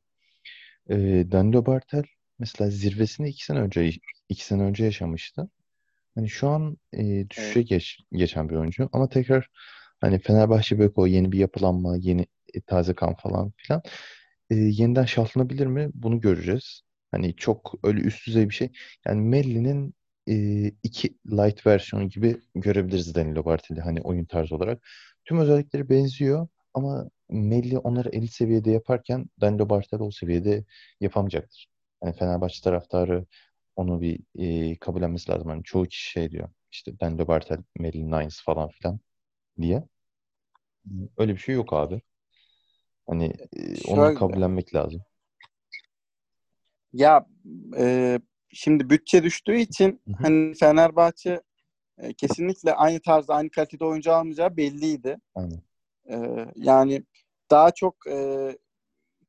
E, 0.90 0.96
Danilo 1.32 1.66
Bartel 1.66 2.04
mesela 2.40 2.70
zirvesini 2.70 3.30
iki 3.30 3.46
sene 3.46 3.60
önce 3.60 3.92
iki 4.30 4.46
sene 4.46 4.64
önce 4.64 4.86
yaşamıştı. 4.86 5.50
Hani 6.16 6.30
şu 6.30 6.50
an 6.50 6.78
e, 6.94 7.30
düşüşe 7.30 7.60
evet. 7.60 7.70
geç, 7.70 8.00
geçen 8.12 8.50
bir 8.50 8.56
oyuncu 8.56 8.90
ama 8.94 9.10
tekrar 9.10 9.50
hani 10.02 10.20
Fenerbahçe 10.20 10.80
Beko 10.80 11.08
yeni 11.08 11.32
bir 11.32 11.40
yapılanma, 11.40 11.98
yeni 11.98 12.26
e, 12.54 12.62
taze 12.62 12.94
kan 12.94 13.16
falan 13.16 13.54
filan 13.58 13.82
e, 14.50 14.56
yeniden 14.56 15.06
şahlanabilir 15.06 15.68
mi? 15.68 15.90
Bunu 15.94 16.22
göreceğiz. 16.22 16.82
Hani 17.12 17.36
çok 17.36 17.74
öyle 17.84 18.02
üst 18.02 18.28
düzey 18.28 18.50
bir 18.50 18.54
şey. 18.54 18.70
Yani 19.06 19.22
Melli'nin 19.22 19.94
e, 20.30 20.66
iki 20.84 21.18
light 21.32 21.68
versiyonu 21.68 22.10
gibi 22.10 22.38
görebiliriz 22.56 23.16
Danilo 23.16 23.46
Bartel'i 23.46 23.82
hani 23.82 24.02
oyun 24.02 24.26
tarzı 24.26 24.56
olarak. 24.56 24.88
Tüm 25.26 25.40
özellikleri 25.40 25.90
benziyor 25.90 26.48
ama 26.78 27.10
Melli 27.30 27.78
onları 27.78 28.10
elit 28.10 28.34
seviyede 28.34 28.72
yaparken 28.72 29.26
Danilo 29.42 29.70
Bartel 29.70 30.00
o 30.00 30.12
seviyede 30.12 30.66
yapamayacaktır. 31.02 31.68
Yani 32.04 32.16
Fenerbahçe 32.16 32.62
taraftarı 32.64 33.26
onu 33.76 34.02
bir 34.02 34.20
e, 34.36 34.76
kabullenmesi 34.76 35.32
lazım. 35.32 35.48
Hani 35.48 35.64
çoğu 35.64 35.86
kişi 35.86 36.10
şey 36.12 36.32
diyor. 36.32 36.50
İşte 36.72 37.00
Danilo 37.00 37.28
Bartel, 37.28 37.58
Melly 37.80 38.06
Nines 38.06 38.42
falan 38.44 38.70
filan 38.70 39.00
diye. 39.62 39.84
Öyle 41.18 41.34
bir 41.34 41.40
şey 41.40 41.56
yok 41.56 41.74
abi. 41.74 42.02
Hani 43.08 43.34
e, 43.58 43.92
onu 43.92 44.16
kabullenmek 44.16 44.76
lazım. 44.76 45.02
Ya 46.94 47.26
e, 47.78 48.20
şimdi 48.50 48.90
bütçe 48.90 49.24
düştüğü 49.24 49.58
için 49.58 50.02
Hı-hı. 50.06 50.16
hani 50.22 50.54
Fenerbahçe 50.54 51.42
e, 51.98 52.14
kesinlikle 52.14 52.74
aynı 52.74 53.00
tarzda 53.00 53.36
aynı 53.36 53.50
kalitede 53.50 53.86
oyuncu 53.86 54.14
almayacağı 54.14 54.58
belliydi. 54.58 55.18
Aynen. 55.36 55.62
E, 56.10 56.46
yani 56.56 57.04
daha 57.52 57.72
çok 57.72 58.08
e, 58.08 58.50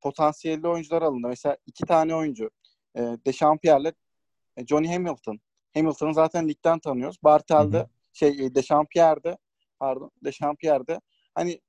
potansiyelli 0.00 0.68
oyuncular 0.68 1.02
alındı. 1.02 1.28
Mesela 1.28 1.56
iki 1.66 1.86
tane 1.86 2.14
oyuncu. 2.14 2.50
E, 2.96 3.00
Dechampierre'le 3.00 3.92
e, 4.56 4.66
Johnny 4.66 4.92
Hamilton. 4.92 5.40
Hamilton'ı 5.74 6.14
zaten 6.14 6.48
ligden 6.48 6.78
tanıyoruz. 6.78 7.18
Bartel'de 7.22 7.86
şey 8.12 8.28
e, 8.28 8.54
Dechampierre'de 8.54 9.38
pardon 9.78 10.10
Dechampierre'de 10.24 11.00
hani 11.34 11.60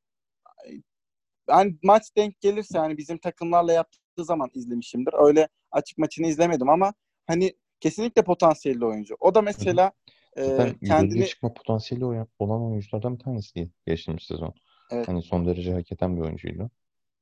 hani 1.47 1.77
maç 1.83 2.03
denk 2.17 2.41
gelirse 2.41 2.79
hani 2.79 2.97
bizim 2.97 3.17
takımlarla 3.17 3.73
yaptığı 3.73 4.25
zaman 4.25 4.49
izlemişimdir. 4.53 5.13
Öyle 5.27 5.47
açık 5.71 5.97
maçını 5.97 6.27
izlemedim 6.27 6.69
ama 6.69 6.93
hani 7.27 7.53
kesinlikle 7.79 8.21
potansiyelli 8.21 8.85
oyuncu. 8.85 9.15
O 9.19 9.35
da 9.35 9.41
mesela 9.41 9.91
Zaten 10.37 10.75
e, 10.81 10.87
kendini 10.87 11.27
çıkma 11.27 11.53
potansiyeli 11.53 12.05
olan 12.39 12.61
oyunculardan 12.61 13.13
bir 13.13 13.23
tanesi 13.23 13.69
geçtiğimiz 13.87 14.23
sezon. 14.23 14.53
Evet. 14.91 15.07
Hani 15.07 15.21
son 15.21 15.45
derece 15.45 15.73
hak 15.73 15.91
eden 15.91 16.17
bir 16.17 16.21
oyuncuydu. 16.21 16.69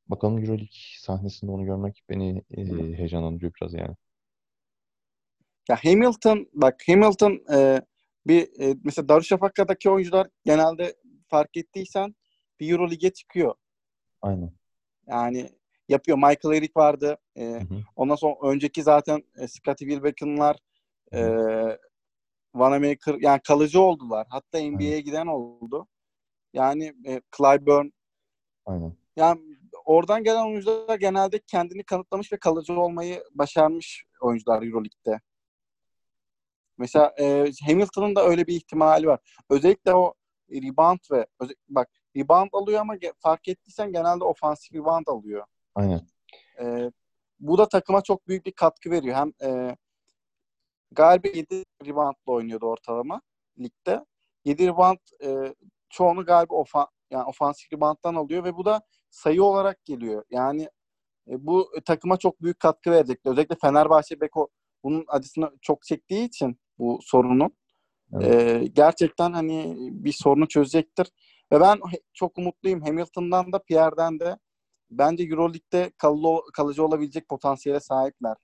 Bakalım 0.07 0.38
Euroleague 0.38 0.68
sahnesinde 0.99 1.51
onu 1.51 1.65
görmek 1.65 2.03
beni 2.09 2.43
e, 2.57 2.65
heyecanlandırıyor 2.97 3.51
biraz 3.61 3.74
yani. 3.74 3.95
Ya 5.70 5.76
Hamilton 5.84 6.49
bak 6.53 6.84
Hamilton 6.88 7.41
e, 7.53 7.82
bir 8.28 8.61
e, 8.61 8.76
mesela 8.84 9.09
Darüşşafaka'daki 9.09 9.89
oyuncular 9.89 10.28
genelde 10.45 10.95
fark 11.28 11.57
ettiysen 11.57 12.15
bir 12.59 12.72
Euro 12.72 12.89
Lig'e 12.89 13.13
çıkıyor. 13.13 13.55
Aynen. 14.22 14.51
Yani 15.07 15.49
yapıyor. 15.89 16.18
Michael 16.18 16.57
Eric 16.57 16.72
vardı. 16.76 17.18
E, 17.36 17.45
hı 17.45 17.59
hı. 17.59 17.84
Ondan 17.95 18.15
sonra 18.15 18.36
önceki 18.43 18.84
zaten 18.84 19.24
e, 19.38 19.47
Scottie 19.47 19.88
Wilbeck'ınlar 19.88 20.57
e, 21.13 21.20
Vanamaker 22.55 23.15
yani 23.20 23.41
kalıcı 23.47 23.82
oldular. 23.82 24.28
Hatta 24.30 24.59
NBA'ye 24.59 25.01
giden 25.01 25.28
oldu. 25.28 25.88
Yani 26.58 26.93
e, 27.05 27.22
Clyburn 27.38 27.89
Aynen. 28.66 28.93
Yani 29.16 29.41
oradan 29.86 30.24
gelen 30.24 30.45
oyuncular 30.45 30.99
genelde 30.99 31.39
kendini 31.47 31.84
kanıtlamış 31.84 32.34
ve 32.34 32.38
kalıcı 32.38 32.80
olmayı 32.80 33.24
başarmış 33.32 34.03
oyuncular 34.22 34.64
EuroLeague'de. 34.64 35.22
Mesela 36.78 37.14
e, 37.20 37.51
Hamilton'ın 37.66 38.16
da 38.16 38.24
öyle 38.24 38.47
bir 38.47 38.55
ihtimali 38.55 39.08
var. 39.08 39.20
Özellikle 39.49 39.93
o 39.93 40.14
rebound 40.51 40.99
ve 41.12 41.28
bak 41.70 41.89
rebound 42.18 42.49
alıyor 42.53 42.82
ama 42.82 42.95
fark 43.20 43.47
ettiysen 43.47 43.91
genelde 43.91 44.24
ofansif 44.24 44.74
rebound 44.74 45.08
alıyor. 45.08 45.45
Aynen. 45.76 46.01
E, 46.60 46.91
bu 47.39 47.58
da 47.58 47.70
takıma 47.70 48.01
çok 48.01 48.28
büyük 48.28 48.45
bir 48.45 48.51
katkı 48.51 48.91
veriyor. 48.91 49.16
Hem 49.16 49.34
e, 49.49 49.78
galiba 50.91 51.28
7 51.28 51.66
reboundla 51.86 52.16
oynuyordu 52.26 52.66
ortalama 52.66 53.22
ligde. 53.60 54.05
7 54.45 54.68
rebound 54.68 54.99
e, 55.24 55.55
çoğunu 55.89 56.25
galiba 56.25 56.55
ofa, 56.55 56.88
yani 57.11 57.25
ofansif 57.25 57.73
rebounddan 57.73 58.15
alıyor 58.15 58.43
ve 58.43 58.55
bu 58.55 58.65
da 58.65 58.81
sayı 59.09 59.43
olarak 59.43 59.85
geliyor. 59.85 60.23
Yani 60.31 60.69
e, 61.29 61.45
bu 61.47 61.71
takıma 61.85 62.17
çok 62.17 62.41
büyük 62.41 62.59
katkı 62.59 62.91
verecek. 62.91 63.19
Özellikle 63.25 63.55
Fenerbahçe 63.61 64.21
Beko 64.21 64.47
bunun 64.83 65.05
acısını 65.07 65.51
çok 65.61 65.83
çektiği 65.83 66.25
için 66.25 66.59
bu 66.79 66.99
sorunu 67.01 67.51
evet. 68.13 68.63
e, 68.63 68.67
gerçekten 68.67 69.33
hani 69.33 69.75
bir 69.91 70.11
sorunu 70.11 70.47
çözecektir. 70.47 71.07
Ve 71.51 71.61
ben 71.61 71.79
çok 72.13 72.38
umutluyum 72.38 72.81
Hamilton'dan 72.81 73.53
da 73.53 73.63
Pierre'den 73.63 74.19
de. 74.19 74.38
Bence 74.91 75.23
Euroleague'de 75.23 75.91
kalı, 75.97 76.41
kalıcı 76.53 76.85
olabilecek 76.85 77.29
potansiyele 77.29 77.79
sahipler. 77.79 78.35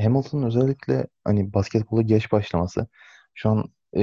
Hamilton 0.00 0.42
özellikle 0.42 1.06
hani 1.24 1.54
basketbola 1.54 2.02
geç 2.02 2.32
başlaması. 2.32 2.86
Şu 3.34 3.50
an 3.50 3.64
e, 3.92 4.02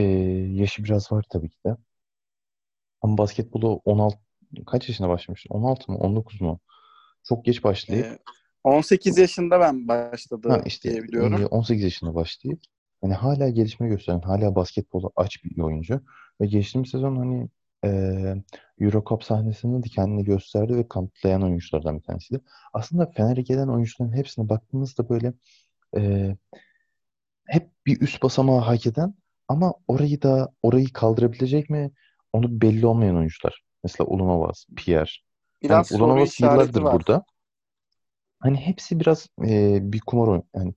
yaşı 0.52 0.84
biraz 0.84 1.12
var 1.12 1.26
tabii 1.30 1.50
ki 1.50 1.58
de. 1.66 1.78
Ama 3.02 3.18
basketbolu 3.18 3.82
16 3.86 4.18
kaç 4.68 4.90
yaşında 4.90 5.10
başlamış? 5.10 5.46
16 5.50 5.92
mı? 5.92 5.98
19 5.98 6.42
mu? 6.42 6.60
Çok 7.24 7.46
geç 7.46 7.64
başlayıp 7.64 8.06
ee, 8.06 8.20
18 8.64 9.18
yaşında 9.18 9.60
ben 9.60 9.88
başladı 9.88 10.50
ha, 10.50 10.62
işte, 10.66 10.90
diye 10.90 11.04
biliyorum. 11.04 11.46
18 11.52 11.84
yaşında 11.84 12.16
başlayıp 12.16 12.60
hani 13.02 13.14
hala 13.14 13.50
gelişme 13.50 13.88
gösteren, 13.88 14.22
hala 14.22 14.56
basketbolu 14.56 15.12
aç 15.16 15.44
bir 15.44 15.62
oyuncu. 15.62 16.02
Ve 16.42 16.48
geçtiğimiz 16.48 16.90
sezon 16.90 17.16
hani 17.16 17.50
e, 17.86 17.90
Euro 18.80 19.04
Cup 19.10 19.24
sahnesinde 19.24 19.84
de 19.84 19.90
kendini 19.90 20.24
gösterdi 20.24 20.76
ve 20.78 20.88
kanıtlayan 20.88 21.44
oyunculardan 21.44 21.98
bir 21.98 22.04
tanesiydi. 22.04 22.42
Aslında 22.74 23.06
Fener'e 23.06 23.42
gelen 23.42 23.68
oyuncuların 23.68 24.14
hepsine 24.14 24.50
baktığımızda 24.50 25.10
böyle 25.10 25.34
e, 25.98 26.36
hep 27.46 27.70
bir 27.86 28.02
üst 28.02 28.24
basamağı 28.24 28.60
hak 28.60 28.88
eden 28.88 29.14
ama 29.48 29.74
orayı 29.88 30.22
da 30.22 30.54
orayı 30.64 30.94
kaldırabilecek 30.94 31.70
mi 31.70 31.92
onu 32.34 32.62
belli 32.62 32.86
olmayan 32.86 33.18
oyuncular. 33.18 33.64
Mesela 33.84 34.08
Ulunovas, 34.08 34.66
Pierre. 34.76 35.10
Biraz 35.64 35.92
hani 35.92 36.04
Ulunovas 36.04 36.40
yıllardır 36.40 36.82
var. 36.82 36.94
burada. 36.94 37.24
Hani 38.40 38.58
hepsi 38.58 39.00
biraz 39.00 39.28
e, 39.48 39.80
bir 39.82 40.00
kumar 40.00 40.28
oyun. 40.28 40.44
Yani 40.56 40.74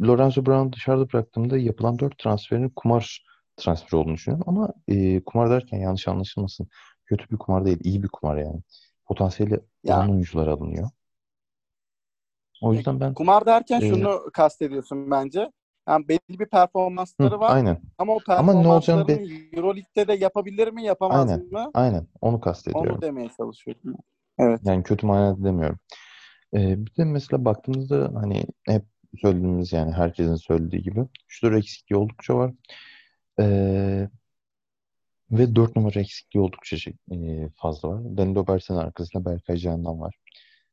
Lorenzo 0.00 0.46
Brown 0.46 0.72
dışarıda 0.72 1.12
bıraktığımda 1.12 1.58
yapılan 1.58 1.98
dört 1.98 2.18
transferin 2.18 2.68
kumar 2.68 3.26
transferi 3.56 3.96
olduğunu 3.96 4.14
düşünüyorum. 4.14 4.44
Ama 4.48 4.72
e, 4.88 5.24
kumar 5.24 5.50
derken 5.50 5.78
yanlış 5.78 6.08
anlaşılmasın. 6.08 6.68
Kötü 7.06 7.30
bir 7.30 7.36
kumar 7.36 7.64
değil, 7.64 7.78
iyi 7.84 8.02
bir 8.02 8.08
kumar 8.08 8.36
yani. 8.36 8.60
Potansiyeli 9.06 9.60
ya. 9.84 9.96
olan 9.96 10.10
oyuncular 10.10 10.46
alınıyor. 10.46 10.90
O 12.62 12.72
yüzden 12.72 13.00
ben... 13.00 13.14
Kumar 13.14 13.46
derken 13.46 13.80
e, 13.80 13.88
şunu 13.88 14.30
kastediyorsun 14.32 15.10
bence. 15.10 15.52
Yani 15.88 16.08
belli 16.08 16.38
bir 16.38 16.46
performansları 16.46 17.34
Hı, 17.34 17.40
var. 17.40 17.56
Aynen. 17.56 17.80
Ama 17.98 18.14
o 18.14 18.18
performanslarını 18.18 19.00
ama 19.00 19.12
ne 19.12 19.18
be... 19.18 19.22
Euroleague'de 19.52 20.08
de 20.08 20.12
yapabilir 20.12 20.68
mi, 20.68 20.84
yapamaz 20.84 21.30
aynen, 21.30 21.46
mı? 21.52 21.70
Aynen. 21.74 22.06
Onu 22.20 22.40
kastediyorum. 22.40 22.92
Onu 22.92 23.02
demeye 23.02 23.28
çalışıyorum. 23.36 23.94
Evet. 24.38 24.60
Yani 24.64 24.82
kötü 24.82 25.06
manada 25.06 25.44
demiyorum. 25.44 25.78
Ee, 26.54 26.86
bir 26.86 26.96
de 26.96 27.04
mesela 27.04 27.44
baktığımızda 27.44 28.10
hani 28.14 28.44
hep 28.66 28.84
söylediğimiz 29.20 29.72
yani 29.72 29.92
herkesin 29.92 30.36
söylediği 30.36 30.82
gibi 30.82 31.06
şutör 31.28 31.52
eksikliği 31.52 32.00
oldukça 32.00 32.36
var. 32.36 32.52
Ee, 33.40 34.08
ve 35.30 35.56
4 35.56 35.76
numara 35.76 36.00
eksikliği 36.00 36.44
oldukça 36.44 36.76
şey, 36.76 36.94
e, 37.12 37.48
fazla 37.56 37.88
var. 37.88 38.16
Danilo 38.16 38.46
Bersen 38.46 38.76
arkasında 38.76 39.24
Berkay 39.24 39.56
Can'dan 39.56 40.00
var. 40.00 40.14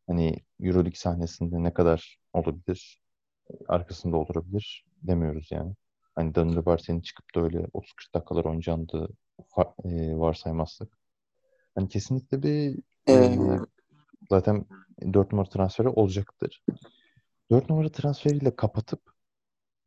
Hani 0.08 0.36
Euroleague 0.60 0.96
sahnesinde 0.96 1.64
ne 1.64 1.74
kadar 1.74 2.20
olabilir? 2.34 3.02
Arkasında 3.68 4.18
olabilir 4.18 4.86
demiyoruz 5.08 5.48
yani. 5.52 5.76
Hani 6.16 6.36
Danilo 6.36 6.66
Bersen'in 6.66 7.02
çıkıp 7.02 7.36
da 7.36 7.42
öyle 7.42 7.58
30-40 7.58 8.14
dakikalar 8.14 8.46
oynayacağını 8.46 8.90
da 8.90 9.08
e, 9.86 10.18
varsaymazsak. 10.18 10.98
Hani 11.76 11.88
kesinlikle 11.90 12.44
bir 12.44 12.80
e, 13.10 13.38
zaten 14.30 14.66
4 15.14 15.32
numara 15.32 15.50
transferi 15.50 15.88
olacaktır. 15.88 16.64
4 17.52 17.70
numara 17.70 17.92
transferiyle 17.92 18.56
kapatıp 18.56 19.02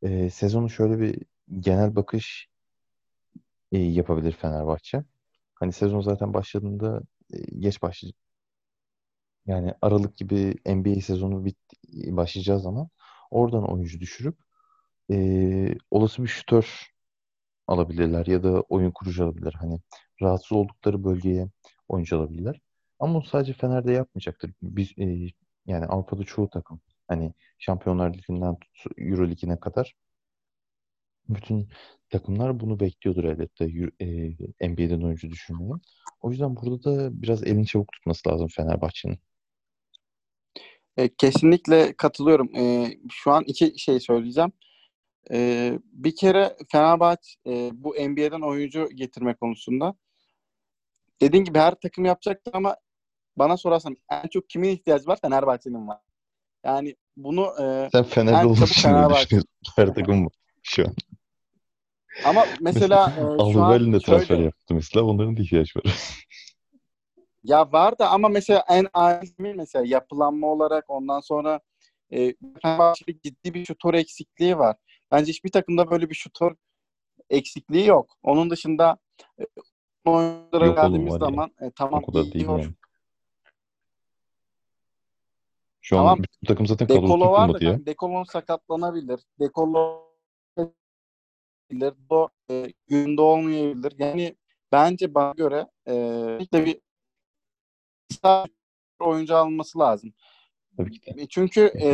e, 0.01 0.29
sezonu 0.29 0.69
şöyle 0.69 0.99
bir 0.99 1.21
genel 1.59 1.95
bakış 1.95 2.49
e, 3.71 3.77
yapabilir 3.79 4.31
Fenerbahçe. 4.31 5.03
Hani 5.55 5.73
sezon 5.73 6.01
zaten 6.01 6.33
başladığında 6.33 7.01
e, 7.33 7.37
geç 7.59 7.81
başlayacak. 7.81 8.19
Yani 9.45 9.73
Aralık 9.81 10.17
gibi 10.17 10.55
NBA 10.65 11.01
sezonu 11.01 11.45
bit 11.45 11.57
başlayacağı 11.93 12.59
zaman 12.59 12.89
oradan 13.31 13.71
oyuncu 13.71 13.99
düşürüp 13.99 14.37
e, 15.11 15.75
olası 15.91 16.23
bir 16.23 16.27
şütör 16.27 16.91
alabilirler 17.67 18.25
ya 18.25 18.43
da 18.43 18.61
oyun 18.61 18.91
kurucu 18.91 19.23
alabilirler. 19.25 19.53
Hani 19.53 19.79
rahatsız 20.21 20.51
oldukları 20.51 21.03
bölgeye 21.03 21.49
oyuncu 21.87 22.17
alabilirler. 22.17 22.61
Ama 22.99 23.13
bunu 23.13 23.23
sadece 23.23 23.53
Fener'de 23.53 23.91
yapmayacaktır. 23.91 24.53
Biz 24.61 24.91
e, 24.99 25.31
yani 25.65 25.85
Avrupa'da 25.85 26.23
çoğu 26.23 26.49
takım 26.49 26.81
hani 27.07 27.33
Şampiyonlar 27.59 28.13
Ligi'nden 28.13 28.57
Euro 28.97 29.27
Ligi'ne 29.27 29.59
kadar 29.59 29.95
bütün 31.29 31.69
takımlar 32.09 32.59
bunu 32.59 32.79
bekliyordur 32.79 33.23
elbette 33.23 33.65
e, 34.59 34.69
NBA'den 34.69 35.01
oyuncu 35.01 35.29
düşürmeyi. 35.29 35.71
O 36.21 36.31
yüzden 36.31 36.55
burada 36.55 36.83
da 36.83 37.21
biraz 37.21 37.43
elini 37.43 37.65
çabuk 37.65 37.91
tutması 37.91 38.29
lazım 38.29 38.47
Fenerbahçe'nin. 38.47 39.19
E, 40.97 41.15
kesinlikle 41.15 41.93
katılıyorum. 41.93 42.49
Şu 43.11 43.31
an 43.31 43.43
iki 43.43 43.79
şey 43.79 43.99
söyleyeceğim. 43.99 44.51
E, 45.31 45.73
bir 45.83 46.15
kere 46.15 46.57
Fenerbahçe 46.71 47.31
e, 47.47 47.71
bu 47.73 47.89
NBA'den 47.89 48.41
oyuncu 48.41 48.89
getirme 48.95 49.35
konusunda 49.35 49.95
dediğin 51.21 51.43
gibi 51.43 51.59
her 51.59 51.75
takım 51.75 52.05
yapacaktır 52.05 52.53
ama 52.53 52.75
bana 53.37 53.57
sorarsan 53.57 53.97
en 54.11 54.27
çok 54.27 54.49
kimin 54.49 54.69
ihtiyacı 54.69 55.07
var? 55.07 55.19
Fenerbahçe'nin 55.21 55.87
var. 55.87 55.99
Yani 56.63 56.95
bunu 57.17 57.45
e, 57.61 57.89
Sen 57.91 58.03
Fener'de 58.03 58.45
olduğun 58.45 58.53
için 58.53 58.65
düşünüyorsun? 58.65 59.41
Her 59.75 59.93
takım 59.93 60.23
mı 60.23 60.29
şu 60.63 60.85
an? 60.85 60.95
Ama 62.25 62.45
mesela, 62.59 63.05
e, 63.39 63.53
şu 63.53 63.63
an 63.63 63.93
de 63.93 63.99
transfer 63.99 64.25
şöyle, 64.35 64.43
yaptı 64.43 64.73
mesela. 64.73 65.05
Onların 65.05 65.37
da 65.37 65.41
ihtiyaç 65.41 65.75
var. 65.75 65.83
ya 67.43 67.71
var 67.71 67.99
da 67.99 68.09
ama 68.09 68.29
mesela 68.29 68.63
en 68.69 68.87
acil 68.93 69.33
mesela 69.39 69.85
yapılanma 69.85 70.47
olarak 70.47 70.85
ondan 70.87 71.19
sonra 71.19 71.59
e, 72.11 72.35
Fenerbahçe'de 72.61 73.19
ciddi 73.23 73.53
bir 73.53 73.65
şutör 73.65 73.93
eksikliği 73.93 74.57
var. 74.57 74.75
Bence 75.11 75.31
hiçbir 75.31 75.51
takımda 75.51 75.91
böyle 75.91 76.09
bir 76.09 76.15
şutör 76.15 76.55
eksikliği 77.29 77.87
yok. 77.87 78.17
Onun 78.23 78.49
dışında 78.49 78.97
e, 79.39 79.43
oyunculara 80.05 80.67
geldiğimiz 80.67 81.13
zaman 81.13 81.51
e, 81.61 81.71
tamam 81.71 82.03
o 82.03 82.11
kadar 82.11 82.33
değil 82.33 82.45
yani. 82.45 82.73
Şu 85.81 85.95
tamam. 85.95 86.11
an 86.11 86.23
bütün 86.23 86.47
takım 86.47 86.67
zaten 86.67 87.09
var 87.19 87.53
da 87.53 87.65
ya. 87.65 87.85
Dekolo 87.85 88.25
sakatlanabilir. 88.25 89.19
Dekolo 89.39 90.07
olmayabilir. 91.71 91.93
O 92.09 92.29
e, 92.51 92.73
günde 92.87 93.21
olmayabilir. 93.21 93.93
Yani 93.97 94.35
bence 94.71 95.13
bana 95.13 95.31
göre 95.31 95.67
e, 95.87 95.93
bir 96.53 96.79
oyuncu 98.99 99.35
alınması 99.35 99.79
lazım. 99.79 100.13
Tabii 100.77 100.99
ki 100.99 101.17
de. 101.17 101.27
Çünkü 101.27 101.61
e, 101.81 101.89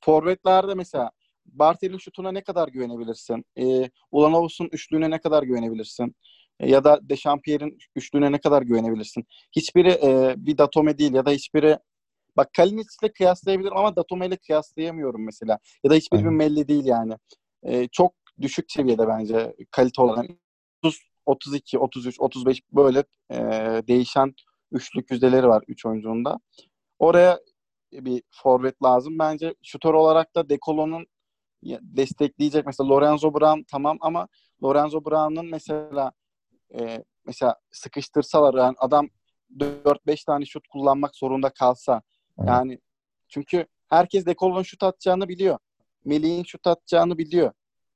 forvetlerde 0.00 0.74
mesela 0.74 1.10
Bartel'in 1.58 1.98
şutuna 1.98 2.32
ne 2.32 2.42
kadar 2.42 2.68
güvenebilirsin? 2.68 3.44
E, 3.58 3.90
Ulanovs'un 4.10 4.68
üçlüğüne 4.72 5.10
ne 5.10 5.20
kadar 5.20 5.42
güvenebilirsin? 5.42 6.16
E, 6.60 6.70
ya 6.70 6.84
da 6.84 7.00
Dechampierre'in 7.02 7.78
üçlüğüne 7.96 8.32
ne 8.32 8.40
kadar 8.40 8.62
güvenebilirsin? 8.62 9.24
Hiçbiri 9.56 9.90
e, 9.90 10.34
bir 10.36 10.58
Datome 10.58 10.98
değil 10.98 11.14
ya 11.14 11.26
da 11.26 11.30
hiçbiri 11.30 11.78
Bak 12.36 12.52
Kalinic'le 12.56 13.12
kıyaslayabilirim 13.16 13.76
ama 13.76 13.96
Datome 13.96 14.26
ile 14.26 14.36
kıyaslayamıyorum 14.36 15.24
mesela. 15.24 15.58
Ya 15.84 15.90
da 15.90 15.94
hiçbir 15.94 16.18
bir 16.18 16.24
Melli 16.24 16.68
değil 16.68 16.84
yani. 16.84 17.14
E, 17.62 17.88
çok 17.88 18.14
düşük 18.40 18.72
seviyede 18.72 19.08
bence 19.08 19.56
kalite 19.70 20.02
olarak. 20.02 20.26
30, 20.82 21.00
32, 21.26 21.78
33, 21.78 22.20
35 22.20 22.62
böyle 22.72 23.04
e, 23.30 23.38
değişen 23.88 24.34
üçlük 24.72 25.10
yüzdeleri 25.10 25.48
var 25.48 25.62
üç 25.68 25.86
oyuncunun 25.86 26.24
da. 26.24 26.40
Oraya 26.98 27.40
bir 27.92 28.22
forvet 28.30 28.82
lazım. 28.82 29.18
Bence 29.18 29.54
şutör 29.62 29.94
olarak 29.94 30.34
da 30.34 30.48
Dekolo'nun 30.48 31.06
destekleyecek. 31.82 32.66
Mesela 32.66 32.88
Lorenzo 32.88 33.34
Brown 33.34 33.62
tamam 33.70 33.98
ama 34.00 34.28
Lorenzo 34.64 35.04
Brown'un 35.04 35.46
mesela 35.46 36.12
e, 36.78 37.04
mesela 37.26 37.56
sıkıştırsalar 37.70 38.54
yani 38.54 38.76
adam 38.78 39.08
4-5 39.58 40.24
tane 40.24 40.44
şut 40.44 40.68
kullanmak 40.68 41.16
zorunda 41.16 41.50
kalsa 41.50 42.02
yani 42.46 42.78
çünkü 43.28 43.66
herkes 43.88 44.26
Dekolo'nun 44.26 44.62
şut 44.62 44.82
atacağını 44.82 45.28
biliyor. 45.28 45.58
Melih'in 46.04 46.44
şut 46.44 46.66
atacağını 46.66 47.18
biliyor. 47.18 47.52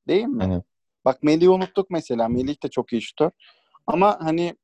Değil 0.09 0.25
mi? 0.25 0.45
Evet. 0.47 0.65
Bak 1.05 1.23
Melih'i 1.23 1.51
unuttuk 1.51 1.91
mesela. 1.91 2.29
Melih 2.29 2.63
de 2.63 2.69
çok 2.69 2.93
iyi 2.93 3.03
şutör. 3.03 3.31
Ama 3.87 4.19
hani 4.21 4.55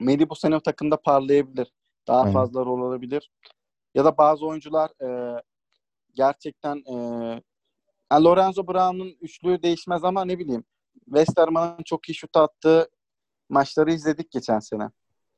Melih 0.00 0.28
bu 0.28 0.34
sene 0.34 0.56
o 0.56 0.60
takımda 0.60 0.96
parlayabilir. 0.96 1.72
Daha 2.06 2.20
Aynen. 2.20 2.32
fazla 2.32 2.64
rol 2.64 2.90
alabilir. 2.90 3.30
Ya 3.94 4.04
da 4.04 4.18
bazı 4.18 4.46
oyuncular 4.46 4.90
e, 5.02 5.40
gerçekten 6.14 6.76
e, 6.76 6.96
yani 8.12 8.24
Lorenzo 8.24 8.66
Brown'un 8.66 9.16
üçlüğü 9.20 9.62
değişmez 9.62 10.04
ama 10.04 10.24
ne 10.24 10.38
bileyim 10.38 10.64
Westerman'ın 11.04 11.82
çok 11.84 12.08
iyi 12.08 12.14
şut 12.14 12.36
attığı 12.36 12.88
maçları 13.48 13.92
izledik 13.92 14.30
geçen 14.30 14.58
sene. 14.58 14.90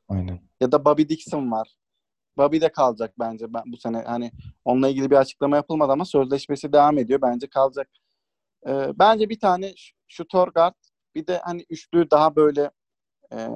Aynen. 0.08 0.40
Ya 0.60 0.72
da 0.72 0.84
Bobby 0.84 1.02
Dixon 1.02 1.50
var. 1.50 1.76
Bobby 2.36 2.60
de 2.60 2.72
kalacak 2.72 3.14
bence 3.18 3.54
ben 3.54 3.62
bu 3.66 3.76
sene. 3.76 4.02
Hani 4.02 4.32
onunla 4.64 4.88
ilgili 4.88 5.10
bir 5.10 5.16
açıklama 5.16 5.56
yapılmadı 5.56 5.92
ama 5.92 6.04
sözleşmesi 6.04 6.72
devam 6.72 6.98
ediyor. 6.98 7.22
Bence 7.22 7.46
kalacak. 7.46 7.88
Ee, 8.66 8.92
bence 8.94 9.28
bir 9.28 9.40
tane 9.40 9.74
şutör 10.08 10.48
guard 10.48 10.74
bir 11.14 11.26
de 11.26 11.40
hani 11.44 11.66
üçlüğü 11.70 12.10
daha 12.10 12.36
böyle 12.36 12.70
e, 13.32 13.48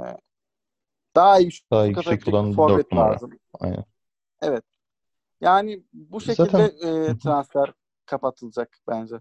daha 1.16 1.38
iyi 1.38 1.50
daha 1.70 1.86
yüksek 1.86 2.28
olan 2.28 2.52
forvet 2.52 2.94
lazım. 2.94 3.30
Aynen. 3.60 3.84
Evet. 4.42 4.64
Yani 5.40 5.84
bu 5.92 6.20
şekilde 6.20 6.44
Zaten... 6.44 6.66
e, 6.88 7.18
transfer 7.18 7.72
kapatılacak 8.10 8.78
bence. 8.88 9.16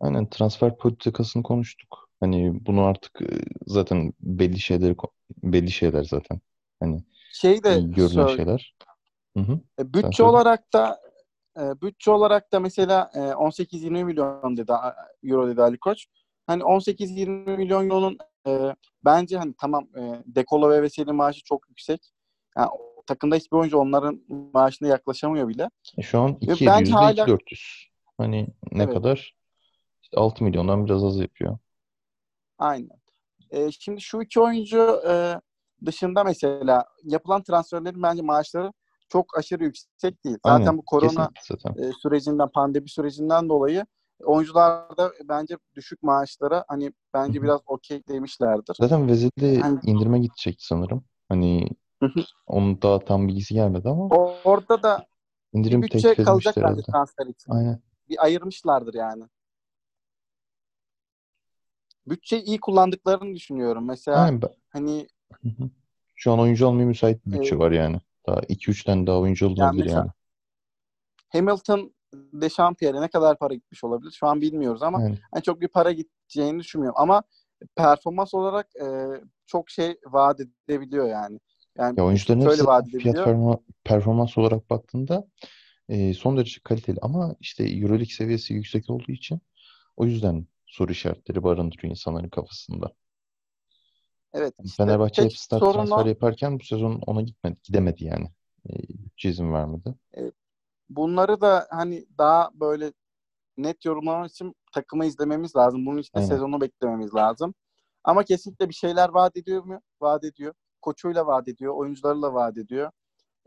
Aynen 0.00 0.30
transfer 0.30 0.76
politikasını 0.76 1.42
konuştuk. 1.42 2.08
Hani 2.20 2.66
bunu 2.66 2.82
artık 2.82 3.22
e, 3.22 3.26
zaten 3.66 4.12
belli 4.20 4.58
şeyleri 4.58 4.96
belli 5.42 5.70
şeyler 5.70 6.04
zaten. 6.04 6.40
Hani 6.80 7.04
şey 7.32 7.64
de 7.64 7.80
görünen 7.80 8.08
söyle. 8.08 8.36
şeyler. 8.36 8.76
Hı 9.36 9.40
hı. 9.40 9.60
E, 9.78 9.94
bütçe 9.94 10.22
olarak 10.22 10.72
da 10.72 11.00
e, 11.58 11.80
bütçe 11.80 12.10
olarak 12.10 12.52
da 12.52 12.60
mesela 12.60 13.10
e, 13.14 13.18
18-20 13.18 14.04
milyon 14.04 14.56
dedi 14.56 14.72
euro 15.22 15.48
dedi 15.48 15.62
Ali 15.62 15.78
Koç. 15.78 16.06
Hani 16.46 16.62
18-20 16.62 17.56
milyon 17.56 17.90
euronun 17.90 18.18
e, 18.46 18.74
bence 19.04 19.38
hani 19.38 19.54
tamam 19.58 19.88
e, 19.96 20.22
Dekolo 20.26 20.70
ve 20.70 20.82
Veseli 20.82 21.12
maaşı 21.12 21.42
çok 21.44 21.68
yüksek. 21.68 22.12
Yani 22.58 22.68
takımda 23.06 23.36
hiçbir 23.36 23.56
oyuncu 23.56 23.78
onların 23.78 24.20
maaşına 24.28 24.88
yaklaşamıyor 24.88 25.48
bile. 25.48 25.70
E 25.98 26.02
şu 26.02 26.20
an 26.20 26.38
2 26.40 26.66
bence 26.66 26.92
hala... 26.92 27.26
400. 27.26 27.91
Hani 28.22 28.46
ne 28.72 28.82
evet. 28.82 28.94
kadar? 28.94 29.36
İşte 30.02 30.16
6 30.16 30.44
milyondan 30.44 30.86
biraz 30.86 31.04
az 31.04 31.18
yapıyor. 31.20 31.58
Aynen. 32.58 33.00
E, 33.50 33.70
şimdi 33.70 34.00
şu 34.00 34.22
iki 34.22 34.40
oyuncu 34.40 35.02
e, 35.08 35.40
dışında 35.84 36.24
mesela 36.24 36.86
yapılan 37.04 37.42
transferlerin 37.42 38.02
bence 38.02 38.22
maaşları 38.22 38.72
çok 39.08 39.38
aşırı 39.38 39.64
yüksek 39.64 40.24
değil. 40.24 40.38
Zaten 40.46 40.60
Aynen. 40.60 40.78
bu 40.78 40.82
korona 40.84 41.30
zaten. 41.48 41.82
E, 41.82 41.92
sürecinden, 42.02 42.48
pandemi 42.48 42.88
sürecinden 42.88 43.48
dolayı 43.48 43.86
oyuncular 44.24 44.96
da 44.96 45.12
bence 45.28 45.58
düşük 45.74 46.02
maaşlara 46.02 46.64
hani 46.68 46.92
bence 47.14 47.38
Hı-hı. 47.38 47.42
biraz 47.42 47.60
okey 47.66 48.02
demişlerdir. 48.08 48.76
Zaten 48.80 49.08
Vezil'de 49.08 49.46
yani, 49.46 49.80
indirime 49.82 50.18
gidecek 50.18 50.56
sanırım. 50.58 51.04
Hani 51.28 51.68
onun 52.46 52.82
daha 52.82 52.98
tam 52.98 53.28
bilgisi 53.28 53.54
gelmedi 53.54 53.88
ama. 53.88 54.06
Orada 54.44 54.82
da 54.82 55.06
indirim 55.52 55.82
bir 55.82 55.90
bütçe 55.90 56.14
kalacak 56.14 56.54
bence 56.56 56.82
transfer 56.82 57.26
için. 57.26 57.52
Aynen. 57.52 57.82
Bir 58.12 58.24
ayırmışlardır 58.24 58.94
yani. 58.94 59.24
Bütçe 62.06 62.42
iyi 62.42 62.60
kullandıklarını 62.60 63.34
düşünüyorum. 63.34 63.86
Mesela 63.86 64.18
Aynen. 64.18 64.40
hani 64.68 65.06
şu 66.14 66.32
an 66.32 66.40
oyuncu 66.40 66.68
almaya 66.68 66.84
müsait 66.84 67.26
bir 67.26 67.32
bütçe 67.32 67.54
e, 67.54 67.58
var 67.58 67.70
yani. 67.70 68.00
Daha 68.26 68.40
2-3 68.40 68.84
tane 68.84 69.06
daha 69.06 69.18
oyuncu 69.18 69.46
olabilir 69.48 69.84
yani. 69.86 69.96
yani. 69.96 70.10
Hamilton 71.28 71.94
Dechampierre 72.14 73.00
ne 73.00 73.08
kadar 73.08 73.38
para 73.38 73.54
gitmiş 73.54 73.84
olabilir? 73.84 74.10
Şu 74.10 74.26
an 74.26 74.40
bilmiyoruz 74.40 74.82
ama 74.82 75.02
evet. 75.02 75.18
yani 75.34 75.42
çok 75.42 75.60
bir 75.60 75.68
para 75.68 75.92
gideceğini 75.92 76.58
düşünmüyorum. 76.58 77.00
Ama 77.00 77.22
performans 77.76 78.34
olarak 78.34 78.66
e, 78.76 78.86
çok 79.46 79.70
şey 79.70 79.96
vaat 80.06 80.40
edebiliyor 80.40 81.08
yani. 81.08 81.40
Yani 81.78 81.94
ya 81.98 82.04
oyuncuların 82.04 82.56
fiyat 82.56 82.84
performa, 83.02 83.58
performans 83.84 84.38
olarak 84.38 84.70
baktığında 84.70 85.26
e, 85.88 86.14
son 86.14 86.36
derece 86.36 86.60
kaliteli 86.64 86.98
ama 87.02 87.36
işte 87.40 87.64
Euroleague 87.64 88.06
seviyesi 88.06 88.54
yüksek 88.54 88.90
olduğu 88.90 89.12
için 89.12 89.40
o 89.96 90.04
yüzden 90.04 90.46
soru 90.66 90.92
işaretleri 90.92 91.42
barındırıyor 91.42 91.90
insanların 91.90 92.28
kafasında. 92.28 92.92
Evet. 94.32 94.54
Işte 94.64 94.84
Fenerbahçe 94.84 95.22
hep 95.22 95.36
star 95.36 95.58
sorunu... 95.58 95.72
transfer 95.72 96.06
yaparken 96.06 96.60
bu 96.60 96.64
sezon 96.64 97.02
ona 97.06 97.22
gitmedi, 97.22 97.56
gidemedi 97.62 98.04
yani. 98.04 98.30
E, 98.70 98.72
izin 99.24 99.52
vermedi. 99.52 99.94
Evet. 100.12 100.34
Bunları 100.88 101.40
da 101.40 101.66
hani 101.70 102.06
daha 102.18 102.50
böyle 102.54 102.92
net 103.56 103.84
yorumlamak 103.84 104.30
için 104.30 104.54
takımı 104.72 105.06
izlememiz 105.06 105.56
lazım. 105.56 105.86
Bunun 105.86 105.98
için 105.98 106.18
de 106.18 106.22
sezonu 106.22 106.60
beklememiz 106.60 107.14
lazım. 107.14 107.54
Ama 108.04 108.24
kesinlikle 108.24 108.68
bir 108.68 108.74
şeyler 108.74 109.08
vaat 109.08 109.36
ediyor 109.36 109.64
mu? 109.64 109.80
Vaat 110.00 110.24
ediyor. 110.24 110.54
Koçuyla 110.82 111.26
vaat 111.26 111.48
ediyor. 111.48 111.74
Oyuncularıyla 111.74 112.34
vaat 112.34 112.58
ediyor. 112.58 112.90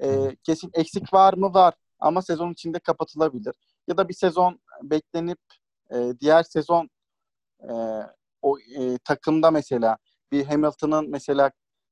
Ee, 0.04 0.36
kesin 0.44 0.72
eksik 0.74 1.14
var 1.14 1.34
mı? 1.34 1.54
Var. 1.54 1.74
Ama 2.00 2.22
sezon 2.22 2.52
içinde 2.52 2.80
kapatılabilir. 2.80 3.56
Ya 3.88 3.98
da 3.98 4.10
bir 4.10 4.14
sezon 4.14 4.60
beklenip 4.84 5.40
e, 5.92 6.14
diğer 6.20 6.44
sezon 6.44 6.90
e, 7.64 7.74
o 8.42 8.60
e, 8.60 8.98
takımda 8.98 9.52
mesela 9.52 9.98
bir 10.32 10.46
Hamilton'ın 10.46 11.10
mesela 11.10 11.52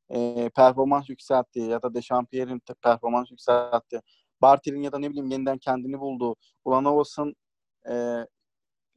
e, 0.09 0.49
performans 0.55 1.09
yükselttiği 1.09 1.69
ya 1.69 1.81
da 1.81 1.93
Dechampierre'in 1.93 2.61
performans 2.83 3.31
yükselttiği 3.31 4.01
Bartel'in 4.41 4.81
ya 4.81 4.91
da 4.91 4.99
ne 4.99 5.09
bileyim 5.09 5.31
yeniden 5.31 5.57
kendini 5.57 5.99
bulduğu 5.99 6.35
Ulanovas'ın 6.65 7.35
e, 7.89 8.25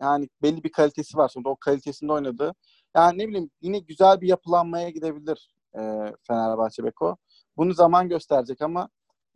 yani 0.01 0.29
belli 0.43 0.65
bir 0.65 0.73
kalitesi 0.73 1.17
var. 1.17 1.29
Sonra 1.29 1.49
o 1.49 1.57
kalitesinde 1.57 2.13
oynadı. 2.13 2.55
Yani 2.97 3.19
ne 3.19 3.29
bileyim 3.29 3.51
yine 3.61 3.79
güzel 3.79 4.21
bir 4.21 4.29
yapılanmaya 4.29 4.91
gidebilir 4.91 5.51
e, 5.75 5.81
Fenerbahçe 6.23 6.85
Beko. 6.85 7.17
Bunu 7.57 7.75
zaman 7.75 8.09
gösterecek 8.09 8.63
ama 8.63 8.89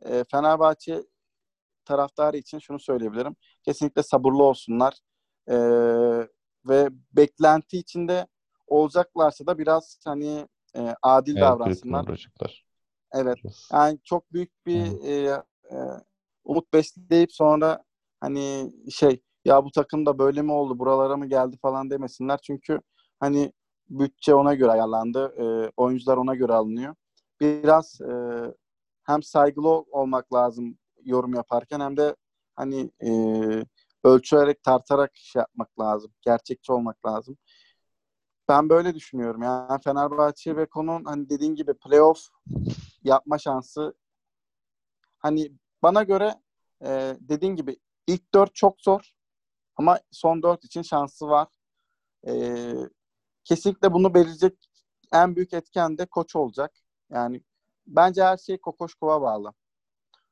e, 0.03 0.25
Fenerbahçe 0.31 1.03
taraftarı 1.91 2.37
için 2.37 2.59
şunu 2.59 2.81
söyleyebilirim. 2.81 3.37
Kesinlikle 3.63 4.03
sabırlı 4.03 4.43
olsunlar. 4.43 4.95
E, 5.49 5.57
ve 6.69 6.89
beklenti 7.13 7.79
içinde 7.79 8.27
olacaklarsa 8.67 9.47
da 9.47 9.59
biraz 9.59 10.01
hani 10.05 10.49
e, 10.77 10.95
adil 11.03 11.33
evet, 11.33 11.43
davransınlar. 11.43 12.07
Evet. 13.13 13.39
Yani 13.73 13.99
çok 14.05 14.33
büyük 14.33 14.67
bir 14.67 15.05
e, 15.05 15.43
e, 15.71 15.77
umut 16.45 16.73
besleyip 16.73 17.33
sonra 17.33 17.85
hani 18.21 18.73
şey 18.91 19.23
ya 19.45 19.65
bu 19.65 19.71
takım 19.71 20.07
da 20.07 20.19
böyle 20.19 20.43
mi 20.43 20.53
oldu 20.53 20.79
buralara 20.79 21.17
mı 21.17 21.27
geldi 21.27 21.57
falan 21.63 21.91
demesinler. 21.91 22.39
Çünkü 22.43 22.81
hani 23.21 23.53
bütçe 23.89 24.35
ona 24.35 24.55
göre 24.55 24.71
ayarlandı. 24.71 25.35
E, 25.39 25.73
oyuncular 25.77 26.17
ona 26.17 26.35
göre 26.35 26.53
alınıyor. 26.53 26.95
Biraz 27.41 28.01
e, 28.01 28.13
hem 29.05 29.23
saygılı 29.23 29.69
olmak 29.69 30.33
lazım 30.33 30.79
yorum 31.05 31.35
yaparken 31.35 31.81
hem 31.81 31.97
de 31.97 32.17
hani 32.57 32.91
e, 33.03 33.11
ölçerek 34.05 34.63
tartarak 34.63 35.11
şey 35.17 35.41
yapmak 35.41 35.81
lazım. 35.81 36.13
Gerçekçi 36.23 36.73
olmak 36.73 37.07
lazım. 37.07 37.37
Ben 38.49 38.69
böyle 38.69 38.95
düşünüyorum. 38.95 39.43
Yani 39.43 39.81
Fenerbahçe 39.85 40.57
ve 40.57 40.67
konun 40.67 41.05
hani 41.05 41.31
dediğin 41.31 41.55
gibi 41.55 41.75
playoff 41.75 42.29
yapma 43.05 43.39
şansı 43.39 43.95
hani 45.19 45.53
bana 45.83 46.03
göre 46.03 46.35
e, 46.85 47.17
dediğin 47.21 47.57
gibi 47.57 47.77
ilk 48.07 48.35
dört 48.35 48.55
çok 48.55 48.81
zor 48.81 49.13
ama 49.77 50.01
son 50.11 50.43
dört 50.43 50.65
için 50.65 50.83
şansı 50.83 51.29
var. 51.29 51.49
E, 52.27 52.33
kesinlikle 53.45 53.93
bunu 53.93 54.15
belirleyecek 54.15 54.59
en 55.13 55.37
büyük 55.37 55.53
etken 55.53 55.99
de 55.99 56.07
koç 56.07 56.37
olacak. 56.37 56.73
Yani 57.11 57.43
bence 57.87 58.25
her 58.25 58.37
şey 58.37 58.59
Kokoşkov'a 58.61 59.23
bağlı. 59.23 59.53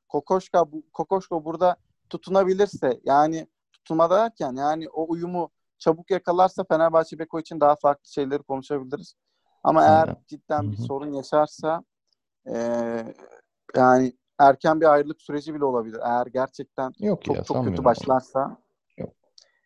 Kokoşka 0.09 0.65
Kokoşko 0.93 1.45
burada 1.45 1.75
tutunabilirse 2.09 2.99
yani 3.03 3.47
tutunma 3.73 4.09
derken 4.09 4.55
yani 4.55 4.89
o 4.89 5.11
uyumu 5.11 5.49
çabuk 5.77 6.11
yakalarsa 6.11 6.63
Fenerbahçe 6.63 7.19
Beko 7.19 7.39
için 7.39 7.59
daha 7.59 7.75
farklı 7.75 8.11
şeyleri 8.11 8.43
konuşabiliriz. 8.43 9.15
Ama 9.63 9.81
Aynen. 9.81 9.93
eğer 9.93 10.15
cidden 10.27 10.63
Hı-hı. 10.63 10.71
bir 10.71 10.77
sorun 10.77 11.13
yaşarsa 11.13 11.83
e, 12.47 12.55
yani 13.75 14.13
erken 14.39 14.81
bir 14.81 14.85
ayrılık 14.85 15.21
süreci 15.21 15.53
bile 15.53 15.65
olabilir. 15.65 15.99
Eğer 16.03 16.25
gerçekten 16.25 16.91
Yok 16.99 17.23
çok 17.23 17.35
ya, 17.35 17.43
çok 17.43 17.65
kötü 17.65 17.83
başlarsa. 17.83 18.57
Yok. 18.97 19.09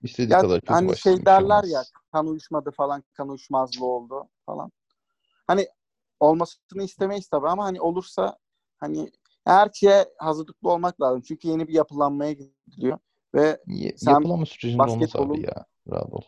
İstediği 0.01 0.33
ya, 0.33 0.41
kadar 0.41 0.59
kötü 0.59 0.73
Hani 0.73 0.97
şey 0.97 1.25
derler 1.25 1.63
ya 1.63 1.83
kan 2.11 2.27
uyuşmadı 2.27 2.71
falan, 2.71 3.03
kan 3.13 3.29
uyuşmazlığı 3.29 3.85
oldu 3.85 4.29
falan. 4.45 4.71
Hani 5.47 5.67
olmasını 6.19 6.83
istemeyiz 6.83 7.27
tabii 7.27 7.47
ama 7.47 7.65
hani 7.65 7.81
olursa 7.81 8.37
hani 8.79 9.11
her 9.45 9.69
şeye 9.73 10.05
hazırlıklı 10.17 10.71
olmak 10.71 11.01
lazım. 11.01 11.21
Çünkü 11.21 11.47
yeni 11.47 11.67
bir 11.67 11.73
yapılanmaya 11.73 12.31
gidiliyor. 12.31 12.97
Ve 13.35 13.57
y- 13.67 13.97
sen 13.97 14.11
yapılanma 14.11 14.45
sürecinde 14.45 14.81
olmaz 14.81 15.15
abi 15.15 15.41
ya. 15.41 15.65
Ol. 16.11 16.21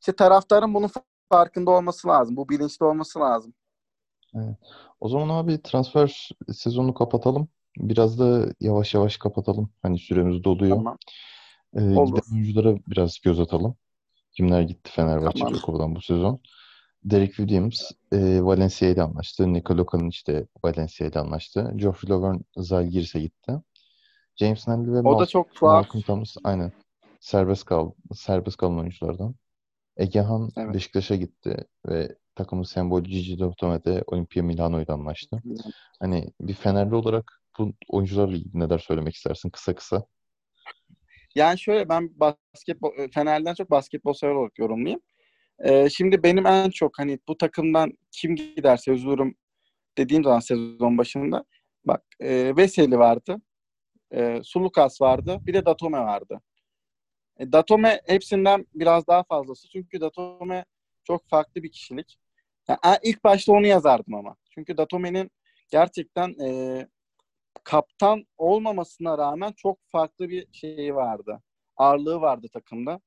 İşte 0.00 0.12
taraftarın 0.12 0.74
bunun 0.74 0.90
farkında 1.28 1.70
olması 1.70 2.08
lazım. 2.08 2.36
Bu 2.36 2.48
bilinçli 2.48 2.84
olması 2.84 3.20
lazım. 3.20 3.54
Evet. 4.34 4.56
O 5.00 5.08
zaman 5.08 5.28
abi 5.28 5.62
transfer 5.62 6.30
sezonunu 6.52 6.94
kapatalım. 6.94 7.48
Biraz 7.76 8.18
da 8.18 8.54
yavaş 8.60 8.94
yavaş 8.94 9.16
kapatalım. 9.16 9.72
Hani 9.82 9.98
süremiz 9.98 10.44
doluyor. 10.44 10.76
Tamam. 10.76 10.96
Ee, 11.74 11.80
giden 11.80 12.32
oyunculara 12.32 12.76
biraz 12.86 13.20
göz 13.20 13.40
atalım. 13.40 13.76
Kimler 14.32 14.62
gitti 14.62 14.90
Fenerbahçe 14.92 15.44
tamam. 15.62 15.94
bu 15.94 16.00
sezon. 16.00 16.40
Derek 17.04 17.34
Williams 17.34 17.90
e, 18.12 18.42
Valencia 18.42 18.88
ile 18.88 19.02
anlaştı. 19.02 19.52
Nikola 19.52 20.08
işte 20.08 20.46
Valencia 20.64 21.06
ile 21.06 21.18
anlaştı. 21.18 21.72
Geoffrey 21.76 22.10
Lauvergne 22.10 22.40
Zalgiris'e 22.56 23.20
gitti. 23.20 23.52
James 24.36 24.68
Nelly 24.68 24.92
ve 24.92 24.98
o 24.98 25.02
Mal- 25.02 25.18
da 25.18 25.26
çok 25.26 25.54
tuhaf. 25.54 25.72
Malcolm 25.72 26.02
Thomas 26.02 26.36
aynen. 26.44 26.72
Serbest 27.20 27.64
kal 27.64 27.92
serbest 28.14 28.56
kalan 28.56 28.78
oyunculardan. 28.78 29.34
Egehan 29.96 30.50
evet. 30.56 30.74
Beşiktaş'a 30.74 31.16
gitti 31.16 31.56
ve 31.86 32.16
takımın 32.34 32.62
sembolü 32.62 33.08
Gigi 33.08 33.38
Dottome'de 33.38 34.04
Olimpia 34.06 34.42
Milano 34.42 34.80
ile 34.80 34.92
anlaştı. 34.92 35.42
Hani 36.00 36.30
bir 36.40 36.54
Fenerli 36.54 36.94
olarak 36.94 37.42
bu 37.58 37.72
oyuncularla 37.88 38.36
ilgili 38.36 38.58
neler 38.58 38.78
söylemek 38.78 39.14
istersin 39.14 39.50
kısa 39.50 39.74
kısa? 39.74 40.04
Yani 41.34 41.58
şöyle 41.58 41.88
ben 41.88 42.10
basketbol 42.20 42.90
Fener'den 43.14 43.54
çok 43.54 43.70
basketbol 43.70 44.12
sever 44.12 44.34
olarak 44.34 44.58
yorumlayayım. 44.58 45.00
Ee, 45.64 45.88
şimdi 45.90 46.22
benim 46.22 46.46
en 46.46 46.70
çok 46.70 46.98
hani 46.98 47.18
bu 47.28 47.38
takımdan 47.38 47.92
kim 48.12 48.36
giderse 48.36 48.92
üzülürüm 48.92 49.34
dediğim 49.98 50.24
zaman 50.24 50.40
sezon 50.40 50.98
başında 50.98 51.44
bak 51.84 52.02
e, 52.20 52.56
Veseli 52.56 52.98
vardı. 52.98 53.36
E, 54.14 54.40
Sulukas 54.44 55.00
vardı. 55.00 55.38
Bir 55.42 55.54
de 55.54 55.66
Datome 55.66 55.98
vardı. 55.98 56.40
E, 57.38 57.52
Datome 57.52 58.00
hepsinden 58.06 58.66
biraz 58.74 59.06
daha 59.06 59.22
fazlası. 59.22 59.68
Çünkü 59.68 60.00
Datome 60.00 60.64
çok 61.04 61.28
farklı 61.28 61.62
bir 61.62 61.72
kişilik. 61.72 62.18
Yani 62.68 62.98
ilk 63.02 63.24
başta 63.24 63.52
onu 63.52 63.66
yazardım 63.66 64.14
ama. 64.14 64.36
Çünkü 64.50 64.76
Datome'nin 64.76 65.30
gerçekten 65.70 66.34
e, 66.44 66.86
kaptan 67.64 68.26
olmamasına 68.38 69.18
rağmen 69.18 69.52
çok 69.52 69.78
farklı 69.86 70.28
bir 70.28 70.46
şeyi 70.52 70.94
vardı. 70.94 71.42
Ağırlığı 71.76 72.20
vardı 72.20 72.48
takımda. 72.52 73.00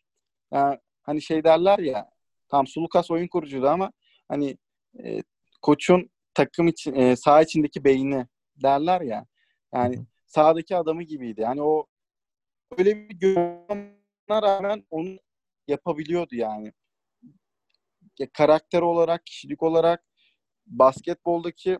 Yani 0.54 0.80
hani 1.04 1.22
şey 1.22 1.43
derler 1.43 1.80
ya 1.80 2.12
tam 2.54 2.68
Sulukas 2.68 3.12
oyun 3.12 3.28
kurucuydu 3.28 3.68
ama 3.68 3.91
hani 4.28 4.58
e, 5.04 5.24
koçun 5.62 6.10
takım 6.34 6.68
için 6.68 6.95
e, 6.95 7.16
saha 7.16 7.41
içindeki 7.41 7.84
beyni 7.84 8.28
derler 8.56 9.01
ya. 9.01 9.26
Yani 9.74 10.06
sahadaki 10.26 10.76
adamı 10.76 11.04
gibiydi. 11.04 11.41
Yani 11.41 11.62
o 11.62 11.88
öyle 12.78 13.10
bir 13.10 13.16
görünme 13.20 13.93
rağmen 14.30 14.86
onu 14.89 15.18
yapabiliyordu 15.68 16.36
yani. 16.36 16.74
Ya, 18.20 18.28
karakter 18.34 18.82
olarak, 18.82 19.26
kişilik 19.26 19.64
olarak, 19.64 20.04
basketboldaki 20.66 21.80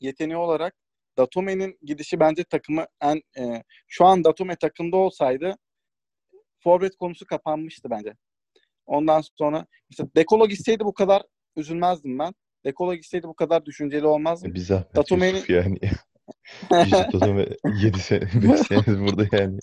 yeteneği 0.00 0.36
olarak 0.36 0.76
Datome'nin 1.18 1.78
gidişi 1.82 2.20
bence 2.20 2.44
takımı 2.44 2.86
en 3.00 3.22
e, 3.38 3.62
şu 3.88 4.04
an 4.04 4.24
Datome 4.24 4.56
takımda 4.56 4.96
olsaydı 4.96 5.56
forvet 6.58 6.96
konusu 6.96 7.26
kapanmıştı 7.26 7.90
bence. 7.90 8.14
Ondan 8.86 9.22
sonra 9.38 9.66
işte 9.90 10.04
Dekolo 10.16 10.48
gitseydi 10.48 10.84
bu 10.84 10.94
kadar 10.94 11.22
üzülmezdim 11.56 12.18
ben. 12.18 12.34
Dekolo 12.64 12.94
gitseydi 12.94 13.28
bu 13.28 13.34
kadar 13.34 13.66
düşünceli 13.66 14.06
olmazdım. 14.06 14.50
E, 14.50 14.54
bir 14.54 14.60
zahmet 14.60 14.96
Datome'nin... 14.96 15.42
yani. 15.48 15.78
Yusuf 16.70 17.12
Datome 17.12 17.48
7 17.82 17.98
sene, 17.98 18.20
5 18.20 18.60
senedir 18.68 19.00
burada 19.00 19.36
yani. 19.36 19.58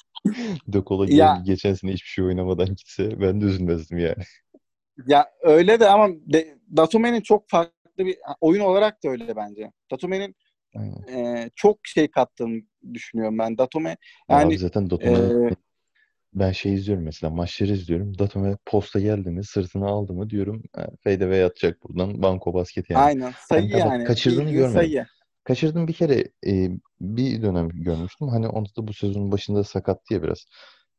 Dekolo 0.67 1.05
ya, 1.09 1.41
geçen 1.45 1.73
sene 1.73 1.91
hiçbir 1.91 2.07
şey 2.07 2.25
oynamadan 2.25 2.67
gitse 2.67 3.21
ben 3.21 3.41
de 3.41 3.45
üzülmezdim 3.45 3.97
yani. 3.97 4.23
Ya 5.07 5.31
öyle 5.41 5.79
de 5.79 5.89
ama 5.89 6.09
de, 6.09 6.57
Datome'nin 6.77 7.21
çok 7.21 7.49
farklı 7.49 8.05
bir 8.05 8.17
oyun 8.41 8.61
olarak 8.61 9.03
da 9.03 9.09
öyle 9.09 9.35
bence. 9.35 9.71
Datome'nin 9.91 10.35
e, 11.11 11.49
çok 11.55 11.79
şey 11.83 12.11
kattığını 12.11 12.61
düşünüyorum 12.93 13.39
ben. 13.39 13.57
Datome 13.57 13.97
yani 14.29 14.45
Abi 14.45 14.57
zaten 14.57 14.89
Datome 14.89 15.49
e, 15.49 15.55
ben 16.33 16.51
şey 16.51 16.73
izliyorum 16.73 17.03
mesela 17.03 17.31
maçları 17.31 17.71
izliyorum. 17.71 18.19
Datome 18.19 18.57
posta 18.65 18.99
geldi 18.99 19.29
mi 19.29 19.43
sırtını 19.43 19.87
aldı 19.87 20.13
mı 20.13 20.29
diyorum 20.29 20.63
fade 21.03 21.29
ve 21.29 21.45
atacak 21.45 21.83
buradan 21.83 22.21
banko 22.21 22.53
basket 22.53 22.89
yani. 22.89 23.03
Aynen 23.03 23.33
sayı 23.47 23.69
yani. 23.69 23.79
yani. 23.79 24.03
Kaçırdığını 24.03 24.51
görmedim. 24.51 24.73
Sayı. 24.73 25.05
Kaçırdım 25.43 25.87
bir 25.87 25.93
kere 25.93 26.31
e, 26.47 26.69
bir 27.01 27.41
dönem 27.41 27.69
görmüştüm. 27.69 28.27
Hani 28.27 28.47
onda 28.47 28.69
da 28.77 28.87
bu 28.87 28.93
sezonun 28.93 29.31
başında 29.31 29.63
sakat 29.63 30.09
diye 30.09 30.23
biraz 30.23 30.45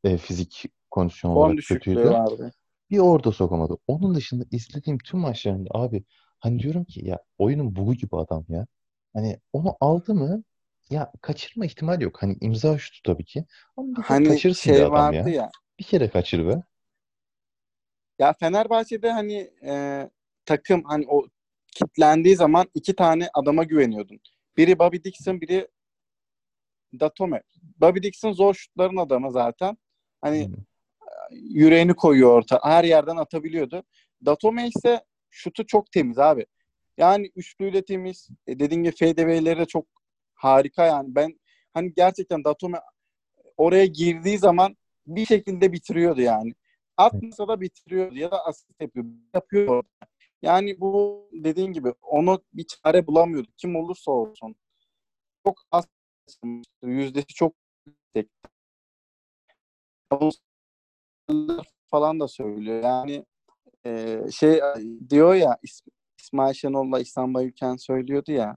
e, 0.05 0.17
fizik 0.17 0.65
kondisyon 0.91 1.31
olarak 1.31 1.59
kötüydü. 1.59 2.11
Vardı. 2.11 2.53
Bir 2.91 2.99
orada 2.99 3.33
sokamadı. 3.33 3.77
Onun 3.87 4.15
dışında 4.15 4.45
izlediğim 4.51 4.99
tüm 4.99 5.21
maçlarında 5.21 5.71
abi 5.75 6.05
hani 6.39 6.59
diyorum 6.59 6.85
ki 6.85 7.07
ya 7.07 7.19
oyunun 7.39 7.77
bugu 7.77 7.95
gibi 7.95 8.17
adam 8.17 8.45
ya. 8.49 8.67
Hani 9.15 9.41
onu 9.53 9.77
aldı 9.81 10.15
mı 10.15 10.43
ya 10.91 11.13
kaçırma 11.21 11.67
ihtimal 11.67 12.01
yok. 12.01 12.23
Hani 12.23 12.37
imza 12.41 12.79
şutu 12.79 13.13
tabii 13.13 13.25
ki. 13.25 13.45
Ama 13.77 13.97
bir 13.97 14.03
hani 14.03 14.29
kaçırsın 14.29 14.71
şey 14.71 14.83
adam 14.83 14.93
vardı 14.93 15.31
ya. 15.31 15.35
ya. 15.35 15.51
Bir 15.79 15.85
kere 15.85 16.11
kaçır 16.11 16.49
be. 16.49 16.63
Ya 18.19 18.33
Fenerbahçe'de 18.41 19.11
hani 19.11 19.51
e, 19.65 20.11
takım 20.45 20.85
hani 20.85 21.07
o 21.09 21.27
kitlendiği 21.75 22.37
zaman 22.37 22.67
iki 22.75 22.97
tane 22.97 23.29
adama 23.35 23.65
güveniyordun. 23.65 24.21
Biri 24.57 24.79
Bobby 24.79 24.97
Dixon, 25.05 25.41
biri 25.41 25.69
Datome. 27.01 27.43
Bobby 27.81 28.03
Dixon 28.03 28.33
zor 28.33 28.55
şutların 28.55 28.97
adamı 28.97 29.33
zaten. 29.33 29.77
Hani 30.21 30.47
hmm. 30.47 30.55
yüreğini 31.31 31.95
koyuyor 31.95 32.31
orta. 32.31 32.61
Her 32.63 32.85
yerden 32.85 33.17
atabiliyordu. 33.17 33.83
Datome 34.27 34.69
ise 34.69 35.05
şutu 35.31 35.67
çok 35.67 35.93
temiz 35.93 36.19
abi. 36.19 36.47
Yani 36.97 37.31
üçlüyle 37.37 37.85
temiz. 37.85 38.29
E 38.47 38.59
dediğim 38.59 38.85
gibi 38.85 38.97
fadeaway'leri 38.97 39.59
de 39.59 39.65
çok 39.65 40.00
harika 40.41 40.87
yani. 40.87 41.15
Ben 41.15 41.41
hani 41.75 41.95
gerçekten 41.95 42.45
Datome 42.45 42.81
oraya 43.57 43.87
girdiği 43.87 44.39
zaman 44.39 44.77
bir 45.07 45.27
şekilde 45.27 45.73
bitiriyordu 45.73 46.21
yani. 46.21 46.55
Atmasa 46.97 47.49
da 47.49 47.61
bitiriyordu 47.61 48.15
ya 48.19 48.31
da 48.31 48.47
asist 48.47 48.81
yapıyor. 48.81 49.05
Yapıyor. 49.35 49.85
Yani 50.43 50.81
bu 50.81 51.25
dediğin 51.33 51.73
gibi 51.73 51.95
onu 52.03 52.43
bir 52.53 52.67
çare 52.67 53.07
bulamıyordu. 53.07 53.49
Kim 53.57 53.77
olursa 53.77 54.11
olsun. 54.11 54.55
Çok 55.47 55.63
az 55.73 55.87
yüzdesi 56.83 57.27
çok 57.27 57.55
yüksek. 57.87 58.31
falan 61.91 62.21
da 62.21 62.29
söylüyor. 62.29 62.83
Yani 62.83 63.25
e, 63.87 64.21
şey 64.33 64.61
diyor 65.11 65.35
ya 65.35 65.59
İsmail 66.19 66.55
Şenol'la 66.55 67.01
İhsan 67.01 67.35
Bayülken 67.35 67.77
söylüyordu 67.77 68.33
ya. 68.33 68.57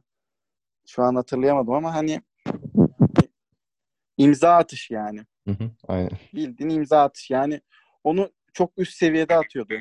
Şu 0.87 1.03
an 1.03 1.15
hatırlayamadım 1.15 1.73
ama 1.73 1.95
hani 1.95 2.21
imza 4.17 4.55
atış 4.55 4.91
yani. 4.91 5.19
Hı 5.47 5.51
hı, 5.51 5.71
aynen. 5.87 6.11
Bildiğin 6.33 6.69
imza 6.69 7.01
atış. 7.01 7.29
Yani 7.29 7.61
onu 8.03 8.31
çok 8.53 8.71
üst 8.77 8.93
seviyede 8.93 9.35
atıyordu. 9.35 9.73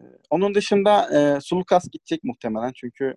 Ee, 0.00 0.04
onun 0.30 0.54
dışında 0.54 1.18
e, 1.18 1.40
Sulukas 1.40 1.88
gidecek 1.92 2.24
muhtemelen 2.24 2.72
çünkü 2.74 3.14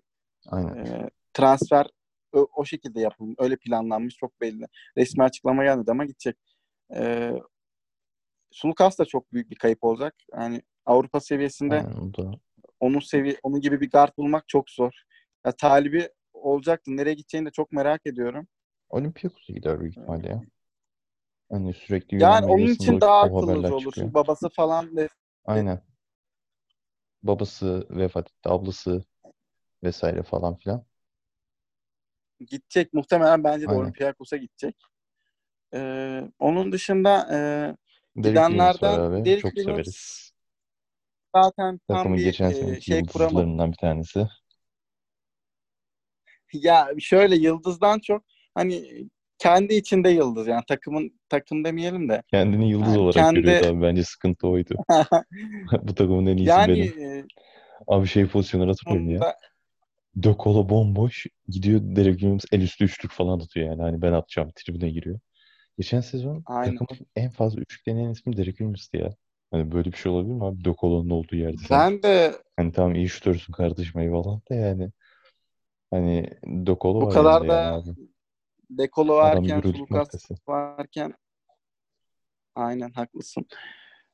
Aynen. 0.50 0.84
E, 0.84 1.10
transfer 1.34 1.86
o, 2.32 2.48
o 2.56 2.64
şekilde 2.64 3.00
yapılmış. 3.00 3.36
Öyle 3.38 3.56
planlanmış 3.56 4.16
çok 4.16 4.40
belli. 4.40 4.66
Resmi 4.96 5.24
açıklama 5.24 5.64
gelmedi 5.64 5.90
ama 5.90 6.04
gidecek. 6.04 6.36
E, 6.94 7.32
Sulukas 8.50 8.98
da 8.98 9.04
çok 9.04 9.32
büyük 9.32 9.50
bir 9.50 9.56
kayıp 9.56 9.84
olacak. 9.84 10.14
Yani 10.32 10.62
Avrupa 10.86 11.20
seviyesinde 11.20 11.74
Aynen, 11.74 12.12
onun 12.80 13.00
sevi 13.00 13.36
onun 13.42 13.60
gibi 13.60 13.80
bir 13.80 13.90
guard 13.90 14.16
bulmak 14.16 14.48
çok 14.48 14.70
zor. 14.70 14.92
Ya 15.46 15.52
talibi 15.52 16.08
olacaktı. 16.32 16.96
Nereye 16.96 17.14
gideceğini 17.14 17.46
de 17.46 17.50
çok 17.50 17.72
merak 17.72 18.06
ediyorum. 18.06 18.48
Olympiakos'a 18.88 19.52
gider 19.52 19.80
büyük 19.80 19.92
ihtimalle 19.96 20.28
ya. 20.28 20.42
Hani 21.50 21.74
sürekli 21.74 22.22
yani 22.22 22.46
onun 22.46 22.66
için 22.66 23.00
daha 23.00 23.20
akıllıca 23.20 23.74
olur. 23.74 23.92
Çünkü 23.94 24.14
babası 24.14 24.48
falan 24.48 24.96
de 24.96 25.08
Aynen. 25.44 25.82
Babası 27.22 27.86
vefat 27.90 28.26
etti, 28.26 28.48
ablası 28.48 29.04
vesaire 29.84 30.22
falan 30.22 30.56
filan. 30.56 30.84
Gidecek 32.40 32.92
muhtemelen 32.92 33.44
bence 33.44 33.66
de 33.66 33.70
Aynen. 33.70 33.82
Olympiakos'a 33.82 34.36
gidecek. 34.36 34.76
Ee, 35.74 36.22
onun 36.38 36.72
dışında 36.72 37.28
e, 37.32 38.20
gidenlerden 38.22 39.24
Derek 39.24 39.42
Çok 39.42 39.52
severiz. 39.58 40.32
Zaten 41.34 41.80
tam 41.88 41.96
Takımın 41.96 42.18
bir 42.18 42.24
geçen 42.24 42.50
e, 42.50 42.80
şey 42.80 43.06
kuramadı. 43.06 43.72
bir 43.72 43.76
tanesi. 43.76 44.28
Ya 46.52 46.88
şöyle 46.98 47.36
yıldızdan 47.36 47.98
çok 47.98 48.22
hani 48.54 48.84
kendi 49.38 49.74
içinde 49.74 50.08
yıldız 50.08 50.46
yani 50.46 50.62
takımın 50.68 51.20
takım 51.28 51.64
demeyelim 51.64 52.08
de. 52.08 52.22
Kendini 52.30 52.70
yıldız 52.70 52.88
yani 52.88 52.98
olarak 52.98 53.14
kendi... 53.14 53.40
görüyor 53.40 53.64
abi 53.64 53.82
bence 53.82 54.04
sıkıntı 54.04 54.48
oydu. 54.48 54.74
Bu 55.82 55.94
takımın 55.94 56.26
en 56.26 56.36
iyisi 56.36 56.50
yani, 56.50 56.74
benim. 56.74 57.18
E, 57.18 57.24
abi 57.86 58.06
şey 58.06 58.26
pozisyonları 58.26 58.70
hatırlıyorum 58.70 59.10
ya. 59.10 59.34
De 60.16 60.34
Colo 60.38 60.68
bomboş 60.68 61.26
gidiyor 61.48 61.80
Derek 61.82 62.12
Williams 62.12 62.44
el 62.52 62.60
üstü 62.60 62.84
üçlük 62.84 63.12
falan 63.12 63.40
atıyor 63.40 63.66
yani. 63.66 63.82
Hani 63.82 64.02
ben 64.02 64.12
atacağım 64.12 64.50
tribüne 64.54 64.90
giriyor. 64.90 65.18
Geçen 65.78 66.00
sezon 66.00 66.42
Aynen. 66.46 66.76
takımın 66.76 67.06
en 67.16 67.30
fazla 67.30 67.60
üçlük 67.60 67.86
deneyen 67.86 68.10
ismi 68.10 68.36
Derek 68.36 68.56
Williams'tı 68.56 68.96
ya. 68.96 69.10
Hani 69.50 69.72
böyle 69.72 69.92
bir 69.92 69.96
şey 69.96 70.12
olabilir 70.12 70.34
mi 70.34 70.44
abi? 70.44 70.64
De 70.64 70.74
Colo'nun 70.80 71.10
olduğu 71.10 71.36
yerde. 71.36 71.56
Ben 71.70 71.90
sen. 71.90 72.02
de 72.02 72.32
hani 72.56 72.72
tamam 72.72 72.94
iyi 72.94 73.08
şutörsün 73.08 73.52
kardeşim 73.52 74.00
eyvallah 74.00 74.40
da 74.50 74.54
yani. 74.54 74.90
Hani 75.90 76.30
De 76.44 76.76
Colo 76.80 77.00
Bu 77.00 77.08
kadar 77.08 77.48
da 77.48 77.54
yani 77.54 77.82
Dekolo 78.70 79.16
varken, 79.16 79.62
Lucas 79.62 80.30
varken 80.48 81.14
aynen 82.54 82.90
haklısın. 82.90 83.46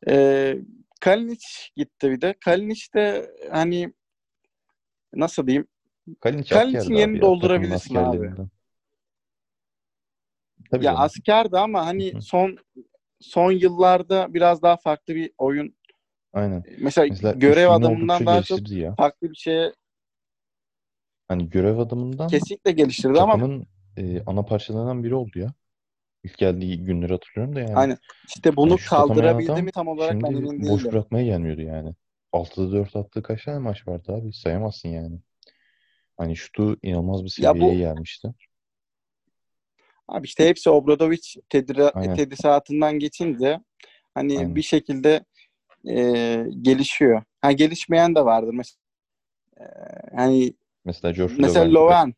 Ee, 0.08 0.56
Kalinic 1.00 1.46
gitti 1.76 2.10
bir 2.10 2.20
de. 2.20 2.34
Kalinic 2.44 2.80
de 2.94 3.30
hani 3.50 3.92
nasıl 5.14 5.46
diyeyim? 5.46 5.66
Kalinic 6.20 6.54
Kalinic'in 6.54 6.94
yerini 6.94 7.20
doldurabilirsin 7.20 7.94
abi. 7.94 8.30
Tabii 10.70 10.84
ya 10.84 10.92
canım. 10.92 11.02
askerdi 11.04 11.58
ama 11.58 11.86
hani 11.86 12.12
Hı-hı. 12.12 12.22
son 12.22 12.58
son 13.20 13.52
yıllarda 13.52 14.34
biraz 14.34 14.62
daha 14.62 14.76
farklı 14.76 15.14
bir 15.14 15.30
oyun. 15.38 15.76
Aynen. 16.32 16.64
Mesela, 16.78 17.06
Mesela 17.06 17.32
görev 17.32 17.68
adamından 17.68 18.26
daha 18.26 18.42
çok 18.42 18.70
ya. 18.70 18.94
farklı 18.94 19.30
bir 19.30 19.36
şeye 19.36 19.72
Hani 21.32 21.50
görev 21.50 21.78
adamından 21.78 22.28
kesinlikle 22.28 22.72
geliştirdi 22.72 23.20
ama 23.20 23.64
e, 23.96 24.22
ana 24.26 24.42
parçalarından 24.42 25.04
biri 25.04 25.14
oldu 25.14 25.38
ya. 25.38 25.52
İlk 26.24 26.38
geldiği 26.38 26.84
günleri 26.84 27.12
hatırlıyorum 27.12 27.56
da 27.56 27.60
yani. 27.60 27.76
Aynen. 27.76 27.98
İşte 28.26 28.56
bunu 28.56 28.70
yani 28.70 28.80
kaldırabildi 28.80 29.62
mi 29.62 29.70
tam 29.72 29.88
olarak 29.88 30.22
ben 30.22 30.28
emin 30.28 30.50
değilim. 30.50 30.68
Boş 30.68 30.84
bırakmaya 30.84 31.24
gelmiyordu 31.24 31.60
yani. 31.60 31.94
6'da 32.32 32.72
4 32.72 32.96
attığı 32.96 33.22
kaç 33.22 33.44
tane 33.44 33.58
maç 33.58 33.88
vardı 33.88 34.12
abi? 34.12 34.32
Sayamazsın 34.32 34.88
yani. 34.88 35.18
Hani 36.16 36.36
şutu 36.36 36.76
inanılmaz 36.82 37.24
bir 37.24 37.28
seviyeye 37.28 37.74
bu... 37.74 37.78
gelmişti. 37.78 38.34
Abi 40.08 40.26
işte 40.26 40.48
hepsi 40.48 40.70
Obradovic 40.70 41.40
tedri- 41.50 42.16
tedrisatından 42.16 42.98
geçince 42.98 43.60
hani 44.14 44.38
Aynen. 44.38 44.56
bir 44.56 44.62
şekilde 44.62 45.24
e, 45.88 45.96
gelişiyor. 46.62 47.22
Ha 47.40 47.52
gelişmeyen 47.52 48.14
de 48.14 48.24
vardır 48.24 48.54
mesela. 48.54 48.78
E, 49.60 49.64
hani 50.16 50.54
mesela 50.84 51.12
George 51.12 51.34
mesela 51.38 51.72
Loven 51.72 52.14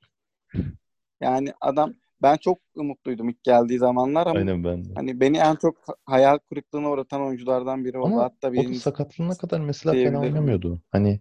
yani 1.21 1.53
adam 1.61 1.95
ben 2.23 2.37
çok 2.37 2.59
umutluydum 2.75 3.29
ilk 3.29 3.45
geldiği 3.45 3.79
zamanlar 3.79 4.27
ama 4.27 4.39
Aynen 4.39 4.65
ben 4.65 4.85
de. 4.85 4.89
hani 4.95 5.21
beni 5.21 5.39
en 5.39 5.57
çok 5.57 5.77
hayal 6.07 6.39
kırıklığına 6.39 6.91
uğratan 6.91 7.23
oyunculardan 7.23 7.85
biri 7.85 7.99
oldu. 7.99 8.07
Ama 8.07 8.23
Hatta 8.23 8.49
o 8.49 8.55
da 8.55 8.75
sakatlığına 8.75 9.35
kadar 9.35 9.61
mesela 9.61 9.93
fena 9.93 10.21
oynamıyordu. 10.21 10.83
Hani 10.93 11.21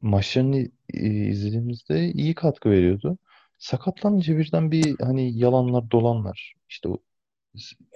maçlarını 0.00 0.68
izlediğimizde 0.92 2.12
iyi 2.12 2.34
katkı 2.34 2.70
veriyordu. 2.70 3.18
Sakatlanınca 3.58 4.38
birden 4.38 4.70
bir 4.70 4.96
hani 5.00 5.38
yalanlar 5.38 5.90
dolanlar. 5.90 6.54
İşte 6.68 6.88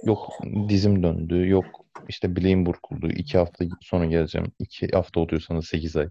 yok 0.04 0.32
dizim 0.68 1.02
döndü, 1.02 1.48
yok 1.48 1.66
işte 2.08 2.36
bileğim 2.36 2.66
burkuldu. 2.66 3.08
iki 3.08 3.38
hafta 3.38 3.64
sonra 3.80 4.04
geleceğim. 4.04 4.52
iki 4.58 4.88
hafta 4.88 5.20
oluyor 5.20 5.40
sana 5.48 5.62
sekiz 5.62 5.96
ay. 5.96 6.08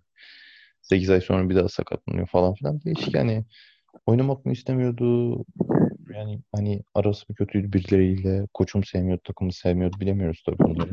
Sekiz 0.89 1.09
ay 1.09 1.21
sonra 1.21 1.49
bir 1.49 1.55
daha 1.55 1.69
sakatlanıyor 1.69 2.27
falan 2.27 2.53
filan. 2.53 2.81
Değişik 2.81 3.15
yani 3.15 3.45
oynamak 4.05 4.45
mı 4.45 4.51
istemiyordu? 4.51 5.37
Yani 6.13 6.41
hani 6.55 6.83
arası 6.93 7.25
mı 7.29 7.35
kötüydü 7.35 7.73
birileriyle? 7.73 8.47
Koçum 8.53 8.83
sevmiyordu, 8.83 9.21
takımı 9.23 9.53
sevmiyordu. 9.53 9.99
Bilemiyoruz 9.99 10.43
tabii 10.45 10.59
bunları. 10.59 10.91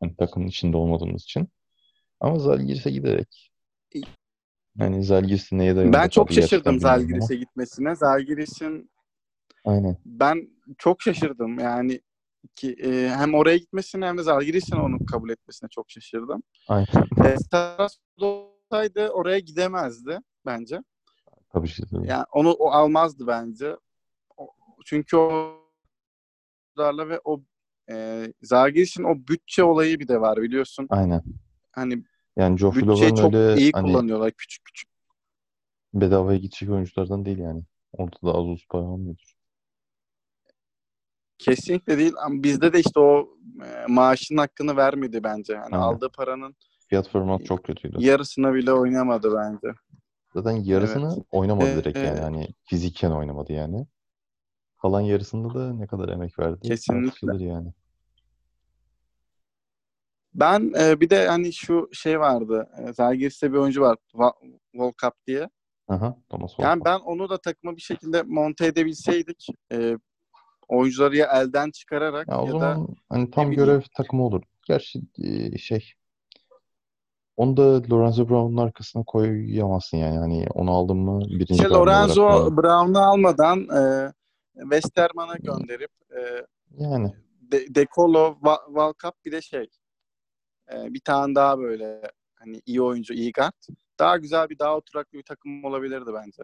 Hani 0.00 0.16
takımın 0.16 0.46
içinde 0.46 0.76
olmadığımız 0.76 1.22
için. 1.22 1.48
Ama 2.20 2.38
Zalgiris'e 2.38 2.90
giderek 2.90 3.50
yani 4.78 5.04
Zalgiris'in 5.04 5.58
neye 5.58 5.76
dayanıyor? 5.76 6.02
Ben 6.02 6.08
çok 6.08 6.32
şaşırdım 6.32 6.80
Zalgiris'e 6.80 7.36
gitmesine. 7.36 7.96
Zalgiris'in 7.96 8.90
Aynen. 9.64 9.96
Ben 10.04 10.48
çok 10.78 11.02
şaşırdım 11.02 11.58
yani 11.58 12.00
ki 12.54 12.76
e, 12.84 13.08
hem 13.08 13.34
oraya 13.34 13.56
gitmesine 13.56 14.06
hem 14.06 14.18
de 14.18 14.22
Zalgiris'in 14.22 14.76
onu 14.76 15.06
kabul 15.06 15.30
etmesine 15.30 15.68
çok 15.68 15.90
şaşırdım. 15.90 16.42
Aynen. 16.68 16.86
E, 17.24 17.36
olsaydı 18.70 19.08
oraya 19.08 19.38
gidemezdi 19.38 20.20
bence. 20.46 20.82
Tabii 21.52 21.68
ki. 21.68 21.82
Tabii. 21.90 22.06
Yani 22.06 22.24
onu 22.32 22.52
o 22.52 22.70
almazdı 22.70 23.26
bence. 23.26 23.76
O, 24.36 24.48
çünkü 24.84 25.16
o 25.16 25.56
ve 26.78 27.20
o 27.24 27.42
e, 27.90 28.26
Zagiris'in 28.42 29.04
o 29.04 29.14
bütçe 29.28 29.64
olayı 29.64 30.00
bir 30.00 30.08
de 30.08 30.20
var 30.20 30.42
biliyorsun. 30.42 30.86
Aynen. 30.90 31.22
Hani 31.72 32.04
yani 32.36 32.58
Joe 32.58 32.74
bütçeyi 32.74 33.14
çok 33.14 33.34
öyle, 33.34 33.60
iyi 33.60 33.72
hani, 33.72 33.86
kullanıyorlar 33.86 34.32
küçük 34.32 34.64
küçük. 34.64 34.90
Bedavaya 35.94 36.38
gidecek 36.38 36.70
oyunculardan 36.70 37.24
değil 37.24 37.38
yani. 37.38 37.62
Orada 37.92 38.16
da 38.22 38.38
az 38.38 38.46
uz 38.46 38.66
para 38.68 38.82
almıyordur. 38.82 39.34
Kesinlikle 41.38 41.98
değil 41.98 42.12
ama 42.22 42.42
bizde 42.42 42.72
de 42.72 42.80
işte 42.80 43.00
o 43.00 43.28
e, 43.64 43.86
maaşın 43.88 44.36
hakkını 44.36 44.76
vermedi 44.76 45.24
bence. 45.24 45.52
Yani 45.52 45.64
Aynen. 45.64 45.78
aldığı 45.78 46.08
paranın 46.08 46.56
fiyat 46.90 47.12
performans 47.12 47.42
çok 47.42 47.64
kötüydü. 47.64 47.96
Yarısına 48.00 48.54
bile 48.54 48.72
oynamadı 48.72 49.36
bence. 49.36 49.74
Zaten 50.34 50.52
yarısını 50.52 51.12
evet. 51.14 51.26
oynamadı 51.30 51.70
ee, 51.70 51.76
direkt 51.76 51.98
yani. 51.98 52.20
Hani 52.20 52.48
fiziken 52.64 53.10
oynamadı 53.10 53.52
yani. 53.52 53.86
Kalan 54.82 55.00
yarısında 55.00 55.54
da 55.54 55.72
ne 55.72 55.86
kadar 55.86 56.08
emek 56.08 56.38
verdi. 56.38 56.68
Kesinlikle. 56.68 57.44
yani. 57.44 57.72
Ben 60.34 60.72
e, 60.80 61.00
bir 61.00 61.10
de 61.10 61.28
hani 61.28 61.52
şu 61.52 61.88
şey 61.92 62.20
vardı. 62.20 62.68
E, 62.78 62.92
Zalgiris'te 62.92 63.52
bir 63.52 63.58
oyuncu 63.58 63.80
var. 63.80 63.96
Volkap 64.74 65.14
diye. 65.26 65.48
Aha, 65.88 66.16
Thomas 66.30 66.52
Volkap. 66.52 66.64
Yani 66.64 66.84
ben 66.84 66.98
onu 66.98 67.28
da 67.28 67.38
takıma 67.38 67.76
bir 67.76 67.80
şekilde 67.80 68.22
monte 68.22 68.66
edebilseydik 68.66 69.46
e, 69.72 69.96
oyuncuları 70.68 71.16
ya 71.16 71.26
elden 71.26 71.70
çıkararak 71.70 72.28
ya, 72.28 72.40
o 72.40 72.46
ya 72.46 72.52
zaman 72.52 72.88
da 72.88 72.92
hani 73.08 73.30
tam 73.30 73.50
görev 73.50 73.80
takımı 73.96 74.26
olur. 74.26 74.42
Gerçi 74.66 75.00
e, 75.22 75.58
şey 75.58 75.94
onu 77.40 77.56
da 77.56 77.82
Lorenzo 77.90 78.28
Brown'un 78.28 78.56
arkasına 78.56 79.02
koyamazsın 79.04 79.96
yani. 79.96 80.18
Hani 80.18 80.46
onu 80.54 80.70
aldın 80.70 80.96
mı 80.96 81.20
birinci 81.20 81.52
işte 81.52 81.68
Lorenzo 81.68 82.22
olarak 82.22 82.56
Brown'u 82.56 82.98
almadan 82.98 83.58
e, 83.60 84.12
Westerman'a 84.60 85.36
gönderip 85.36 85.90
e, 86.10 86.46
yani 86.78 87.12
De, 87.52 87.74
Decolo, 87.74 88.38
Valkap 88.68 89.14
bir 89.24 89.32
de 89.32 89.42
şey 89.42 89.66
e, 90.72 90.94
bir 90.94 91.00
tane 91.00 91.34
daha 91.34 91.58
böyle 91.58 92.00
hani 92.34 92.62
iyi 92.66 92.82
oyuncu, 92.82 93.14
iyi 93.14 93.32
guard. 93.32 93.52
Daha 93.98 94.16
güzel 94.16 94.48
bir 94.48 94.58
daha 94.58 94.76
oturaklı 94.76 95.18
bir 95.18 95.24
takım 95.24 95.64
olabilirdi 95.64 96.10
bence. 96.14 96.42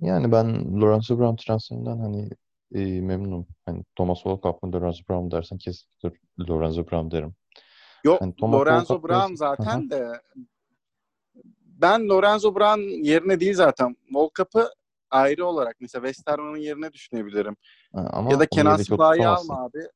Yani 0.00 0.32
ben 0.32 0.80
Lorenzo 0.80 1.18
Brown 1.18 1.36
transferinden 1.36 1.98
hani 1.98 2.28
e, 2.74 3.00
memnunum. 3.00 3.46
Hani 3.66 3.84
Thomas 3.96 4.26
Volkap 4.26 4.62
mı 4.62 4.72
Lorenzo 4.72 5.02
Brown 5.08 5.30
dersen 5.30 5.58
kesinlikle 5.58 6.12
Lorenzo 6.48 6.86
Brown 6.86 7.10
derim. 7.10 7.34
Yok 8.06 8.20
yani 8.20 8.34
Lorenzo 8.42 9.02
Brown 9.02 9.34
zaten 9.34 9.64
Aha. 9.64 9.90
de 9.90 10.20
ben 11.62 12.08
Lorenzo 12.08 12.54
Brown 12.54 12.80
yerine 12.80 13.40
değil 13.40 13.54
zaten. 13.54 13.96
Volkap'ı 14.12 14.70
ayrı 15.10 15.46
olarak 15.46 15.76
mesela 15.80 16.06
Westerman'ın 16.06 16.56
yerine 16.56 16.92
düşünebilirim. 16.92 17.56
Ha, 17.94 18.10
ama 18.12 18.32
ya 18.32 18.40
da 18.40 18.46
Kenan 18.46 18.76
Sıla'yı 18.76 19.28
alma 19.28 19.64
abi. 19.64 19.88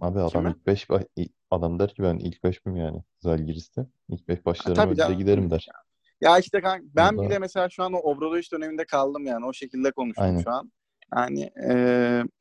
Abi 0.00 0.18
adam 0.18 0.28
Kimi? 0.28 0.50
ilk 0.50 0.66
5 0.66 0.86
adam 1.50 1.78
der 1.78 1.94
ki 1.94 2.02
ben 2.02 2.18
ilk 2.18 2.44
5 2.44 2.66
miyim 2.66 2.76
yani 2.76 3.02
Zalgiris'te. 3.18 3.86
İlk 4.08 4.28
5 4.28 4.46
başlarım 4.46 4.90
öyle 4.90 5.14
giderim 5.14 5.50
der. 5.50 5.66
Ya 6.20 6.38
işte 6.38 6.60
kanka, 6.60 6.86
ben 6.96 7.16
Burada... 7.16 7.28
bile 7.28 7.38
mesela 7.38 7.68
şu 7.68 7.82
an 7.82 7.92
o 7.92 7.96
Obradoviç 7.96 8.52
döneminde 8.52 8.84
kaldım 8.84 9.26
yani. 9.26 9.46
O 9.46 9.52
şekilde 9.52 9.90
konuştum 9.90 10.24
Aynen. 10.24 10.42
şu 10.42 10.50
an. 10.50 10.72
Yani 11.16 11.50
e, 11.70 11.72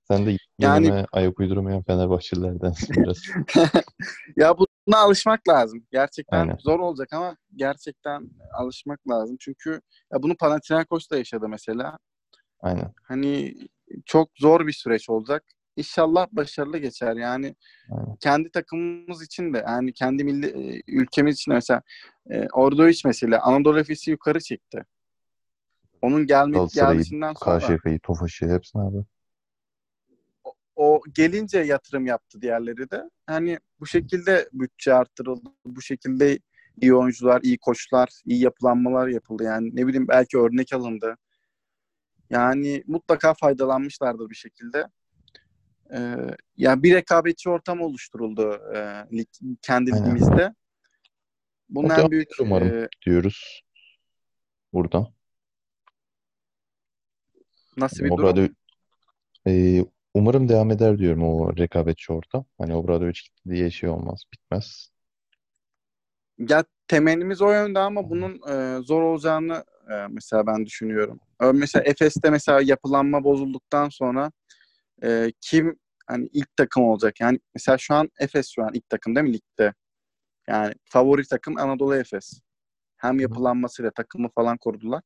sen 0.08 0.26
de 0.26 0.38
yani 0.60 1.06
ayak 1.12 1.40
uyduramayan 1.40 1.84
Fenerbahçelilerden 1.84 2.74
biraz. 2.98 3.18
ya 4.38 4.58
buna 4.58 4.98
alışmak 4.98 5.50
lazım. 5.50 5.86
Gerçekten 5.92 6.40
Aynen. 6.40 6.58
zor 6.58 6.80
olacak 6.80 7.14
ama 7.14 7.38
gerçekten 7.56 8.30
alışmak 8.54 9.10
lazım. 9.10 9.38
Çünkü 9.40 9.82
ya 10.14 10.24
bunu 10.24 10.38
Panathinaikos 10.38 11.10
da 11.10 11.18
yaşadı 11.18 11.50
mesela. 11.50 11.98
Aynen. 12.62 12.94
Hani 13.04 13.56
çok 14.06 14.30
zor 14.40 14.68
bir 14.68 14.74
süreç 14.74 15.10
olacak. 15.10 15.44
inşallah 15.76 16.28
başarılı 16.32 16.78
geçer. 16.78 17.16
Yani 17.16 17.56
Aynen. 17.92 18.16
kendi 18.20 18.52
takımımız 18.52 19.24
için 19.24 19.54
de 19.54 19.64
yani 19.68 19.94
kendi 19.94 20.24
milli 20.24 20.46
e, 20.48 20.82
ülkemiz 20.88 21.36
için 21.36 21.52
de 21.52 21.56
mesela 21.56 21.82
e, 22.32 22.48
Ordu 22.54 22.90
mesela 23.06 23.42
Anadolu 23.42 23.80
Efes'i 23.80 24.12
yukarı 24.12 24.40
çekti. 24.40 24.84
Onun 26.02 26.28
gelme, 26.28 26.58
gelmesinden 26.74 27.34
sonra 27.34 27.60
Karşıyaka'yı, 27.60 28.00
Tofaş'ı 28.00 28.48
hepsini 28.50 28.82
abi. 28.82 28.98
O, 30.44 30.54
o 30.76 31.02
gelince 31.14 31.60
yatırım 31.60 32.06
yaptı 32.06 32.42
diğerleri 32.42 32.92
de. 32.92 33.10
Hani 33.26 33.60
bu 33.80 33.88
şekilde 33.88 34.50
bütçe 34.54 34.94
arttırıldı. 34.94 35.50
Bu 35.66 35.82
şekilde 35.82 36.40
iyi 36.82 36.96
oyuncular, 36.96 37.42
iyi 37.42 37.58
koçlar, 37.58 38.10
iyi 38.26 38.44
yapılanmalar 38.44 39.08
yapıldı. 39.08 39.44
Yani 39.44 39.76
ne 39.76 39.88
bileyim 39.88 40.08
belki 40.08 40.38
örnek 40.38 40.74
alındı. 40.74 41.18
Yani 42.30 42.84
mutlaka 42.88 43.34
faydalanmışlardır 43.34 44.30
bir 44.30 44.36
şekilde. 44.36 44.88
Ee, 45.94 46.16
yani 46.58 46.84
bir 46.84 46.96
rekabetçi 46.96 47.50
ortam 47.50 47.82
oluşturuldu 47.82 48.62
e, 48.76 49.06
lig, 49.18 49.28
kendi 49.62 49.92
ligimizde. 49.92 50.54
Bunun 51.70 51.90
en 51.90 52.12
büyük 52.12 52.30
umarım 52.42 52.68
e, 52.68 52.88
diyoruz 53.06 53.62
burada. 54.74 55.17
Nasıl 57.78 58.04
bir 58.04 58.10
Obradovic, 58.10 58.50
durum? 59.46 59.58
E, 59.58 59.86
umarım 60.14 60.50
devam 60.50 60.72
eder 60.72 60.98
diyorum 60.98 61.24
o 61.24 61.58
rekabetçi 61.58 62.14
ortam. 62.14 62.46
Hani 62.58 62.76
Obradovic 62.76 63.20
diye 63.50 63.72
şey 63.72 63.90
olmaz, 63.90 64.24
bitmez. 64.34 64.92
Ya 66.38 66.64
temennimiz 66.88 67.42
o 67.42 67.52
yönde 67.52 67.80
ama 67.80 68.10
bunun 68.10 68.42
e, 68.50 68.82
zor 68.82 69.02
olacağını 69.02 69.64
e, 69.92 69.94
mesela 70.10 70.48
ben 70.48 70.66
düşünüyorum. 70.66 71.20
Mesela 71.54 71.84
Efes'te 71.84 72.30
mesela 72.30 72.62
yapılanma 72.62 73.24
bozulduktan 73.24 73.90
sonra 73.90 74.32
e, 75.04 75.32
kim 75.42 75.80
hani 76.08 76.30
ilk 76.34 76.58
takım 76.58 76.84
olacak? 76.84 77.20
Yani 77.20 77.40
mesela 77.56 77.78
şu 77.78 77.94
an 77.94 78.10
Efes 78.20 78.50
şu 78.56 78.64
an 78.64 78.70
ilk 78.74 78.90
takım 78.90 79.16
değil 79.16 79.28
mi 79.28 79.34
ligde? 79.34 79.74
Yani 80.48 80.74
favori 80.86 81.28
takım 81.28 81.58
Anadolu 81.58 81.96
Efes. 81.96 82.42
Hem 82.98 83.20
yapılanmasıyla 83.20 83.92
takımı 83.92 84.30
falan 84.30 84.58
kurdular. 84.58 85.02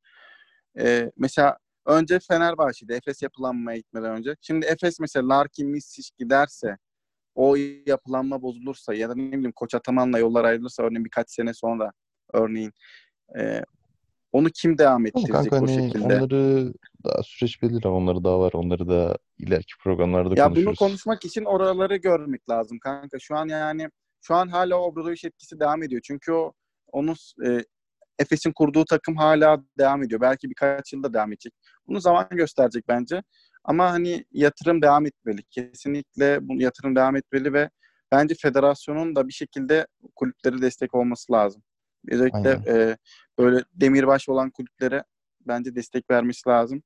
E, 0.79 1.11
mesela 1.17 1.57
önce 1.85 2.19
Fenerbahçe'de 2.19 2.95
Efes 2.95 3.21
yapılanmaya 3.21 3.77
gitmeden 3.77 4.11
önce. 4.11 4.35
Şimdi 4.41 4.65
Efes 4.65 4.99
mesela 4.99 5.29
Larkin 5.29 5.69
Misic 5.69 6.09
giderse 6.17 6.77
o 7.35 7.55
yapılanma 7.85 8.41
bozulursa 8.41 8.93
ya 8.93 9.09
da 9.09 9.15
ne 9.15 9.31
bileyim 9.31 9.51
Koç 9.51 9.75
Ataman'la 9.75 10.19
yollar 10.19 10.45
ayrılırsa 10.45 10.83
örneğin 10.83 11.05
birkaç 11.05 11.31
sene 11.31 11.53
sonra 11.53 11.91
örneğin 12.33 12.71
e, 13.39 13.61
onu 14.31 14.49
kim 14.49 14.77
devam 14.77 15.05
ettirecek 15.05 15.33
kanka, 15.33 15.57
hani 15.57 15.73
şekilde? 15.73 16.05
Onları 16.05 16.73
daha 17.03 17.23
süreç 17.23 17.61
belirli. 17.61 17.87
Onları 17.87 18.23
daha 18.23 18.39
var. 18.39 18.53
Onları 18.53 18.87
da 18.87 19.17
ileriki 19.37 19.73
programlarda 19.83 20.35
ya 20.37 20.43
konuşuruz. 20.43 20.65
Ya 20.65 20.67
bunu 20.67 20.75
konuşmak 20.75 21.25
için 21.25 21.45
oraları 21.45 21.95
görmek 21.95 22.49
lazım 22.49 22.79
kanka. 22.79 23.19
Şu 23.19 23.35
an 23.35 23.47
yani 23.47 23.89
şu 24.21 24.35
an 24.35 24.47
hala 24.47 24.75
Obradoviç 24.75 25.25
etkisi 25.25 25.59
devam 25.59 25.83
ediyor. 25.83 26.01
Çünkü 26.03 26.31
o 26.31 26.53
onun 26.91 27.15
e, 27.45 27.63
Efes'in 28.19 28.51
kurduğu 28.51 28.85
takım 28.85 29.17
hala 29.17 29.63
devam 29.77 30.03
ediyor. 30.03 30.21
Belki 30.21 30.49
birkaç 30.49 30.93
yılda 30.93 31.13
devam 31.13 31.31
edecek. 31.31 31.53
Bunu 31.87 31.99
zaman 31.99 32.27
gösterecek 32.31 32.87
bence. 32.87 33.23
Ama 33.63 33.91
hani 33.91 34.25
yatırım 34.31 34.81
devam 34.81 35.05
etmeli. 35.05 35.43
Kesinlikle 35.43 36.39
bu 36.41 36.61
yatırım 36.61 36.95
devam 36.95 37.15
etmeli 37.15 37.53
ve 37.53 37.69
bence 38.11 38.35
federasyonun 38.35 39.15
da 39.15 39.27
bir 39.27 39.33
şekilde 39.33 39.87
kulüpleri 40.15 40.61
destek 40.61 40.95
olması 40.95 41.31
lazım. 41.33 41.63
Özellikle 42.11 42.59
e, 42.67 42.97
böyle 43.39 43.63
demirbaş 43.73 44.29
olan 44.29 44.51
kulüplere 44.51 45.03
bence 45.47 45.75
destek 45.75 46.09
vermesi 46.11 46.49
lazım. 46.49 46.83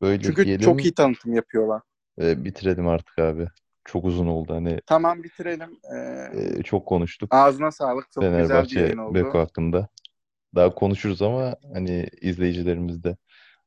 Böyle 0.00 0.22
Çünkü 0.22 0.44
diyelim, 0.44 0.64
çok 0.64 0.84
iyi 0.84 0.94
tanıtım 0.94 1.34
yapıyorlar. 1.34 1.82
E, 2.20 2.44
bitirelim 2.44 2.88
artık 2.88 3.18
abi. 3.18 3.48
Çok 3.84 4.04
uzun 4.04 4.26
oldu 4.26 4.54
hani. 4.54 4.80
Tamam 4.86 5.22
bitirelim. 5.22 5.78
Ee, 5.96 6.62
çok 6.62 6.86
konuştuk. 6.86 7.34
Ağzına 7.34 7.70
sağlık. 7.70 8.12
Çok 8.12 8.24
Fenerbahçe, 8.24 8.62
güzel 8.62 8.76
bir 8.76 8.80
yayın 8.80 8.98
oldu. 8.98 9.14
Beko 9.14 9.38
hakkında. 9.38 9.88
Daha 10.54 10.74
konuşuruz 10.74 11.22
ama 11.22 11.56
hani 11.72 12.06
izleyicilerimiz 12.20 13.04
de 13.04 13.16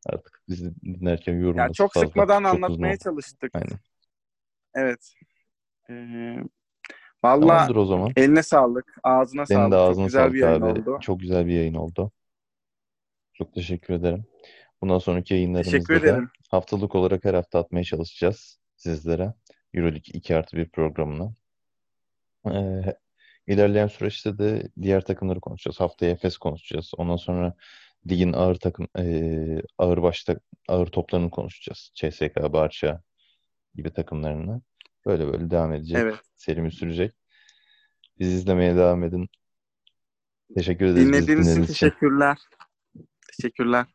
artık 0.06 0.42
bizi 0.50 0.82
dinlerken 0.82 1.34
yorumlaması 1.34 1.60
yani 1.62 1.74
çok 1.74 1.94
fazla. 1.94 2.08
sıkmadan 2.08 2.44
çok 2.44 2.54
anlatmaya 2.54 2.98
çalıştık. 2.98 3.52
Aynen. 3.56 3.80
Evet. 4.76 5.14
Ee, 5.90 6.36
Valla 7.24 7.70
o 7.76 7.86
zaman. 7.86 8.12
eline 8.16 8.44
sağlık, 8.44 8.96
ağzına 9.04 9.46
Senin 9.46 9.60
sağlık. 9.60 9.72
De 9.72 9.76
ağzına 9.76 9.96
çok 9.96 10.06
güzel 10.06 10.22
sağlık 10.22 10.34
bir 10.34 10.40
yayın 10.40 10.62
abi. 10.62 10.80
oldu. 10.80 10.98
Çok 11.02 11.20
güzel 11.20 11.48
bir 11.48 11.54
yayın 11.54 11.74
oldu. 11.74 12.12
Çok 13.34 13.54
teşekkür 13.54 13.94
ederim. 13.94 14.26
Bundan 14.82 14.98
sonraki 14.98 15.34
yayınlarımızda 15.34 16.02
da 16.02 16.22
haftalık 16.52 16.96
olarak 16.96 17.26
her 17.26 17.34
hafta 17.34 17.60
atmaya 17.60 17.84
çalışacağız 17.84 18.60
sizlere. 18.76 19.34
Euroleague 19.74 20.14
2 20.14 20.36
artı 20.36 20.58
1 20.58 20.70
programını. 20.70 21.34
Ee, 22.46 22.96
ilerleyen 23.48 23.88
süreçte 23.88 24.38
de 24.38 24.70
diğer 24.82 25.06
takımları 25.06 25.40
konuşacağız. 25.40 25.80
Haftaya 25.80 26.12
Efes 26.12 26.38
konuşacağız. 26.38 26.92
Ondan 26.98 27.16
sonra 27.16 27.54
ligin 28.10 28.34
ağır 28.34 28.56
takım 28.56 28.88
e, 28.98 29.62
ağır 29.78 30.02
başta 30.02 30.36
ağır 30.68 30.88
toplarını 30.88 31.30
konuşacağız. 31.30 31.92
CSK, 31.94 32.54
Barça 32.54 33.02
gibi 33.76 33.94
takımlarını. 33.94 34.62
Böyle 35.06 35.28
böyle 35.28 35.52
devam 35.52 35.74
edecek. 35.74 35.98
Evet. 35.98 36.16
Serimiz 36.36 36.74
sürecek. 36.74 37.14
Bizi 38.20 38.36
izlemeye 38.36 38.76
devam 38.76 39.04
edin. 39.04 39.30
Teşekkür 40.56 40.86
ederiz. 40.86 41.08
Dinlediğiniz 41.08 41.48
için 41.48 41.66
teşekkürler. 41.66 42.38
Teşekkürler. 43.38 43.86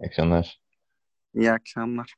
İyi 0.00 0.06
akşamlar. 0.06 0.60
İyi 1.34 1.52
akşamlar. 1.52 2.14